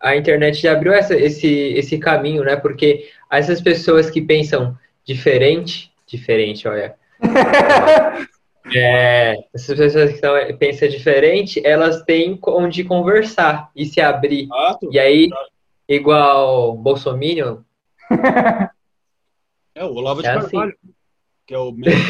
a 0.00 0.16
internet 0.16 0.60
já 0.60 0.72
abriu 0.72 0.92
essa, 0.92 1.14
esse, 1.16 1.48
esse 1.48 1.98
caminho, 1.98 2.44
né? 2.44 2.56
Porque 2.56 3.08
essas 3.30 3.60
pessoas 3.60 4.10
que 4.10 4.20
pensam 4.20 4.76
diferente, 5.04 5.92
diferente, 6.06 6.66
olha. 6.68 6.94
É, 8.74 9.36
essas 9.54 9.78
pessoas 9.78 10.12
que 10.20 10.52
pensam 10.54 10.88
diferente, 10.88 11.64
elas 11.64 12.02
têm 12.02 12.36
onde 12.48 12.82
conversar 12.82 13.70
e 13.76 13.86
se 13.86 14.00
abrir. 14.00 14.48
Ah, 14.52 14.76
e 14.90 14.98
aí, 14.98 15.28
igual 15.88 16.76
Bolsonaro. 16.76 17.64
é, 19.74 19.84
o 19.84 19.94
Olavo 19.94 20.22
de 20.22 20.28
é 20.28 20.32
assim. 20.32 20.50
Carvalho, 20.50 20.78
que 21.46 21.54
é 21.54 21.58
o 21.58 21.72
mesmo. 21.72 22.00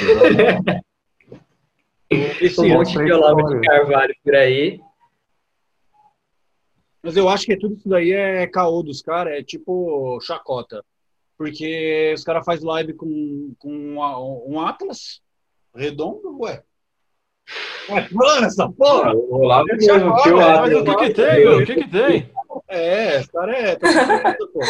um 2.63 2.69
monte 2.69 2.93
de 2.93 3.13
Olavo 3.13 3.49
de 3.49 3.61
Carvalho 3.67 4.15
por 4.23 4.35
aí. 4.35 4.81
Mas 7.03 7.17
eu 7.17 7.29
acho 7.29 7.47
que 7.47 7.57
tudo 7.57 7.75
isso 7.77 7.89
daí 7.89 8.11
é 8.13 8.47
caô 8.49 8.83
dos 8.83 9.01
caras, 9.01 9.35
é 9.35 9.43
tipo 9.43 10.19
chacota. 10.21 10.85
Porque 11.39 12.13
os 12.17 12.25
caras 12.25 12.45
fazem 12.45 12.67
live 12.67 12.95
com, 12.95 13.55
com 13.59 13.71
um, 13.71 14.55
um 14.55 14.61
Atlas 14.61 15.21
redondo, 15.75 16.37
ué. 16.41 16.65
Ué, 17.91 18.09
mano, 18.11 18.47
essa 18.47 18.69
porra! 18.69 19.15
O 19.15 19.43
Olavo 19.43 19.71
É 19.71 19.81
chacota. 19.81 20.31
Mas 20.63 20.75
o 20.75 20.85
que 20.85 20.97
que 20.97 21.15
tem, 21.15 21.45
meu? 21.45 21.59
O 21.59 21.65
que 21.67 21.75
que 21.75 21.89
tem? 21.89 22.36
É, 22.69 23.23
cara 23.33 23.57
é. 23.57 23.77
tá 23.77 23.93
certo, 23.93 24.49
pô. 24.53 24.61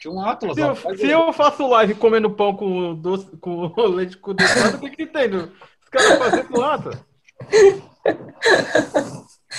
Tinha 0.00 0.14
um 0.14 0.20
Atlas. 0.24 0.54
Se 0.54 0.62
ó, 0.62 0.68
eu, 0.90 0.96
se 0.96 1.06
eu 1.10 1.32
faço 1.32 1.66
live 1.68 1.94
comendo 1.96 2.30
pão 2.30 2.54
com, 2.56 2.94
doce, 2.94 3.36
com 3.38 3.72
leite 3.90 4.16
condensado, 4.16 4.76
o 4.76 4.80
que 4.80 4.90
que 4.90 5.06
tem? 5.06 5.28
no- 5.28 5.44
Os 5.82 5.88
caras 5.90 6.18
fazendo 6.18 6.58
lata. 6.58 7.04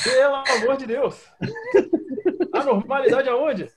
Pelo 0.04 0.36
amor 0.36 0.78
de 0.78 0.86
Deus. 0.86 1.16
A 2.54 2.64
normalidade 2.64 3.30
aonde? 3.30 3.70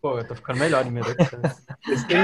Pô, 0.00 0.18
eu 0.18 0.26
tô 0.26 0.34
ficando 0.34 0.58
melhor 0.58 0.86
em 0.86 0.90
medo. 0.90 1.14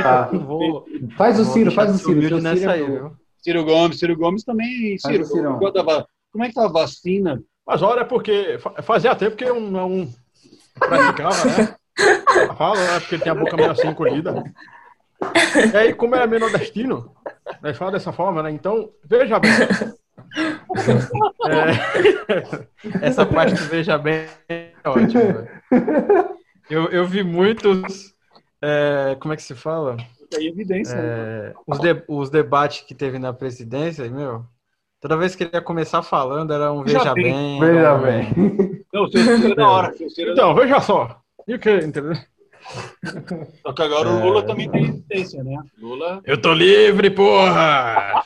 Tá. 0.02 0.26
Vou, 0.32 0.84
Faz 1.16 1.38
o 1.38 1.44
Ciro, 1.44 1.70
faz 1.72 1.94
o 1.94 1.98
Ciro. 1.98 2.10
humilde 2.12 2.28
seu 2.34 2.42
nessa 2.42 2.58
Ciro 2.58 2.70
é 2.70 2.74
aí, 2.74 2.84
viu? 2.86 3.12
Ciro 3.38 3.64
Gomes, 3.64 3.98
Ciro 3.98 4.16
Gomes 4.16 4.44
também. 4.44 4.98
Ciro, 4.98 5.22
o 5.22 5.26
Cirão. 5.26 5.58
como, 5.58 5.70
da 5.70 5.82
va- 5.82 6.06
como 6.32 6.44
é 6.44 6.48
que 6.48 6.54
tá 6.54 6.64
a 6.64 6.68
vacina? 6.68 7.40
Mas 7.68 7.82
olha, 7.82 8.04
porque 8.04 8.58
fa- 8.58 8.82
fazia 8.82 9.14
tempo 9.14 9.36
que 9.36 9.44
eu 9.44 9.60
não 9.60 10.08
praticava, 10.78 11.44
né? 11.44 11.76
Fala, 12.56 12.76
né? 12.78 13.00
Porque 13.00 13.16
ele 13.16 13.22
tem 13.24 13.32
a 13.32 13.34
boca 13.34 13.56
meio 13.56 13.70
assim 13.70 13.88
encolhida. 13.88 14.42
E 15.72 15.76
aí, 15.76 15.92
como 15.94 16.14
é 16.16 16.26
meio 16.26 16.40
nordestino, 16.40 17.12
né? 17.60 17.74
fala 17.74 17.92
dessa 17.92 18.12
forma, 18.12 18.42
né? 18.42 18.50
Então, 18.52 18.90
veja 19.04 19.38
bem. 19.38 19.50
É, 21.46 23.06
essa 23.06 23.26
parte 23.26 23.54
do 23.54 23.64
veja 23.64 23.98
bem 23.98 24.26
é 24.48 24.70
ótima, 24.84 25.22
velho. 25.22 25.48
Eu, 26.70 26.86
eu 26.90 27.06
vi 27.06 27.22
muitos. 27.22 28.14
é, 28.62 29.16
como 29.20 29.32
é 29.34 29.36
que 29.36 29.42
se 29.42 29.54
fala? 29.54 29.96
Aí 30.36 30.46
evidência. 30.46 30.94
né? 30.96 31.02
É, 31.50 31.54
os, 31.66 31.78
de- 31.80 32.04
os 32.08 32.30
debates 32.30 32.82
que 32.82 32.94
teve 32.94 33.18
na 33.18 33.32
presidência, 33.32 34.08
meu. 34.10 34.44
Toda 35.00 35.16
vez 35.16 35.34
que 35.36 35.44
ele 35.44 35.50
ia 35.54 35.60
começar 35.62 36.02
falando, 36.02 36.52
era 36.52 36.72
um 36.72 36.82
Veja 36.82 36.98
veja 36.98 37.14
bem. 37.14 37.24
bem. 37.24 37.60
Veja 37.60 37.94
um- 37.94 38.02
bem. 38.02 38.84
Não, 38.92 39.04
o 39.04 39.60
é 39.60 39.64
hora. 39.64 39.94
o 39.94 40.24
da 40.26 40.32
Então, 40.32 40.54
veja 40.54 40.80
só. 40.80 41.20
E 41.46 41.54
o 41.54 41.58
que, 41.58 41.70
entendeu? 41.78 42.14
Só 43.62 43.72
que 43.72 43.82
agora 43.82 44.08
o 44.10 44.18
É. 44.18 44.24
Lula 44.24 44.42
também 44.46 44.68
tem 44.70 44.84
resistência, 44.86 45.42
né? 45.44 45.56
Lula. 45.80 46.20
Eu 46.24 46.40
tô 46.40 46.52
livre, 46.52 47.10
porra! 47.10 48.22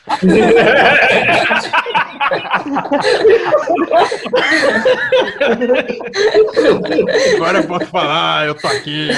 Agora 7.37 7.59
eu 7.59 7.66
posso 7.66 7.87
falar, 7.87 8.47
eu 8.47 8.55
tô 8.55 8.66
aqui. 8.68 9.09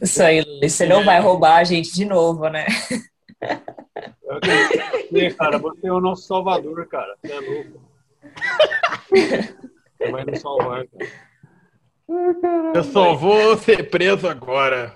Isso 0.00 0.22
aí. 0.22 0.44
Você 0.62 0.86
não 0.86 1.04
vai 1.04 1.20
roubar 1.20 1.56
a 1.58 1.64
gente 1.64 1.92
de 1.92 2.04
novo, 2.04 2.48
né? 2.48 2.66
Você, 5.10 5.30
cara, 5.30 5.58
você 5.58 5.86
é 5.86 5.92
o 5.92 6.00
nosso 6.00 6.26
salvador, 6.26 6.86
cara. 6.86 7.16
Você 7.24 7.32
é 7.32 7.40
louco. 7.40 7.80
Você 9.10 10.10
vai 10.10 10.24
nos 10.24 10.40
salvar, 10.40 10.86
cara. 10.86 11.10
Eu 12.74 12.84
só 12.84 13.14
vou 13.14 13.56
ser 13.56 13.90
preso 13.90 14.28
agora 14.28 14.94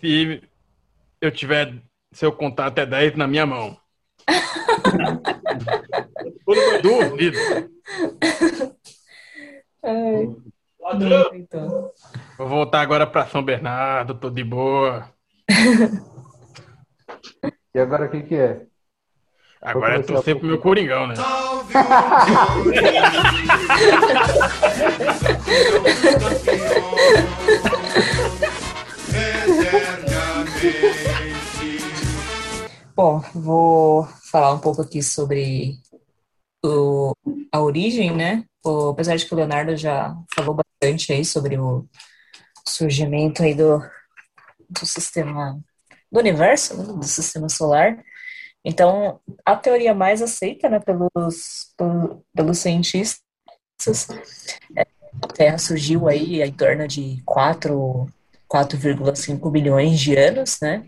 se 0.00 0.42
eu 1.20 1.30
tiver 1.30 1.82
seu 2.12 2.32
contato 2.32 2.78
é 2.78 2.86
10 2.86 3.16
na 3.16 3.26
minha 3.26 3.46
mão. 3.46 3.76
Duvido. 6.82 7.38
Ladrão! 10.80 11.30
então. 11.34 11.90
Vou 12.36 12.48
voltar 12.48 12.80
agora 12.80 13.06
pra 13.06 13.26
São 13.26 13.42
Bernardo, 13.42 14.14
tô 14.14 14.28
de 14.28 14.44
boa. 14.44 15.08
E 17.74 17.78
agora 17.80 18.06
o 18.06 18.10
que 18.10 18.22
que 18.22 18.34
é? 18.34 18.66
Agora 19.62 19.96
é 19.96 20.02
torcer 20.02 20.36
a 20.36 20.38
pro 20.38 20.46
meu 20.48 20.58
Coringão, 20.58 21.06
né? 21.06 21.14
Bom, 32.94 33.20
vou 33.34 34.04
falar 34.30 34.52
um 34.52 34.58
pouco 34.60 34.82
aqui 34.82 35.02
sobre 35.02 35.76
o, 36.64 37.14
a 37.52 37.60
origem, 37.60 38.14
né? 38.16 38.44
O- 38.64 38.90
apesar 38.90 39.16
de 39.16 39.26
que 39.26 39.34
o 39.34 39.36
Leonardo 39.36 39.76
já 39.76 40.14
falou 40.34 40.54
bastante 40.56 41.12
aí 41.12 41.24
sobre 41.24 41.58
o 41.58 41.86
surgimento 42.66 43.42
aí 43.42 43.54
do, 43.54 43.80
do 44.68 44.86
sistema, 44.86 45.60
do 46.12 46.18
universo, 46.20 46.76
né? 46.76 46.84
do 46.84 47.04
sistema 47.04 47.48
solar. 47.48 47.98
Então, 48.64 49.20
a 49.44 49.56
teoria 49.56 49.94
mais 49.94 50.22
aceita, 50.22 50.68
né, 50.68 50.80
pelos, 50.80 51.72
pelo- 51.76 52.24
pelos 52.34 52.58
cientistas, 52.58 53.20
é, 54.76 54.82
a 55.22 55.26
Terra 55.28 55.58
surgiu 55.58 56.08
aí 56.08 56.42
em 56.42 56.52
torno 56.52 56.86
de 56.86 57.22
4, 57.24 58.06
4,5 58.48 59.50
bilhões 59.50 60.00
de 60.00 60.16
anos, 60.16 60.58
né? 60.60 60.86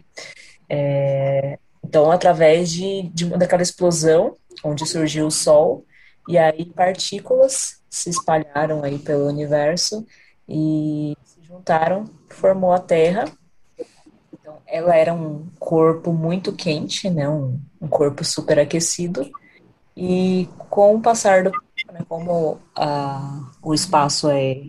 É, 0.68 1.59
então, 1.85 2.11
através 2.11 2.70
de, 2.72 3.03
de 3.14 3.25
uma 3.25 3.39
daquela 3.39 3.62
explosão 3.62 4.37
onde 4.64 4.87
surgiu 4.87 5.27
o 5.27 5.31
Sol, 5.31 5.85
e 6.29 6.39
aí 6.39 6.66
partículas 6.66 7.83
se 7.91 8.11
espalharam 8.11 8.83
aí 8.83 8.99
pelo 8.99 9.27
universo 9.27 10.07
e 10.49 11.14
se 11.25 11.43
juntaram, 11.45 12.05
formou 12.31 12.72
a 12.72 12.79
Terra. 12.79 13.27
Ela 14.66 14.96
era 14.96 15.12
um 15.12 15.46
corpo 15.59 16.12
muito 16.12 16.52
quente, 16.52 17.09
né? 17.11 17.28
Um, 17.28 17.61
um 17.80 17.88
corpo 17.88 18.24
superaquecido. 18.24 19.30
E 19.96 20.48
com 20.70 20.96
o 20.96 21.00
passar 21.00 21.44
do 21.44 21.52
né, 21.92 22.00
como 22.09 22.59
a, 22.74 23.50
o 23.62 23.74
espaço 23.74 24.28
é 24.28 24.61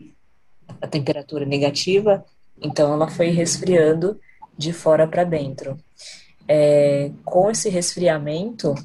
a 0.81 0.87
temperatura 0.87 1.45
negativa, 1.45 2.23
então 2.61 2.93
ela 2.93 3.07
foi 3.07 3.29
resfriando 3.29 4.19
de 4.57 4.71
fora 4.73 5.07
para 5.07 5.23
dentro. 5.23 5.77
É, 6.47 7.11
com 7.23 7.49
esse 7.49 7.69
resfriamento, 7.69 8.75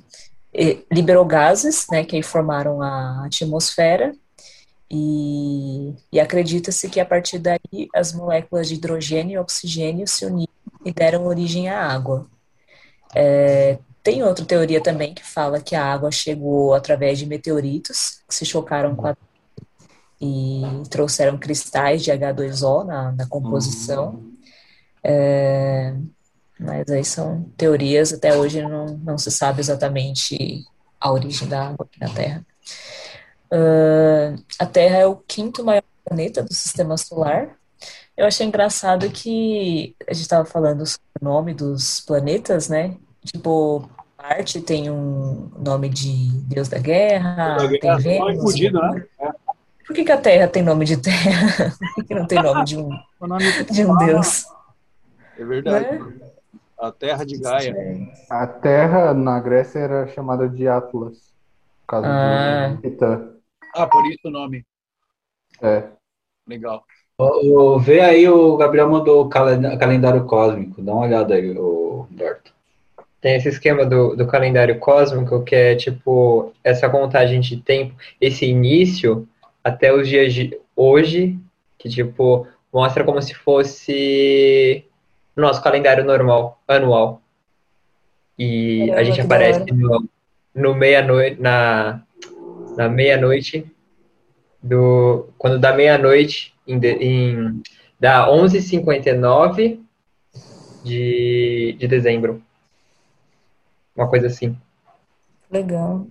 liberou 0.91 1.25
gases, 1.25 1.87
né, 1.91 2.05
que 2.05 2.23
formaram 2.23 2.83
a 2.83 3.27
atmosfera, 3.27 4.15
e, 4.91 5.95
e 6.13 6.19
acredita-se 6.19 6.89
que 6.89 6.99
a 6.99 7.05
partir 7.05 7.39
daí 7.39 7.89
as 7.95 8.13
moléculas 8.13 8.69
de 8.69 8.75
hidrogênio 8.75 9.35
e 9.35 9.39
oxigênio 9.39 10.07
se 10.09 10.27
uniram 10.27 10.51
e 10.85 10.93
deram 10.93 11.27
origem 11.27 11.69
à 11.69 11.87
água. 11.87 12.27
É, 13.15 13.79
tem 14.03 14.23
outra 14.23 14.45
teoria 14.45 14.83
também 14.83 15.15
que 15.15 15.25
fala 15.25 15.61
que 15.61 15.75
a 15.75 15.85
água 15.85 16.11
chegou 16.11 16.75
através 16.75 17.19
de 17.19 17.27
meteoritos 17.27 18.23
que 18.29 18.35
se 18.35 18.45
chocaram 18.47 18.95
com 18.97 19.07
a 19.07 19.17
e 20.23 20.63
trouxeram 20.91 21.39
cristais 21.39 22.03
de 22.03 22.11
H2O 22.11 22.85
na, 22.85 23.13
na 23.13 23.27
composição. 23.27 24.23
É, 25.03 25.95
mas 26.59 26.91
aí 26.91 27.03
são 27.05 27.45
teorias, 27.57 28.13
até 28.13 28.37
hoje 28.37 28.61
não, 28.61 28.87
não 28.99 29.17
se 29.17 29.31
sabe 29.31 29.61
exatamente 29.61 30.63
a 31.01 31.11
origem 31.11 31.49
da 31.49 31.69
água 31.69 31.87
aqui 31.87 31.99
na 31.99 32.11
Terra. 32.11 32.47
Ah, 33.51 34.35
a 34.59 34.67
Terra 34.67 34.99
é 34.99 35.07
o 35.07 35.17
quinto 35.17 35.65
maior 35.65 35.83
planeta 36.05 36.43
do 36.43 36.53
sistema 36.53 36.97
solar. 36.97 37.57
Eu 38.21 38.27
achei 38.27 38.47
engraçado 38.47 39.09
que 39.11 39.97
a 40.07 40.13
gente 40.13 40.25
estava 40.25 40.45
falando 40.45 40.85
sobre 40.85 41.01
o 41.23 41.25
nome 41.25 41.55
dos 41.55 42.03
planetas, 42.03 42.69
né? 42.69 42.99
Tipo, 43.25 43.89
Marte 44.19 44.61
tem 44.61 44.91
um 44.91 45.51
nome 45.59 45.89
de 45.89 46.29
Deus 46.43 46.69
da 46.69 46.79
Guerra, 46.79 47.57
Da 47.57 47.67
tem 47.67 47.81
guerra, 47.81 47.95
é 47.99 48.03
Vênus. 48.03 48.43
fudido, 48.43 48.79
né? 48.79 49.07
Por 49.87 49.95
que, 49.97 50.05
que 50.05 50.13
a 50.13 50.21
Terra 50.21 50.47
tem 50.49 50.63
nome 50.63 50.85
de 50.85 50.99
Terra? 50.99 51.73
Por 51.97 52.05
que, 52.05 52.15
não 52.15 52.27
tem 52.27 52.43
nome 52.43 52.63
de 52.67 52.77
um, 52.77 52.91
nome 53.23 53.65
de 53.65 53.87
um 53.87 53.97
Deus? 53.97 54.45
É 55.39 55.45
verdade. 55.45 55.99
Né? 55.99 56.31
A 56.79 56.93
terra 56.93 57.25
de 57.25 57.39
Gaia. 57.39 57.75
A 58.29 58.47
Terra 58.47 59.15
na 59.15 59.41
Grécia 59.41 59.79
era 59.79 60.07
chamada 60.09 60.47
de 60.47 60.69
Atlas. 60.69 61.17
Por 61.81 61.87
causa 61.87 62.07
Ah. 62.07 62.69
de 62.69 62.83
Titã. 62.83 63.31
Ah, 63.75 63.87
por 63.87 64.07
isso 64.07 64.21
o 64.27 64.31
nome. 64.31 64.63
É. 65.63 65.85
Legal. 66.47 66.85
Vê 67.81 68.01
aí, 68.01 68.29
o 68.29 68.57
Gabriel 68.57 68.89
mandou 68.89 69.23
o 69.23 69.29
calen- 69.29 69.77
calendário 69.79 70.25
cósmico. 70.25 70.83
Dá 70.83 70.93
uma 70.93 71.07
olhada 71.07 71.35
aí, 71.35 71.51
o 71.51 72.07
Dorto. 72.11 72.53
Tem 73.21 73.37
esse 73.37 73.49
esquema 73.49 73.85
do, 73.85 74.17
do 74.17 74.27
calendário 74.27 74.79
cósmico, 74.79 75.43
que 75.43 75.55
é 75.55 75.75
tipo 75.75 76.53
essa 76.65 76.89
contagem 76.89 77.41
de 77.41 77.59
tempo, 77.59 77.95
esse 78.21 78.47
início 78.47 79.29
até 79.63 79.93
os 79.93 80.09
dias 80.09 80.33
de 80.33 80.59
hoje, 80.75 81.39
que 81.79 81.89
tipo 81.89 82.47
mostra 82.73 83.05
como 83.05 83.21
se 83.21 83.35
fosse 83.35 84.85
nosso 85.37 85.63
calendário 85.63 86.05
normal, 86.05 86.59
anual. 86.67 87.21
E 88.39 88.91
a 88.93 89.03
gente 89.03 89.21
aparece 89.21 89.71
no, 89.71 90.09
no 90.55 90.75
meia-noite, 90.75 91.41
na, 91.41 92.03
na 92.77 92.89
meia-noite 92.89 93.67
do 94.63 95.29
quando 95.37 95.59
dá 95.59 95.73
meia-noite 95.73 96.55
em, 96.73 96.79
de- 96.79 96.95
em 96.95 97.63
dá 97.99 98.29
11h59 98.31 99.81
de, 100.85 101.77
de 101.79 101.89
dezembro. 101.89 102.43
Uma 103.95 104.09
coisa 104.09 104.29
assim. 104.29 104.57
Legal. 105.51 106.07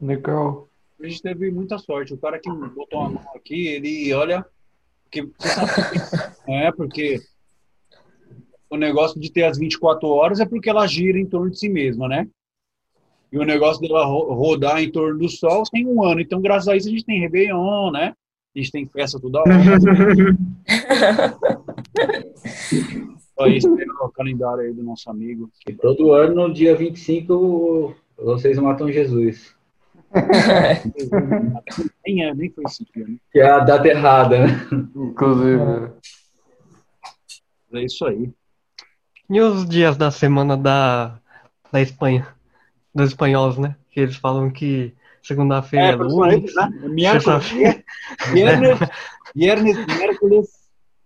Legal. 0.00 0.68
A 1.00 1.06
gente 1.08 1.22
teve 1.22 1.50
muita 1.50 1.78
sorte. 1.78 2.12
O 2.14 2.18
cara 2.18 2.38
que 2.38 2.50
botou 2.50 3.00
a 3.00 3.08
mão 3.08 3.24
aqui, 3.34 3.66
ele 3.68 4.12
olha. 4.12 4.44
Que, 5.10 5.26
é, 6.46 6.70
porque 6.72 7.20
o 8.68 8.76
negócio 8.76 9.18
de 9.18 9.32
ter 9.32 9.44
as 9.44 9.56
24 9.58 10.06
horas 10.08 10.38
é 10.38 10.44
porque 10.46 10.68
ela 10.68 10.86
gira 10.86 11.18
em 11.18 11.26
torno 11.26 11.50
de 11.50 11.58
si 11.58 11.68
mesma, 11.68 12.06
né? 12.06 12.28
E 13.32 13.38
o 13.38 13.44
negócio 13.44 13.80
dela 13.80 14.04
ro- 14.04 14.32
rodar 14.34 14.80
em 14.82 14.90
torno 14.90 15.18
do 15.18 15.28
Sol 15.28 15.62
tem 15.70 15.86
um 15.86 16.02
ano. 16.04 16.20
Então, 16.20 16.40
graças 16.40 16.68
a 16.68 16.76
isso, 16.76 16.88
a 16.88 16.90
gente 16.90 17.04
tem 17.04 17.20
Réveillon, 17.20 17.90
né? 17.90 18.14
A 18.58 18.60
gente 18.60 18.72
tem 18.72 18.86
festa 18.88 19.20
toda 19.20 19.38
hora. 19.38 19.52
Aí, 23.38 23.56
espera 23.56 23.86
o 24.02 24.08
calendário 24.08 24.64
aí 24.64 24.72
do 24.72 24.82
nosso 24.82 25.08
amigo. 25.08 25.48
E 25.68 25.72
todo 25.72 26.12
ano, 26.12 26.48
no 26.48 26.52
dia 26.52 26.74
25, 26.74 27.94
vocês 28.16 28.58
matam 28.58 28.90
Jesus. 28.90 29.54
Nem, 32.04 32.24
é, 32.24 32.34
nem 32.34 32.50
foi 32.50 32.64
esse 32.64 32.84
dia, 32.92 33.06
né? 33.06 33.16
Que 33.30 33.38
é 33.38 33.48
a 33.48 33.60
data 33.60 33.86
errada, 33.86 34.44
né? 34.44 34.66
Inclusive. 34.96 35.92
É 37.74 37.84
isso 37.84 38.04
aí. 38.06 38.32
E 39.30 39.40
os 39.40 39.68
dias 39.68 39.96
da 39.96 40.10
semana 40.10 40.56
da, 40.56 41.20
da 41.70 41.80
Espanha? 41.80 42.26
Dos 42.92 43.10
espanhóis, 43.10 43.56
né? 43.56 43.76
Que 43.90 44.00
eles 44.00 44.16
falam 44.16 44.50
que 44.50 44.92
segunda-feira 45.28 45.86
é, 45.86 45.90
É, 45.90 45.96
personagens, 45.96 46.54
né? 46.54 46.68
Miércoles, 46.88 47.52
viernes, 48.32 48.78
viernes, 49.34 49.86
miércoles. 49.86 50.48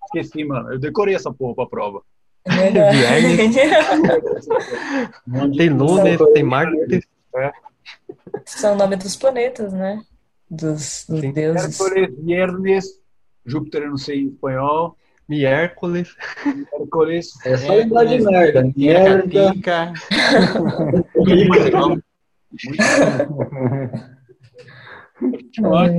Esqueci, 0.04 0.44
mano. 0.44 0.72
Eu 0.72 0.78
decorei 0.78 1.14
essa 1.14 1.32
porra 1.32 1.54
pra 1.56 1.66
prova. 1.66 2.02
Tem 5.56 5.68
lunes, 5.68 6.18
tem 6.34 6.42
martes. 6.42 7.06
São 8.44 8.74
o 8.74 8.76
nome 8.76 8.96
dos 8.96 9.16
planetas, 9.16 9.72
né? 9.72 10.02
Dos, 10.50 11.06
dos 11.08 11.20
deuses. 11.32 11.78
Miércoles, 11.78 12.18
viernes, 12.18 12.84
Júpiter, 13.46 13.84
eu 13.84 13.90
não 13.90 13.96
sei 13.96 14.22
em 14.22 14.28
espanhol. 14.28 14.96
Miércoles. 15.28 16.14
Miércoles. 16.44 17.30
É 17.46 17.56
só 17.56 17.74
lembrar 17.74 18.04
de 18.04 18.20
merda. 18.20 18.70
Merda. 18.76 19.52
Pica. 19.52 19.92
Pode 25.18 25.42
continuar. 25.44 25.90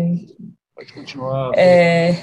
Pode 0.75 0.93
continuar. 0.93 1.51
É, 1.55 2.13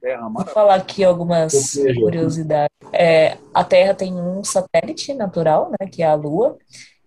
Terra, 0.00 0.28
Vou 0.28 0.44
falar 0.46 0.74
aqui 0.76 1.04
algumas 1.04 1.74
curiosidades. 1.94 2.70
É, 2.92 3.36
a 3.54 3.62
Terra 3.64 3.94
tem 3.94 4.14
um 4.14 4.42
satélite 4.42 5.14
natural, 5.14 5.70
né, 5.70 5.86
que 5.90 6.02
é 6.02 6.06
a 6.06 6.14
Lua, 6.14 6.56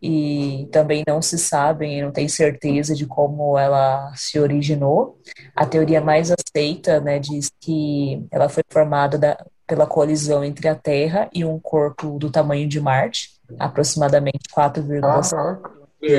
e 0.01 0.67
também 0.71 1.03
não 1.07 1.21
se 1.21 1.38
sabe, 1.38 2.01
não 2.01 2.11
tem 2.11 2.27
certeza 2.27 2.93
de 2.93 3.05
como 3.05 3.57
ela 3.57 4.11
se 4.15 4.39
originou. 4.39 5.17
A 5.55 5.65
teoria 5.65 6.01
mais 6.01 6.31
aceita, 6.31 6.99
né, 6.99 7.19
diz 7.19 7.49
que 7.61 8.25
ela 8.31 8.49
foi 8.49 8.63
formada 8.69 9.17
da- 9.17 9.45
pela 9.65 9.88
colisão 9.88 10.43
entre 10.43 10.67
a 10.67 10.75
Terra 10.75 11.29
e 11.34 11.45
um 11.45 11.57
corpo 11.59 12.19
do 12.19 12.29
tamanho 12.29 12.67
de 12.67 12.79
Marte, 12.81 13.29
aproximadamente 13.57 14.49
4,5 14.53 15.01
Caraca. 15.31 15.71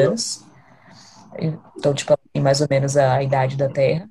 anos. 0.06 0.44
Então, 1.76 1.94
tipo, 1.94 2.14
tem 2.32 2.42
mais 2.42 2.60
ou 2.60 2.66
menos 2.70 2.96
a 2.96 3.22
idade 3.22 3.56
da 3.56 3.68
Terra. 3.68 4.08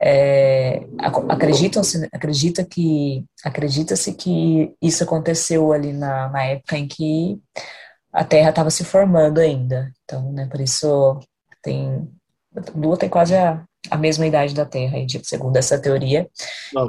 É, 0.00 0.80
ac- 0.98 1.26
acreditam-se, 1.30 2.08
acredita 2.12 2.64
que, 2.64 3.24
acredita-se 3.44 4.14
que 4.14 4.74
isso 4.82 5.04
aconteceu 5.04 5.72
ali 5.72 5.92
na, 5.92 6.28
na 6.30 6.44
época 6.44 6.76
em 6.78 6.88
que 6.88 7.40
a 8.12 8.24
Terra 8.24 8.50
estava 8.50 8.70
se 8.70 8.84
formando 8.84 9.40
ainda. 9.40 9.92
Então, 10.04 10.32
né, 10.32 10.46
por 10.46 10.60
isso 10.60 11.20
tem, 11.62 12.08
a 12.56 12.78
Lua 12.78 12.96
tem 12.98 13.08
quase 13.08 13.36
a, 13.36 13.64
a 13.90 13.96
mesma 13.98 14.26
idade 14.26 14.54
da 14.54 14.64
Terra, 14.66 14.98
segundo 15.24 15.56
essa 15.56 15.80
teoria. 15.80 16.28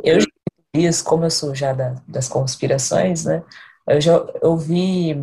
Eu 0.04 0.20
já 0.22 0.28
vi 0.76 0.86
isso, 0.86 1.04
como 1.04 1.26
eu 1.26 1.32
sou 1.32 1.56
já 1.56 1.74
da- 1.74 1.96
das 2.08 2.28
conspirações, 2.30 3.26
né? 3.26 3.44
Eu 3.88 4.02
já 4.02 4.18
ouvi, 4.44 5.16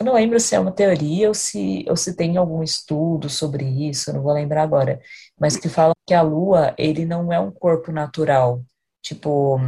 eu 0.00 0.06
não 0.06 0.14
lembro 0.14 0.38
se 0.38 0.54
é 0.54 0.60
uma 0.60 0.72
teoria 0.72 1.28
ou 1.28 1.34
se, 1.34 1.84
ou 1.88 1.96
se 1.96 2.14
tem 2.14 2.36
algum 2.36 2.62
estudo 2.62 3.28
sobre 3.28 3.64
isso, 3.88 4.12
não 4.12 4.22
vou 4.22 4.32
lembrar 4.32 4.62
agora, 4.62 5.00
mas 5.40 5.56
que 5.56 5.68
fala 5.68 5.92
que 6.06 6.14
a 6.14 6.22
Lua, 6.22 6.74
ele 6.78 7.04
não 7.04 7.32
é 7.32 7.38
um 7.40 7.50
corpo 7.50 7.90
natural. 7.92 8.62
Tipo, 9.02 9.58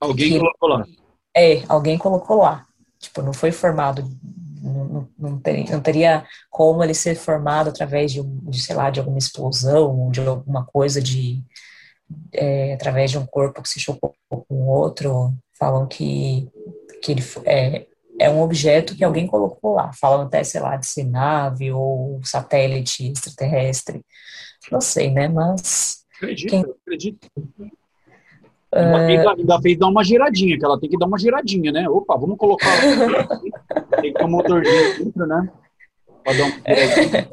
Alguém 0.00 0.32
que- 0.32 0.38
colocou 0.38 0.68
lá. 0.68 0.84
é, 1.36 1.62
alguém 1.68 1.98
colocou 1.98 2.38
lá. 2.38 2.66
Tipo, 2.98 3.22
não 3.22 3.32
foi 3.32 3.52
formado, 3.52 4.02
não, 4.62 5.08
não, 5.18 5.38
teria, 5.40 5.64
não 5.72 5.80
teria 5.80 6.26
como 6.50 6.82
ele 6.82 6.94
ser 6.94 7.14
formado 7.16 7.68
através 7.68 8.12
de, 8.12 8.22
de, 8.22 8.62
sei 8.62 8.74
lá, 8.76 8.90
de 8.90 8.98
alguma 9.00 9.18
explosão, 9.18 10.10
de 10.10 10.20
alguma 10.20 10.64
coisa 10.64 11.02
de, 11.02 11.42
é, 12.32 12.74
através 12.74 13.10
de 13.10 13.18
um 13.18 13.26
corpo 13.26 13.62
que 13.62 13.68
se 13.68 13.80
chocou 13.80 14.14
com 14.30 14.44
o 14.54 14.66
outro. 14.68 15.34
Falam 15.58 15.86
que, 15.86 16.48
que 17.02 17.12
ele 17.12 17.22
é, 17.44 17.86
é 18.18 18.30
um 18.30 18.40
objeto 18.42 18.94
que 18.94 19.04
alguém 19.04 19.26
colocou 19.26 19.74
lá. 19.74 19.92
Falam 19.92 20.26
até, 20.26 20.42
sei 20.44 20.60
lá, 20.60 20.76
de 20.76 20.86
ser 20.86 21.04
nave 21.04 21.72
ou 21.72 22.20
satélite 22.24 23.10
extraterrestre. 23.10 24.02
Não 24.70 24.80
sei, 24.80 25.10
né? 25.10 25.28
Mas 25.28 26.04
Acredito, 26.16 26.50
Quem- 26.50 26.64
acredito. 26.86 27.28
Ainda, 28.72 29.12
é, 29.12 29.28
ainda 29.28 29.60
fez 29.60 29.78
dar 29.78 29.88
uma 29.88 30.02
giradinha, 30.02 30.58
que 30.58 30.64
ela 30.64 30.78
tem 30.80 30.90
que 30.90 30.98
dar 30.98 31.06
uma 31.06 31.18
giradinha, 31.18 31.70
né? 31.70 31.88
Opa, 31.88 32.16
vamos 32.16 32.36
colocar. 32.36 32.66
tem 34.00 34.12
que 34.12 34.18
ter 34.18 34.24
um 34.24 34.30
motorzinho 34.30 34.96
dentro, 34.98 35.26
né? 35.26 35.48
Pra 36.24 36.32
dar 36.32 36.44
uma 36.44 36.56
giradinha. 36.66 37.28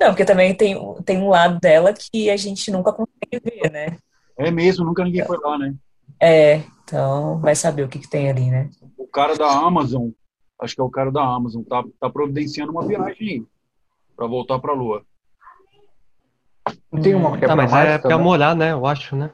Não, 0.00 0.06
porque 0.08 0.24
também 0.24 0.54
tem, 0.54 0.76
tem 1.04 1.18
um 1.18 1.28
lado 1.28 1.60
dela 1.60 1.92
que 1.92 2.30
a 2.30 2.36
gente 2.36 2.70
nunca 2.70 2.92
consegue 2.92 3.40
ver, 3.42 3.70
né? 3.70 3.96
É 4.36 4.50
mesmo, 4.50 4.84
nunca 4.84 5.04
ninguém 5.04 5.24
foi 5.24 5.38
lá, 5.38 5.58
né? 5.58 5.74
É, 6.20 6.62
então 6.84 7.38
vai 7.40 7.54
saber 7.54 7.82
o 7.82 7.88
que, 7.88 7.98
que 7.98 8.10
tem 8.10 8.30
ali, 8.30 8.50
né? 8.50 8.68
O 9.14 9.20
cara 9.22 9.36
da 9.36 9.46
Amazon, 9.48 10.08
acho 10.60 10.74
que 10.74 10.80
é 10.80 10.84
o 10.84 10.90
cara 10.90 11.08
da 11.12 11.22
Amazon, 11.22 11.62
tá, 11.62 11.84
tá 12.00 12.10
providenciando 12.10 12.72
uma 12.72 12.84
viagem. 12.84 13.46
Pra 14.16 14.26
voltar 14.26 14.58
pra 14.58 14.72
Lua. 14.72 15.02
Não 16.90 17.00
tem 17.00 17.14
uma 17.14 17.38
que 17.38 17.44
é 17.44 17.46
Tá, 17.46 17.54
pra 17.54 17.62
mas 17.62 17.70
Marte 17.70 17.92
é 17.92 17.98
pra 17.98 18.10
também? 18.10 18.24
morar, 18.24 18.56
né? 18.56 18.72
Eu 18.72 18.84
acho, 18.84 19.14
né? 19.14 19.30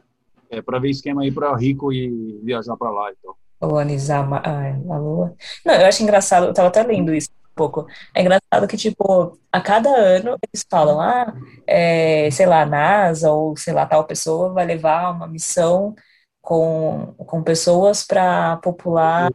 É, 0.51 0.61
pra 0.61 0.79
ver 0.79 0.91
esquema 0.91 1.23
aí 1.23 1.33
pra 1.33 1.57
rico 1.57 1.91
e 1.95 2.39
viajar 2.45 2.77
pra 2.77 2.91
lá. 2.91 3.11
Então. 3.11 3.35
Colonizar 3.59 4.29
ma- 4.29 4.43
a, 4.45 4.67
a 4.95 4.99
Lua. 4.99 5.35
Não, 5.65 5.73
eu 5.75 5.87
acho 5.87 6.03
engraçado, 6.03 6.45
eu 6.49 6.53
tava 6.53 6.69
até 6.69 6.83
lendo 6.83 7.15
isso 7.15 7.31
um 7.31 7.55
pouco. 7.55 7.87
É 8.15 8.21
engraçado 8.21 8.69
que, 8.69 8.77
tipo, 8.77 9.39
a 9.51 9.61
cada 9.63 9.89
ano 9.89 10.37
eles 10.47 10.63
falam, 10.71 11.01
ah, 11.01 11.33
é, 11.67 12.31
sei 12.31 12.45
lá, 12.45 12.61
a 12.63 12.67
NASA 12.67 13.31
ou 13.33 13.57
sei 13.57 13.73
lá, 13.73 13.87
tal 13.87 14.05
pessoa 14.05 14.53
vai 14.53 14.67
levar 14.67 15.11
uma 15.13 15.27
missão 15.27 15.95
com, 16.43 17.15
com 17.17 17.43
pessoas 17.43 18.07
para 18.07 18.59
popular. 18.59 19.31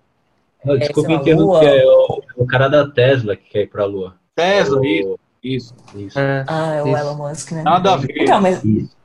Não, 0.66 0.78
desculpa 0.78 1.08
sei 1.10 1.16
lá, 1.16 1.22
interromper, 1.22 1.44
Lua. 1.44 1.64
é 1.66 1.86
o, 1.86 2.22
o 2.38 2.46
cara 2.48 2.68
da 2.68 2.88
Tesla 2.90 3.36
que 3.36 3.50
quer 3.50 3.62
ir 3.62 3.68
pra 3.70 3.86
Lua. 3.86 4.16
Tesla, 4.36 4.80
O- 4.80 4.86
isso. 4.86 5.20
Isso. 5.44 5.76
Isso. 5.96 6.18
É, 6.20 6.44
Ah, 6.48 6.74
é 6.76 6.84
o 6.84 6.88
Isso. 6.88 6.98
Elon 6.98 7.16
Musk, 7.16 7.52
né? 7.52 7.62
Nada 7.64 7.94
a 7.94 7.98
ver. 7.98 8.14
Então, 8.18 8.42
mas, 8.42 8.64
Isso. 8.64 8.96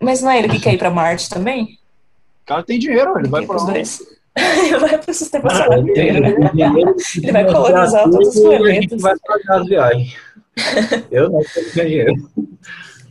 mas 0.00 0.22
não 0.22 0.30
é 0.30 0.38
ele 0.38 0.48
que 0.48 0.60
quer 0.60 0.74
ir 0.74 0.78
para 0.78 0.90
Marte 0.90 1.28
também? 1.28 1.64
O 2.44 2.46
cara 2.46 2.62
tem 2.62 2.78
dinheiro, 2.78 3.18
ele 3.18 3.28
vai 3.28 3.40
Ele 3.40 3.46
pra 3.48 3.56
dois. 3.64 4.00
ele 4.38 4.78
vai 4.78 4.96
para 4.98 5.10
o 5.10 5.14
sistema 5.14 5.48
Cara, 5.48 5.64
solar 5.64 5.78
ele 5.80 5.90
inteiro, 5.90 6.20
né? 6.20 6.28
ele 6.30 6.94
Ele 7.22 7.32
vai 7.32 7.44
colonizar 7.52 8.04
todos 8.04 8.28
os 8.36 8.40
planetas. 8.42 9.02
vai 9.02 9.14
pagar 9.18 9.60
as 9.60 9.66
viagens. 9.66 10.16
Eu 11.10 11.30
não 11.30 11.40
tenho 11.52 11.72
dinheiro. 11.72 12.14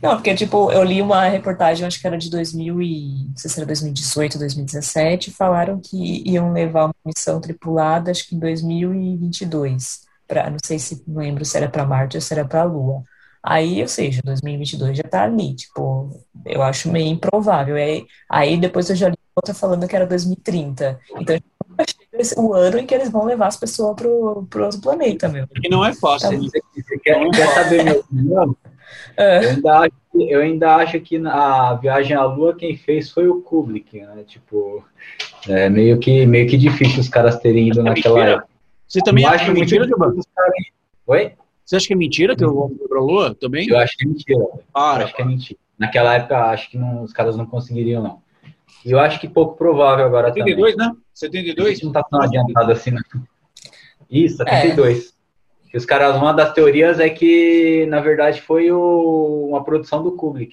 Não, 0.02 0.14
porque, 0.14 0.34
tipo, 0.34 0.72
eu 0.72 0.82
li 0.82 1.02
uma 1.02 1.24
reportagem, 1.28 1.86
acho 1.86 2.00
que 2.00 2.06
era 2.06 2.16
de 2.16 2.30
2000 2.30 2.80
e, 2.80 3.26
não 3.28 3.36
sei 3.36 3.50
se 3.50 3.58
era 3.58 3.66
2018, 3.66 4.38
2017, 4.38 5.30
falaram 5.30 5.78
que 5.78 6.22
iam 6.26 6.52
levar 6.52 6.86
uma 6.86 6.94
missão 7.04 7.40
tripulada, 7.40 8.10
acho 8.10 8.26
que 8.26 8.34
em 8.34 8.38
2022, 8.38 10.02
pra, 10.26 10.48
não 10.48 10.58
sei 10.64 10.78
se, 10.78 11.02
não 11.06 11.20
lembro 11.20 11.44
se 11.44 11.56
era 11.56 11.68
para 11.68 11.84
Marte 11.84 12.16
ou 12.16 12.20
se 12.20 12.32
era 12.32 12.44
para 12.44 12.62
a 12.62 12.64
Lua. 12.64 13.02
Aí, 13.42 13.80
ou 13.80 13.88
seja, 13.88 14.20
2022 14.24 14.98
já 14.98 15.04
tá 15.04 15.22
ali, 15.22 15.54
tipo, 15.54 16.10
eu 16.44 16.62
acho 16.62 16.90
meio 16.90 17.08
improvável. 17.08 17.76
Aí, 17.76 18.06
aí 18.28 18.56
depois 18.58 18.88
eu 18.90 18.96
já 18.96 19.08
li 19.08 19.18
outra 19.34 19.54
falando 19.54 19.88
que 19.88 19.96
era 19.96 20.06
2030. 20.06 21.00
Então, 21.16 21.38
o 22.36 22.52
ano 22.52 22.78
em 22.78 22.86
que 22.86 22.94
eles 22.94 23.10
vão 23.10 23.24
levar 23.24 23.46
as 23.46 23.56
pessoas 23.56 23.96
pro, 23.96 24.46
pro 24.50 24.64
outro 24.64 24.80
planeta, 24.80 25.28
meu. 25.28 25.46
E 25.62 25.68
não 25.68 25.84
é 25.84 25.94
fácil. 25.94 26.30
Tá. 26.30 26.36
Você 26.36 26.98
quer, 26.98 27.30
quer 27.30 27.54
saber 27.54 27.90
opinião? 27.98 28.56
É. 29.20 29.44
Eu 29.44 29.50
ainda, 29.50 29.78
acho, 29.78 29.90
que- 30.12 30.30
eu 30.32 30.40
ainda 30.40 30.76
acho 30.76 31.00
que 31.00 31.16
a 31.26 31.74
viagem 31.74 32.16
à 32.16 32.24
Lua 32.24 32.54
quem 32.56 32.76
fez 32.76 33.10
foi 33.10 33.28
o 33.28 33.42
Kubrick, 33.42 34.00
né? 34.00 34.24
Tipo, 34.26 34.84
é 35.48 35.68
meio 35.68 35.98
que, 35.98 36.24
meio 36.26 36.48
que 36.48 36.56
difícil 36.56 37.00
os 37.00 37.08
caras 37.08 37.38
terem 37.38 37.68
ido 37.68 37.82
naquela 37.82 38.14
mentira. 38.14 38.36
época. 38.36 38.48
Você 38.88 39.00
também 39.00 39.24
Eu 39.24 39.30
acha 39.30 39.44
que 39.44 39.50
é 39.50 39.54
mentira, 39.54 39.86
muito 39.86 40.26
Oi? 41.06 41.32
Você 41.64 41.76
acha 41.76 41.86
que 41.86 41.92
é 41.92 41.96
mentira 41.96 42.34
que 42.34 42.44
eu 42.44 42.52
vou 42.52 42.70
pra 42.88 43.00
Lua 43.00 43.34
também? 43.34 43.68
Eu 43.68 43.78
acho 43.78 43.96
que 43.96 44.04
é 44.04 44.08
mentira. 44.08 44.38
Eu 44.40 44.62
Para. 44.72 45.04
acho 45.04 45.14
que 45.14 45.22
é 45.22 45.24
mentira. 45.24 45.60
naquela 45.78 46.14
época, 46.14 46.36
acho 46.50 46.70
que 46.70 46.76
não, 46.78 47.02
os 47.02 47.12
caras 47.12 47.36
não 47.36 47.46
conseguiriam, 47.46 48.02
não. 48.02 48.20
E 48.84 48.90
eu 48.90 48.98
acho 48.98 49.20
que 49.20 49.28
pouco 49.28 49.56
provável 49.56 50.04
agora 50.06 50.28
72, 50.32 50.74
também. 50.74 50.88
né? 50.92 50.96
72? 51.14 51.82
Não 51.82 51.92
tá 51.92 52.02
tão 52.02 52.22
adiantado 52.22 52.72
assim, 52.72 52.90
não. 52.90 53.02
Isso, 54.10 54.38
72. 54.38 55.14
Que 55.70 55.76
os 55.76 55.86
caras, 55.86 56.16
uma 56.16 56.32
das 56.32 56.52
teorias 56.52 56.98
é 56.98 57.08
que, 57.08 57.86
na 57.86 58.00
verdade, 58.00 58.42
foi 58.42 58.72
o, 58.72 59.46
uma 59.50 59.62
produção 59.62 60.02
do 60.02 60.16
Kubrick. 60.16 60.52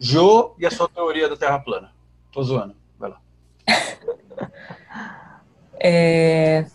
Jô 0.00 0.54
e 0.58 0.64
a 0.64 0.70
sua 0.70 0.88
teoria 0.88 1.28
da 1.28 1.36
Terra 1.36 1.58
plana. 1.58 1.92
Tô 2.32 2.42
zoando. 2.42 2.74
Vai 2.98 3.10
lá. 3.10 3.20
É, 5.80 6.66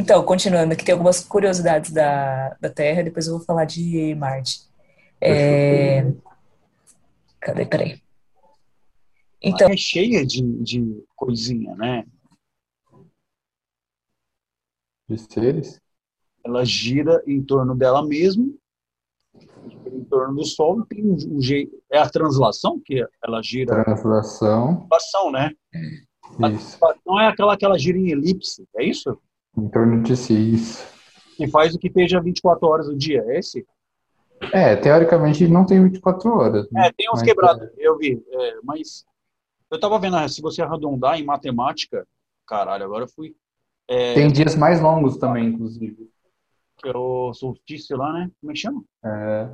Então, 0.00 0.24
continuando, 0.24 0.72
aqui 0.72 0.82
tem 0.82 0.94
algumas 0.94 1.22
curiosidades 1.22 1.90
da, 1.90 2.56
da 2.58 2.70
Terra, 2.70 3.02
depois 3.02 3.26
eu 3.26 3.36
vou 3.36 3.44
falar 3.44 3.66
de 3.66 4.14
Marte. 4.14 4.60
É... 5.20 6.02
Cadê? 7.38 7.66
Peraí. 7.66 8.00
Então, 9.42 9.68
É 9.68 9.76
cheia 9.76 10.24
de, 10.24 10.42
de 10.62 11.04
coisinha, 11.14 11.74
né? 11.74 12.06
De 15.08 15.18
seres? 15.18 15.78
Ela 16.48 16.64
gira 16.64 17.22
em 17.26 17.42
torno 17.42 17.74
dela 17.76 18.02
mesma, 18.02 18.46
em 19.92 20.04
torno 20.04 20.36
do 20.36 20.44
Sol, 20.46 20.80
e 20.80 20.86
tem 20.86 21.04
um, 21.04 21.14
um 21.36 21.40
jeito. 21.42 21.76
É 21.92 21.98
a 21.98 22.08
translação 22.08 22.80
que 22.82 23.04
ela 23.22 23.42
gira. 23.42 23.84
Translação. 23.84 24.86
Translação, 24.88 25.30
né? 25.30 25.52
Isso. 26.54 26.78
Não 27.06 27.20
é 27.20 27.26
aquela 27.28 27.54
que 27.56 27.64
ela 27.66 27.78
gira 27.78 27.98
em 27.98 28.10
elipse, 28.10 28.66
é 28.76 28.84
isso? 28.84 29.18
Em 29.56 29.68
torno 29.68 30.02
de 30.02 30.16
si, 30.16 30.54
isso. 30.54 30.82
Que 31.36 31.46
faz 31.48 31.74
o 31.74 31.78
que 31.78 31.88
esteja 31.88 32.20
24 32.20 32.66
horas 32.66 32.86
do 32.86 32.96
dia, 32.96 33.22
é 33.26 33.38
esse? 33.38 33.66
É, 34.52 34.74
teoricamente 34.76 35.46
não 35.46 35.66
tem 35.66 35.82
24 35.82 36.30
horas. 36.30 36.66
né? 36.70 36.86
É, 36.86 36.92
tem 36.96 37.08
uns 37.10 37.20
Mas, 37.20 37.22
quebrados, 37.22 37.68
eu 37.76 37.98
vi. 37.98 38.22
é, 38.30 38.54
mas 38.62 39.04
eu 39.70 39.78
tava 39.78 39.98
vendo, 39.98 40.16
se 40.28 40.40
você 40.40 40.62
arredondar 40.62 41.18
em 41.18 41.24
matemática, 41.24 42.06
caralho, 42.46 42.84
agora 42.84 43.04
eu 43.04 43.08
fui. 43.08 43.34
É, 43.86 44.14
Tem 44.14 44.30
dias 44.30 44.54
mais 44.54 44.80
longos 44.80 45.16
também, 45.18 45.46
inclusive. 45.46 46.08
Que 46.78 46.88
é 46.88 46.96
o 46.96 47.32
solstício 47.34 47.96
lá, 47.96 48.12
né? 48.12 48.30
Como 48.40 48.50
é 48.50 48.54
que 48.54 48.60
chama? 48.60 48.84
É, 49.04 49.48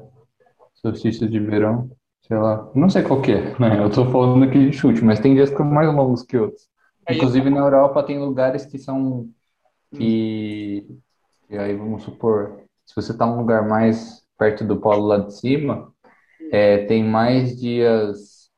solstício 0.74 1.28
de 1.28 1.40
verão, 1.40 1.90
sei 2.22 2.36
lá. 2.36 2.70
Não 2.74 2.90
sei 2.90 3.02
qual 3.02 3.22
que 3.22 3.32
é, 3.32 3.58
né? 3.58 3.82
Eu 3.82 3.90
tô 3.90 4.04
falando 4.10 4.44
aqui 4.44 4.70
de 4.70 4.72
chute, 4.76 5.02
mas 5.02 5.20
tem 5.20 5.34
dias 5.34 5.50
que 5.50 5.56
são 5.56 5.66
mais 5.66 5.92
longos 5.92 6.22
que 6.22 6.36
outros. 6.36 6.68
É, 7.06 7.14
Inclusive 7.14 7.50
na 7.50 7.60
Europa 7.60 8.02
tem 8.02 8.18
lugares 8.18 8.64
que 8.66 8.78
são 8.78 9.28
que, 9.94 10.86
e 11.48 11.56
aí 11.56 11.74
vamos 11.76 12.02
supor, 12.02 12.62
se 12.84 12.94
você 12.94 13.16
tá 13.16 13.26
num 13.26 13.38
lugar 13.38 13.66
mais 13.66 14.24
perto 14.38 14.64
do 14.64 14.80
polo 14.80 15.06
lá 15.06 15.18
de 15.18 15.34
cima, 15.34 15.92
é, 16.50 16.84
tem 16.86 17.04
mais 17.04 17.58
dias 17.58 18.50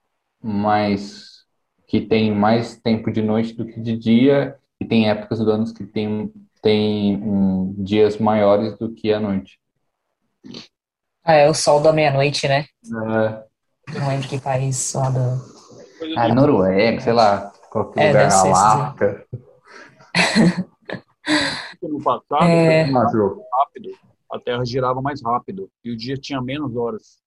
mais 0.42 1.44
que 1.86 2.00
tem 2.00 2.34
mais 2.34 2.80
tempo 2.80 3.12
de 3.12 3.22
noite 3.22 3.54
do 3.54 3.66
que 3.66 3.80
de 3.80 3.96
dia 3.96 4.56
e 4.80 4.84
tem 4.84 5.08
épocas 5.08 5.38
do 5.38 5.50
ano 5.50 5.72
que 5.72 5.84
tem 5.84 6.32
tem 6.66 7.16
um, 7.22 7.72
dias 7.84 8.18
maiores 8.18 8.76
do 8.76 8.92
que 8.92 9.12
a 9.12 9.20
noite. 9.20 9.60
ah, 11.24 11.34
é 11.34 11.48
o 11.48 11.54
sol 11.54 11.80
da 11.80 11.92
meia-noite, 11.92 12.48
né? 12.48 12.66
É, 12.84 13.46
Não 13.98 14.08
lembro 14.08 14.28
que 14.28 14.40
país 14.40 14.92
lá 14.94 15.10
do. 15.10 15.38
coisa 15.98 16.20
a 16.20 16.28
do- 16.28 16.34
Noruega, 16.34 17.00
sei 17.00 17.12
lá, 17.12 17.52
qualquer 17.70 18.02
É, 18.02 18.08
lugar, 18.08 18.32
Alasca. 18.32 19.26
no 21.82 22.02
passado, 22.02 22.44
É. 22.50 22.84
rápido, 22.84 23.90
a 24.32 24.40
Terra 24.40 24.64
girava 24.64 25.00
mais 25.00 25.22
rápido 25.22 25.70
e 25.84 25.90
o 25.92 25.96
dia 25.96 26.16
tinha 26.16 26.42
menos 26.42 26.74
horas. 26.74 27.22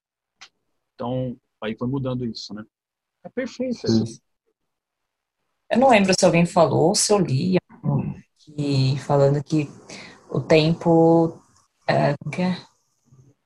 Então, 0.95 1.37
aí 1.63 1.77
foi 1.77 1.87
mudando 1.87 2.25
isso, 2.25 2.53
né? 2.53 2.63
É 3.23 3.29
perfeito. 3.29 3.85
Isso. 3.87 4.21
Eu 5.71 5.77
não 5.79 5.89
lembro 5.89 6.13
se 6.17 6.25
alguém 6.25 6.45
falou, 6.45 6.93
se 6.95 7.13
eu 7.13 7.19
li, 7.19 7.57
que, 8.55 8.97
falando 8.99 9.43
que 9.43 9.69
o 10.29 10.39
tempo. 10.39 11.41
É, 11.87 12.13
que 12.31 12.41
é? 12.41 12.57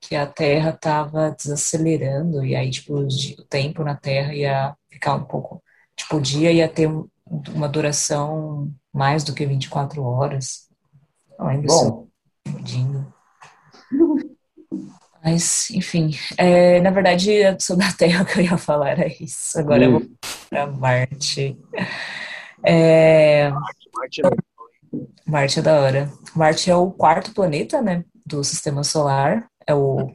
Que 0.01 0.15
a 0.15 0.25
Terra 0.27 0.71
estava 0.71 1.31
desacelerando, 1.31 2.43
e 2.43 2.55
aí, 2.55 2.69
tipo, 2.69 2.95
o 2.95 3.43
tempo 3.49 3.83
na 3.83 3.95
Terra 3.95 4.33
ia 4.33 4.75
ficar 4.91 5.15
um 5.15 5.23
pouco. 5.23 5.63
Tipo, 5.95 6.17
o 6.17 6.21
dia 6.21 6.51
ia 6.51 6.67
ter 6.67 6.87
um- 6.87 7.07
uma 7.53 7.69
duração 7.69 8.69
mais 8.93 9.23
do 9.23 9.33
que 9.33 9.45
24 9.45 10.03
horas. 10.03 10.67
Não 11.39 11.47
lembro 11.47 11.71
eu 11.71 11.75
Bom. 11.75 12.07
Mas, 15.23 15.69
enfim, 15.69 16.11
é, 16.37 16.81
na 16.81 16.89
verdade, 16.89 17.29
sobre 17.59 17.85
a 17.85 17.93
Terra 17.93 18.25
que 18.25 18.39
eu 18.39 18.43
ia 18.43 18.57
falar 18.57 18.89
era 18.89 19.07
isso. 19.07 19.57
Agora 19.57 19.85
eu 19.85 19.91
vou 19.91 20.01
para 20.49 20.67
Marte. 20.67 21.57
É, 22.61 23.49
Marte 23.49 24.21
é 24.21 24.52
Marte 25.25 25.59
é 25.59 25.61
da 25.61 25.79
hora. 25.79 26.11
Marte 26.35 26.69
é 26.69 26.75
o 26.75 26.91
quarto 26.91 27.33
planeta, 27.33 27.81
né, 27.81 28.03
do 28.25 28.43
Sistema 28.43 28.83
Solar. 28.83 29.47
É 29.65 29.73
o 29.73 30.11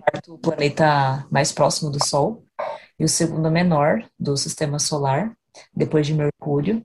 quarto 0.00 0.38
planeta 0.38 1.26
mais 1.30 1.52
próximo 1.52 1.90
do 1.90 2.04
Sol 2.04 2.44
e 2.98 3.04
o 3.04 3.08
segundo 3.08 3.50
menor 3.50 4.02
do 4.18 4.36
Sistema 4.36 4.78
Solar, 4.78 5.32
depois 5.74 6.06
de 6.06 6.14
Mercúrio. 6.14 6.84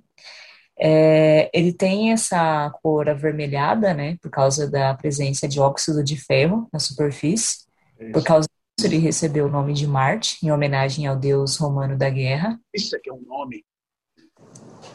É, 0.77 1.49
ele 1.53 1.71
tem 1.71 2.11
essa 2.11 2.71
cor 2.81 3.07
avermelhada, 3.07 3.93
né, 3.93 4.17
por 4.21 4.31
causa 4.31 4.69
da 4.69 4.93
presença 4.95 5.47
de 5.47 5.59
óxido 5.59 6.03
de 6.03 6.17
ferro 6.17 6.67
na 6.73 6.79
superfície. 6.79 7.65
Por 8.11 8.23
causa 8.23 8.47
disso, 8.77 8.87
ele 8.87 8.97
recebeu 8.97 9.45
o 9.45 9.51
nome 9.51 9.73
de 9.73 9.85
Marte, 9.85 10.43
em 10.43 10.51
homenagem 10.51 11.05
ao 11.05 11.15
deus 11.15 11.57
romano 11.57 11.95
da 11.95 12.09
guerra. 12.09 12.59
Isso 12.73 12.95
aqui 12.95 13.09
é 13.09 13.13
um 13.13 13.21
nome. 13.21 13.63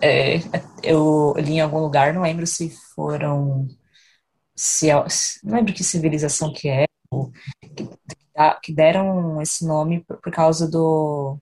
É, 0.01 0.37
eu 0.83 1.35
li 1.39 1.55
em 1.55 1.61
algum 1.61 1.79
lugar, 1.81 2.13
não 2.13 2.23
lembro 2.23 2.47
se 2.47 2.71
foram. 2.95 3.67
Se, 4.55 4.91
é- 4.91 4.95
não 5.45 5.57
lembro 5.57 5.73
que 5.75 5.85
civilização 5.85 6.53
que 6.53 6.69
é, 6.69 6.87
ou 7.11 7.31
que, 7.77 7.89
que 8.63 8.73
deram 8.73 9.41
esse 9.41 9.67
nome 9.67 10.05
por, 10.05 10.19
por 10.19 10.33
causa 10.33 10.69
do. 10.71 11.39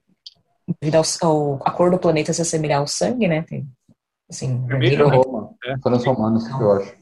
devido 0.81 0.95
ao, 0.95 1.03
ao- 1.21 1.59
a 1.65 1.71
cor 1.71 1.91
do 1.91 1.99
planeta 1.99 2.33
se 2.33 2.41
assemelhar 2.41 2.79
ao 2.79 2.87
sangue, 2.87 3.27
né? 3.27 3.43
Tem, 3.43 3.67
assim, 4.29 4.65
vermelho, 4.67 5.09
né? 5.09 5.17
Roma. 5.17 5.55
É. 5.65 5.77
Foram 5.79 5.97
os 5.97 6.05
romanos, 6.05 6.49
eu 6.49 6.71
acho. 6.73 6.95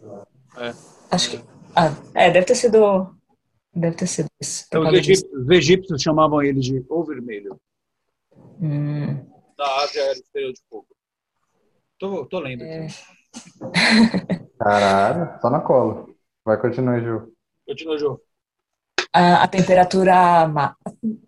Acho 1.12 1.32
que. 1.32 1.44
Ah, 1.76 1.92
é, 2.14 2.32
deve 2.32 2.46
ter 2.46 2.56
sido. 2.56 3.16
Deve 3.76 3.96
ter 3.96 4.08
sido 4.08 4.28
isso. 4.40 4.66
Então, 4.68 4.82
os, 4.84 4.94
egípcios, 4.94 5.32
os 5.34 5.50
egípcios 5.50 6.02
chamavam 6.02 6.42
ele 6.44 6.60
de 6.60 6.86
o 6.88 7.04
vermelho. 7.04 7.60
Hum, 8.62 9.26
Da 9.58 9.84
Ásia 9.84 10.02
era 10.02 10.14
estrela 10.14 10.54
de 10.54 10.62
fogo. 10.70 10.88
Tô, 12.04 12.26
tô 12.26 12.40
lendo 12.42 12.66
é. 12.66 12.86
aqui. 12.86 12.96
Caralho, 14.60 15.40
só 15.42 15.50
na 15.50 15.62
cola. 15.62 16.06
Vai 16.44 16.60
continuar, 16.60 17.00
Ju. 17.00 17.32
Continua, 17.66 17.98
Jô. 17.98 18.20
A, 19.14 19.44
a 19.44 19.48
temperatura 19.48 20.52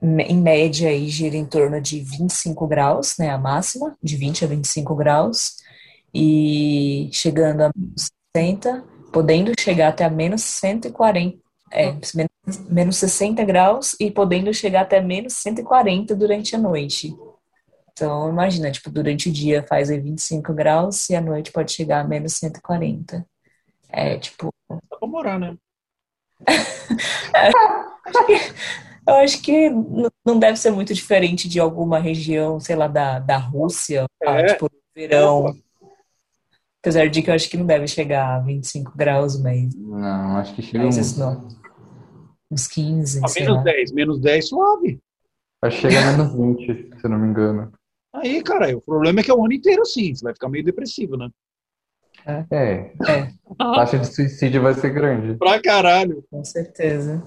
em 0.02 0.38
média 0.38 0.90
aí 0.90 1.08
gira 1.08 1.38
em 1.38 1.46
torno 1.46 1.80
de 1.80 2.02
25 2.02 2.68
graus, 2.68 3.16
né, 3.18 3.30
a 3.30 3.38
máxima, 3.38 3.96
de 4.04 4.18
20 4.18 4.44
a 4.44 4.48
25 4.50 4.94
graus, 4.96 5.56
e 6.14 7.10
chegando 7.14 7.62
a 7.62 7.72
menos 7.74 8.12
60, 8.36 8.84
podendo 9.14 9.54
chegar 9.58 9.88
até 9.88 10.04
a 10.04 10.10
menos 10.10 10.42
140, 10.42 11.38
é, 11.72 11.94
menos, 12.14 12.70
menos 12.70 12.98
60 12.98 13.46
graus 13.46 13.96
e 13.98 14.12
podendo 14.12 14.54
chegar 14.54 14.82
até 14.82 15.00
menos 15.00 15.36
140 15.36 16.14
durante 16.14 16.54
a 16.54 16.60
noite. 16.60 17.16
Então, 17.98 18.30
imagina, 18.30 18.70
tipo, 18.70 18.90
durante 18.90 19.30
o 19.30 19.32
dia 19.32 19.64
faz 19.64 19.90
aí 19.90 19.98
25 19.98 20.54
graus 20.54 21.10
e 21.10 21.16
à 21.16 21.22
noite 21.22 21.50
pode 21.50 21.72
chegar 21.72 22.02
a 22.02 22.04
menos 22.04 22.34
140. 22.34 23.26
É, 23.88 24.18
tipo, 24.18 24.50
Dá 24.70 24.98
pra 24.98 25.08
morar, 25.08 25.40
né? 25.40 25.56
Eu 29.08 29.14
acho 29.16 29.42
que 29.42 29.70
não 30.26 30.40
deve 30.40 30.58
ser 30.58 30.72
muito 30.72 30.94
diferente 30.94 31.48
de 31.48 31.60
alguma 31.60 32.00
região, 32.00 32.60
sei 32.60 32.76
lá, 32.76 32.88
da, 32.88 33.20
da 33.20 33.38
Rússia, 33.38 34.06
ah, 34.26 34.40
É. 34.42 34.46
tipo, 34.48 34.70
verão. 34.96 35.56
Apesar 36.82 37.08
de 37.10 37.22
que 37.22 37.30
eu 37.30 37.34
acho 37.36 37.50
que 37.50 37.58
não 37.58 37.66
deve 37.66 37.88
chegar 37.88 38.36
a 38.36 38.40
25 38.40 38.92
graus, 38.96 39.40
mas, 39.40 39.74
Não, 39.76 40.38
acho 40.38 40.54
que 40.56 40.62
chega 40.62 40.84
mas 40.84 40.98
um, 40.98 41.02
isso 41.02 41.20
não. 41.20 41.48
Uns 42.52 42.68
15, 42.68 43.24
A 43.24 43.28
sei 43.28 43.44
menos 43.44 43.58
lá. 43.58 43.64
10, 43.64 43.92
menos 43.92 44.20
10 44.20 44.50
suave. 44.50 45.00
acho 45.64 45.82
que 45.82 45.90
chega 45.90 46.00
a 46.00 46.12
menos 46.12 46.34
20, 46.34 47.00
se 47.00 47.06
eu 47.06 47.10
não 47.10 47.18
me 47.20 47.28
engano. 47.28 47.72
Aí, 48.16 48.42
cara, 48.42 48.76
o 48.76 48.82
problema 48.82 49.20
é 49.20 49.24
que 49.24 49.32
é 49.32 49.34
o 49.34 49.44
ano 49.44 49.54
inteiro 49.54 49.82
assim. 49.82 50.14
Você 50.14 50.24
vai 50.24 50.34
ficar 50.34 50.50
meio 50.50 50.64
depressivo, 50.64 51.18
né? 51.18 51.30
É, 52.26 52.46
É, 53.08 53.30
a 53.60 53.76
taxa 53.76 54.00
de 54.00 54.08
suicídio 54.08 54.62
vai 54.62 54.74
ser 54.74 54.90
grande. 54.92 55.38
Pra 55.38 55.62
caralho. 55.62 56.24
com 56.30 56.44
certeza. 56.44 57.24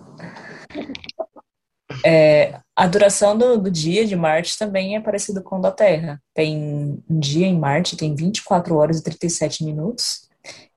É, 2.04 2.58
a 2.74 2.86
duração 2.86 3.36
do, 3.36 3.58
do 3.58 3.70
dia 3.70 4.06
de 4.06 4.16
Marte 4.16 4.58
também 4.58 4.96
é 4.96 5.00
parecido 5.00 5.42
com 5.42 5.58
o 5.58 5.60
da 5.60 5.70
Terra. 5.70 6.20
Tem 6.34 7.02
um 7.08 7.18
dia 7.18 7.46
em 7.46 7.58
Marte 7.58 7.96
tem 7.96 8.14
24 8.14 8.74
horas 8.76 8.98
e 8.98 9.04
37 9.04 9.64
minutos, 9.64 10.28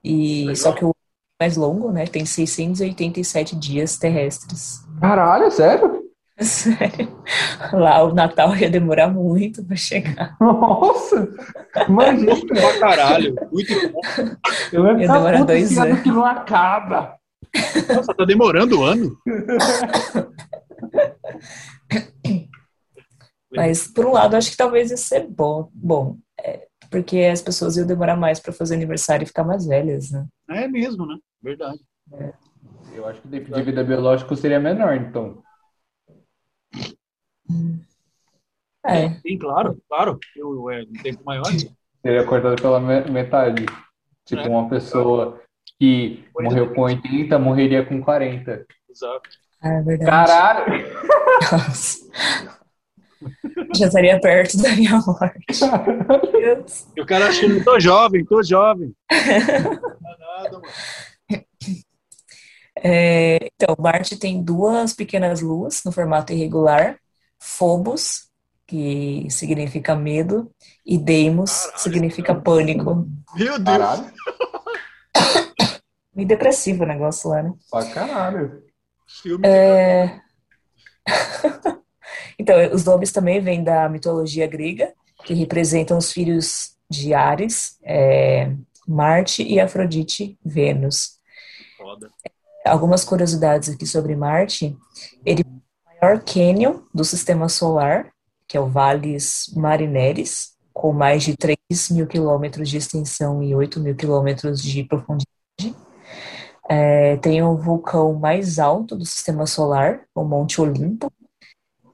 e 0.04 0.56
só 0.56 0.72
que 0.72 0.86
o 0.86 0.94
mais 1.40 1.58
longo, 1.58 1.92
né, 1.92 2.06
tem 2.06 2.24
687 2.24 3.56
dias 3.56 3.98
terrestres. 3.98 4.82
Caralho, 5.00 5.50
sério? 5.50 6.01
Sério. 6.42 7.24
Lá 7.72 8.04
o 8.04 8.14
Natal 8.14 8.56
ia 8.56 8.70
demorar 8.70 9.08
muito 9.10 9.64
pra 9.64 9.76
chegar. 9.76 10.36
Nossa! 10.40 11.28
Imagina! 11.88 12.36
Pra 12.48 12.80
caralho. 12.80 13.36
Muito 13.52 13.92
bom. 13.92 14.02
Eu 14.72 14.86
ia 14.88 14.94
demorar 14.96 15.38
puto 15.40 15.46
dois 15.46 15.78
anos. 15.78 16.02
que 16.02 16.10
não 16.10 16.26
acaba. 16.26 17.16
Nossa, 17.94 18.14
tá 18.14 18.26
demorando 18.26 18.80
o 18.80 18.84
ano? 18.84 19.18
Mas, 23.54 23.88
por 23.88 24.06
um 24.06 24.14
lado, 24.14 24.36
acho 24.36 24.52
que 24.52 24.58
talvez 24.58 24.92
ia 24.92 24.98
ser 24.98 25.28
bom. 25.28 25.70
Bom, 25.74 26.18
é, 26.40 26.68
porque 26.90 27.20
as 27.32 27.42
pessoas 27.42 27.76
iam 27.78 27.86
demorar 27.86 28.16
mais 28.16 28.40
pra 28.40 28.54
fazer 28.54 28.76
aniversário 28.76 29.24
e 29.24 29.28
ficar 29.28 29.44
mais 29.44 29.66
velhas, 29.66 30.12
né? 30.12 30.26
É 30.50 30.68
mesmo, 30.68 31.06
né? 31.06 31.18
Verdade. 31.42 31.80
Eu 32.94 33.08
acho 33.08 33.22
que 33.22 33.28
o 33.28 33.32
tempo 33.32 33.54
de 33.54 33.62
vida 33.64 33.84
biológico 33.84 34.36
seria 34.36 34.60
menor, 34.60 34.96
então. 34.96 35.42
É. 38.86 39.10
Sim, 39.20 39.38
claro, 39.38 39.78
claro. 39.88 40.20
Eu, 40.36 40.70
é 40.70 40.82
um 40.82 40.94
tempo 41.04 41.24
maior. 41.24 41.44
Seria 42.02 42.26
cortado 42.26 42.56
pela 42.62 42.80
me- 42.80 43.10
metade. 43.12 43.66
Tipo, 44.26 44.42
É. 44.42 44.48
uma 44.50 44.70
pessoa 44.70 45.40
que 45.80 46.24
morreu 46.40 46.74
com 46.74 46.82
80 46.82 47.38
morreria 47.38 47.86
com 47.86 48.02
40. 48.02 48.66
Exato. 48.90 49.30
É 49.64 49.82
verdade. 49.82 50.10
Caralho! 50.10 50.84
Nossa. 51.52 52.12
Já 53.76 53.86
estaria 53.88 54.20
perto 54.20 54.58
da 54.62 54.70
minha 54.76 54.94
morte. 55.00 55.46
Meu 56.10 56.32
Deus. 56.32 56.88
E 56.98 57.02
o 57.02 57.06
cara 57.06 57.28
achando, 57.28 57.64
tô 57.64 57.80
jovem, 57.80 58.26
tô 58.26 58.42
jovem. 58.42 58.92
Não 59.12 59.18
é 59.20 60.18
nada, 60.18 60.52
mano. 60.60 60.64
É, 62.84 63.38
então, 63.56 63.76
Marte 63.80 64.18
tem 64.18 64.42
duas 64.44 64.94
pequenas 64.94 65.42
luas 65.42 65.84
no 65.86 65.92
formato 65.92 66.34
irregular, 66.34 66.98
Phobos, 67.44 68.28
que 68.68 69.28
significa 69.32 69.96
medo, 69.96 70.52
e 70.86 70.98
Deimos, 70.98 71.66
que 71.72 71.82
significa 71.82 72.36
pânico. 72.36 73.08
Meu 73.36 73.58
Deus. 73.58 73.78
Caralho! 73.78 74.14
Meio 76.16 76.28
depressivo 76.28 76.84
o 76.84 76.88
negócio 76.88 77.30
lá, 77.30 77.42
né? 77.42 77.54
Pra 77.70 77.86
caralho! 77.86 78.64
Filme 79.08 79.46
É, 79.46 80.22
Então, 82.38 82.56
os 82.74 82.84
nomes 82.86 83.12
também 83.12 83.42
vêm 83.42 83.64
da 83.64 83.90
mitologia 83.90 84.48
grega, 84.48 84.94
que 85.26 85.34
representam 85.34 85.98
os 85.98 86.12
filhos 86.12 86.76
de 86.90 87.14
Ares, 87.14 87.78
é, 87.84 88.52
Marte 88.88 89.44
e 89.44 89.60
Afrodite, 89.60 90.38
Vênus. 90.44 91.20
foda. 91.78 92.10
Algumas 92.66 93.04
curiosidades 93.04 93.70
aqui 93.70 93.88
sobre 93.88 94.16
Marte. 94.16 94.78
Ele 95.26 95.44
maior 96.02 96.24
cânion 96.24 96.82
do 96.94 97.04
sistema 97.04 97.48
solar, 97.48 98.12
que 98.48 98.58
é 98.58 98.60
o 98.60 98.68
Valles 98.68 99.54
Marineris, 99.56 100.54
com 100.74 100.92
mais 100.92 101.24
de 101.24 101.36
3 101.38 101.58
mil 101.92 102.08
quilômetros 102.08 102.70
de 102.70 102.78
extensão 102.78 103.44
e 103.44 103.54
8 103.54 103.80
mil 103.80 103.96
quilômetros 103.96 104.62
de 104.64 104.84
profundidade. 104.84 105.32
É, 106.70 107.18
tem 107.18 107.44
o 107.44 107.58
vulcão 107.58 108.14
mais 108.14 108.58
alto 108.58 108.96
do 108.96 109.06
sistema 109.06 109.46
solar, 109.46 110.06
o 110.16 110.24
Monte 110.24 110.60
Olimpo, 110.60 111.12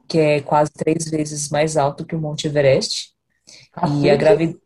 que 0.07 0.17
é 0.19 0.41
quase 0.41 0.71
três 0.71 1.09
vezes 1.09 1.49
mais 1.49 1.75
alto 1.75 2.05
que 2.05 2.15
o 2.15 2.19
Monte 2.19 2.47
Everest. 2.47 3.11
E 3.99 4.09
a 4.09 4.15
gravidade. 4.15 4.59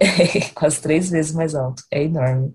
quase 0.54 0.80
três 0.80 1.10
vezes 1.10 1.32
mais 1.32 1.54
alto. 1.54 1.82
É 1.90 2.02
enorme. 2.02 2.54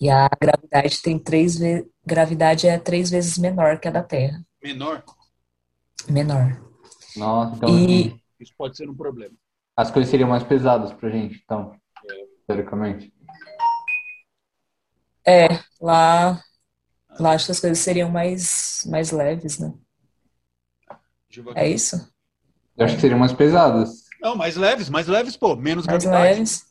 E 0.00 0.08
a 0.08 0.28
gravidade 0.40 1.02
tem 1.02 1.18
três 1.18 1.58
vezes. 1.58 1.86
Gravidade 2.04 2.66
é 2.66 2.78
três 2.78 3.10
vezes 3.10 3.36
menor 3.36 3.78
que 3.78 3.86
a 3.86 3.90
da 3.90 4.02
Terra. 4.02 4.42
Menor, 4.62 5.02
Menor. 6.08 6.60
Nossa, 7.16 7.56
então 7.56 7.68
E- 7.78 8.20
isso 8.38 8.52
pode 8.56 8.76
ser 8.76 8.88
um 8.88 8.94
problema. 8.94 9.34
as 9.76 9.90
coisas 9.90 10.10
seriam 10.10 10.28
mais 10.28 10.42
pesadas 10.42 10.92
pra 10.92 11.10
gente, 11.10 11.40
então. 11.44 11.74
Teoricamente. 12.46 13.12
É, 15.26 15.46
lá. 15.80 16.40
Lá 17.18 17.32
acho 17.32 17.46
que 17.46 17.52
as 17.52 17.60
coisas 17.60 17.78
seriam 17.78 18.10
mais, 18.10 18.82
mais 18.86 19.10
leves, 19.10 19.58
né? 19.58 19.72
É 21.54 21.68
isso? 21.68 21.96
Eu 22.76 22.84
acho 22.86 22.94
que 22.96 23.00
seriam 23.00 23.18
mais 23.18 23.32
pesadas. 23.32 24.04
Não, 24.20 24.34
mais 24.36 24.56
leves, 24.56 24.88
mais 24.88 25.06
leves, 25.06 25.36
pô. 25.36 25.54
Menos 25.56 25.86
Mais 25.86 26.02
gravidade. 26.04 26.34
leves. 26.38 26.66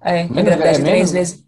É, 0.00 0.22
Menos- 0.24 0.34
gravidade 0.44 0.62
é 0.78 0.80
é 0.80 0.84
três 0.84 0.84
menos? 0.96 1.10
vezes. 1.12 1.44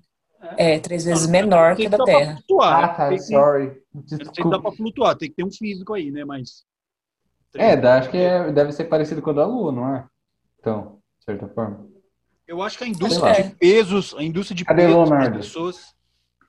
É, 0.57 0.78
três 0.78 1.05
vezes 1.05 1.24
Não, 1.24 1.32
menor 1.32 1.76
tem 1.76 1.88
que 1.88 1.94
a 1.94 1.98
da 1.98 1.98
dar 1.98 2.05
pra 2.05 2.18
Terra. 2.18 2.34
flutuar, 2.36 2.76
Ah, 2.76 2.86
né? 2.86 2.94
tá, 2.94 3.09
Tem 3.09 3.18
que- 3.18 3.24
sorry. 3.24 3.64
Eu 3.66 3.82
não 3.94 4.07
sei 4.09 4.18
se 4.18 4.24
dá 4.24 4.30
Desculpa. 4.30 4.61
pra 4.61 4.72
flutuar, 4.72 5.16
tem 5.16 5.28
que 5.30 5.34
ter 5.36 5.44
um 5.44 5.51
físico 5.51 5.94
aí, 5.94 6.11
né? 6.11 6.24
Mas. 6.24 6.64
É, 7.55 7.76
dá- 7.76 7.98
acho 7.98 8.11
que 8.11 8.16
é- 8.16 8.53
deve 8.53 8.72
ser 8.72 8.84
parecido 8.84 9.20
com 9.22 9.30
o 9.30 9.34
da 9.34 9.44
Lua, 9.46 9.72
não 9.72 9.94
é? 9.96 10.07
Então, 10.59 10.98
de 11.18 11.24
certa 11.24 11.48
forma. 11.48 11.88
Eu 12.46 12.62
acho 12.62 12.76
que 12.78 12.84
a 12.84 12.88
indústria 12.88 13.44
de 13.44 13.55
pesos, 13.57 14.14
a 14.16 14.22
indústria 14.22 14.57
de 14.57 14.64
Cadê 14.64 14.82
pesos 14.82 14.96
das 14.98 15.09
Leonardo? 15.11 15.36
pessoas. 15.38 15.94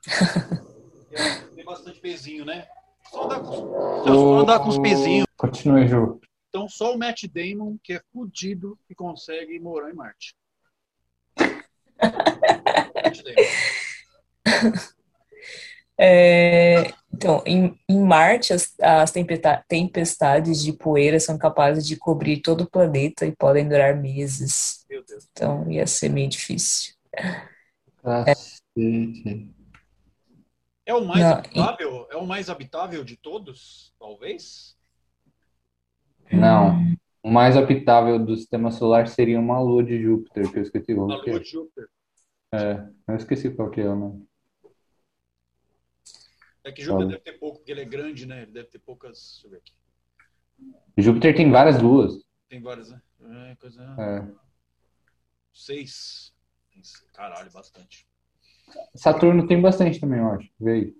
tem 1.54 1.64
bastante 1.64 2.00
pezinho, 2.00 2.44
né? 2.44 2.66
Só 3.10 3.24
andar 3.24 3.40
com, 3.40 4.04
só 4.04 4.38
andar 4.38 4.58
com 4.60 4.68
os 4.68 4.78
pezinhos. 4.78 5.26
Continue, 5.36 5.86
Ju. 5.86 6.20
Então, 6.48 6.68
só 6.68 6.94
o 6.94 6.98
Matt 6.98 7.24
Damon, 7.26 7.76
que 7.82 7.94
é 7.94 8.00
fudido, 8.12 8.78
que 8.86 8.94
consegue 8.94 9.58
morar 9.60 9.90
em 9.90 9.94
Marte. 9.94 10.34
Matt 12.02 13.22
Damon. 13.22 13.48
É, 16.04 16.92
então, 17.14 17.42
em, 17.46 17.78
em 17.88 18.00
Marte, 18.00 18.52
as, 18.52 18.74
as 18.80 19.12
tempesta- 19.12 19.64
tempestades 19.68 20.60
de 20.62 20.72
poeira 20.72 21.20
são 21.20 21.38
capazes 21.38 21.86
de 21.86 21.96
cobrir 21.96 22.40
todo 22.40 22.62
o 22.62 22.70
planeta 22.70 23.24
e 23.24 23.36
podem 23.36 23.68
durar 23.68 23.94
meses. 23.94 24.84
Meu 24.90 25.04
Deus. 25.04 25.28
Então, 25.30 25.70
ia 25.70 25.86
ser 25.86 26.08
meio 26.08 26.28
difícil. 26.28 26.94
Cacete. 28.02 29.48
É 30.84 30.94
o 30.94 31.04
mais 31.04 31.20
Não, 31.20 31.32
habitável? 31.34 32.08
É 32.10 32.16
o 32.16 32.26
mais 32.26 32.50
habitável 32.50 33.04
de 33.04 33.16
todos, 33.16 33.94
talvez? 33.98 34.76
Não. 36.32 36.96
O 37.22 37.30
mais 37.30 37.56
habitável 37.56 38.18
do 38.18 38.36
sistema 38.36 38.72
solar 38.72 39.06
seria 39.06 39.38
uma 39.38 39.60
lua 39.60 39.84
de 39.84 40.02
Júpiter, 40.02 40.50
que 40.50 40.58
eu 40.58 40.62
esqueci 40.62 40.92
A 40.92 40.96
qual 40.96 41.22
que 41.22 41.30
Lua 41.30 41.38
é. 41.38 41.42
de 41.42 41.48
Júpiter. 41.48 41.88
É, 42.54 42.88
eu 43.08 43.16
esqueci 43.16 43.50
qual 43.50 43.70
que 43.70 43.80
é 43.80 43.88
o 43.88 43.94
nome. 43.94 44.31
É 46.64 46.70
que 46.70 46.82
Júpiter 46.82 47.06
Fala. 47.06 47.10
deve 47.10 47.22
ter 47.22 47.38
pouco, 47.38 47.58
porque 47.58 47.72
ele 47.72 47.80
é 47.80 47.84
grande, 47.84 48.26
né? 48.26 48.42
Ele 48.42 48.52
deve 48.52 48.68
ter 48.68 48.78
poucas. 48.78 49.40
Deixa 49.42 49.46
eu 49.46 49.50
ver 49.50 49.56
aqui. 49.58 49.72
Júpiter 50.98 51.34
tem 51.34 51.50
várias 51.50 51.80
luas. 51.82 52.24
Tem 52.48 52.60
várias, 52.60 52.90
né? 52.90 53.00
É, 53.50 53.56
coisa. 53.56 53.82
É. 53.98 54.32
Seis. 55.52 56.32
Caralho, 57.12 57.50
bastante. 57.50 58.06
Saturno 58.94 59.46
tem 59.46 59.60
bastante 59.60 60.00
também, 60.00 60.20
eu 60.20 60.28
acho. 60.28 60.50
Vê 60.58 60.72
aí. 60.72 60.96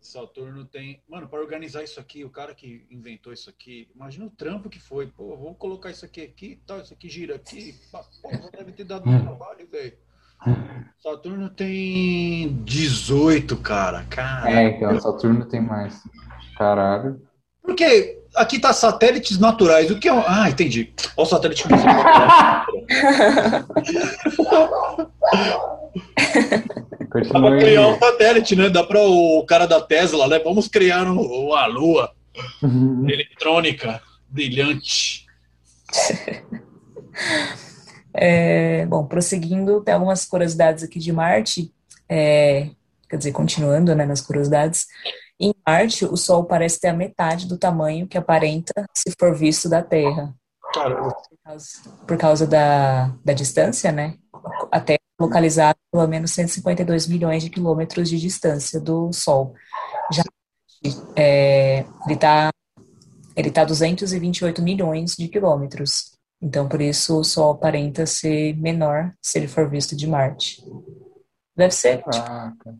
Saturno 0.00 0.64
tem. 0.64 1.02
Mano, 1.08 1.28
para 1.28 1.40
organizar 1.40 1.82
isso 1.82 1.98
aqui, 1.98 2.24
o 2.24 2.30
cara 2.30 2.54
que 2.54 2.86
inventou 2.90 3.32
isso 3.32 3.50
aqui, 3.50 3.90
imagina 3.94 4.26
o 4.26 4.30
trampo 4.30 4.68
que 4.68 4.78
foi. 4.78 5.06
Pô, 5.08 5.36
vou 5.36 5.54
colocar 5.54 5.90
isso 5.90 6.04
aqui 6.04 6.22
aqui, 6.22 6.62
tal, 6.66 6.80
isso 6.80 6.94
aqui 6.94 7.08
gira 7.08 7.36
aqui. 7.36 7.74
Porra, 8.22 8.50
deve 8.50 8.72
ter 8.72 8.84
dado 8.84 9.08
um 9.08 9.20
trabalho, 9.20 9.66
velho. 9.68 9.98
Saturno 11.02 11.48
tem 11.48 12.60
18, 12.64 13.56
cara. 13.56 14.04
Cara. 14.10 14.50
É, 14.50 14.70
então, 14.70 15.00
Saturno 15.00 15.44
tem 15.44 15.60
mais. 15.60 16.02
Caralho. 16.56 17.20
Porque 17.62 18.22
aqui 18.34 18.58
tá 18.58 18.72
satélites 18.72 19.38
naturais. 19.38 19.90
O 19.90 19.98
que 19.98 20.08
é 20.08 20.12
um... 20.12 20.22
Ah, 20.26 20.48
entendi. 20.48 20.92
Olha 21.16 21.24
o 21.24 21.28
satélite 21.28 21.64
Dá 27.32 27.40
pra 27.40 27.58
criar 27.58 27.88
um 27.88 27.98
satélite, 27.98 28.56
né? 28.56 28.68
Dá 28.68 28.84
para 28.84 29.00
o 29.00 29.44
cara 29.46 29.66
da 29.66 29.80
Tesla, 29.80 30.28
né? 30.28 30.38
Vamos 30.38 30.68
criar 30.68 31.06
um, 31.06 31.20
uma 31.20 31.66
lua 31.66 32.12
eletrônica 33.08 34.00
brilhante. 34.28 35.26
É, 38.16 38.86
bom, 38.86 39.06
prosseguindo, 39.06 39.82
tem 39.82 39.94
algumas 39.94 40.24
curiosidades 40.24 40.82
aqui 40.82 40.98
de 40.98 41.12
Marte. 41.12 41.72
É, 42.08 42.70
quer 43.08 43.16
dizer, 43.16 43.32
continuando, 43.32 43.94
né, 43.94 44.06
nas 44.06 44.20
curiosidades. 44.20 44.86
Em 45.38 45.54
Marte, 45.66 46.04
o 46.06 46.16
Sol 46.16 46.44
parece 46.44 46.80
ter 46.80 46.88
a 46.88 46.94
metade 46.94 47.46
do 47.46 47.58
tamanho 47.58 48.06
que 48.06 48.16
aparenta 48.16 48.72
se 48.94 49.12
for 49.18 49.34
visto 49.34 49.68
da 49.68 49.82
Terra. 49.82 50.34
Caramba. 50.72 51.14
Por 51.14 51.38
causa, 51.44 51.66
por 52.06 52.16
causa 52.16 52.46
da, 52.46 53.14
da 53.24 53.32
distância, 53.32 53.92
né? 53.92 54.14
A 54.72 54.80
Terra 54.80 54.98
é 54.98 55.22
localizada 55.22 55.78
a 55.92 55.96
pelo 55.96 56.08
menos 56.08 56.30
152 56.30 57.06
milhões 57.06 57.42
de 57.42 57.50
quilômetros 57.50 58.08
de 58.08 58.18
distância 58.18 58.80
do 58.80 59.12
Sol. 59.12 59.54
Já 60.10 60.22
é, 61.16 61.84
ele 62.06 62.14
está 62.14 62.50
ele 63.34 63.50
tá 63.50 63.62
a 63.62 63.64
228 63.66 64.62
milhões 64.62 65.14
de 65.14 65.28
quilômetros. 65.28 66.15
Então, 66.40 66.68
por 66.68 66.80
isso, 66.80 67.18
o 67.18 67.24
Sol 67.24 67.52
aparenta 67.52 68.04
ser 68.06 68.56
menor 68.56 69.12
se 69.22 69.38
ele 69.38 69.48
for 69.48 69.68
visto 69.68 69.96
de 69.96 70.06
Marte. 70.06 70.62
Deve 71.56 71.72
ser, 71.72 72.02
tipo, 72.02 72.78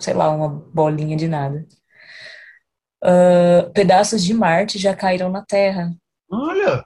sei 0.00 0.14
lá, 0.14 0.30
uma 0.30 0.48
bolinha 0.48 1.16
de 1.16 1.28
nada. 1.28 1.66
uh, 3.04 3.70
pedaços 3.72 4.24
de 4.24 4.32
Marte 4.32 4.78
já 4.78 4.94
caíram 4.94 5.30
na 5.30 5.44
Terra. 5.44 5.94
Olha! 6.30 6.84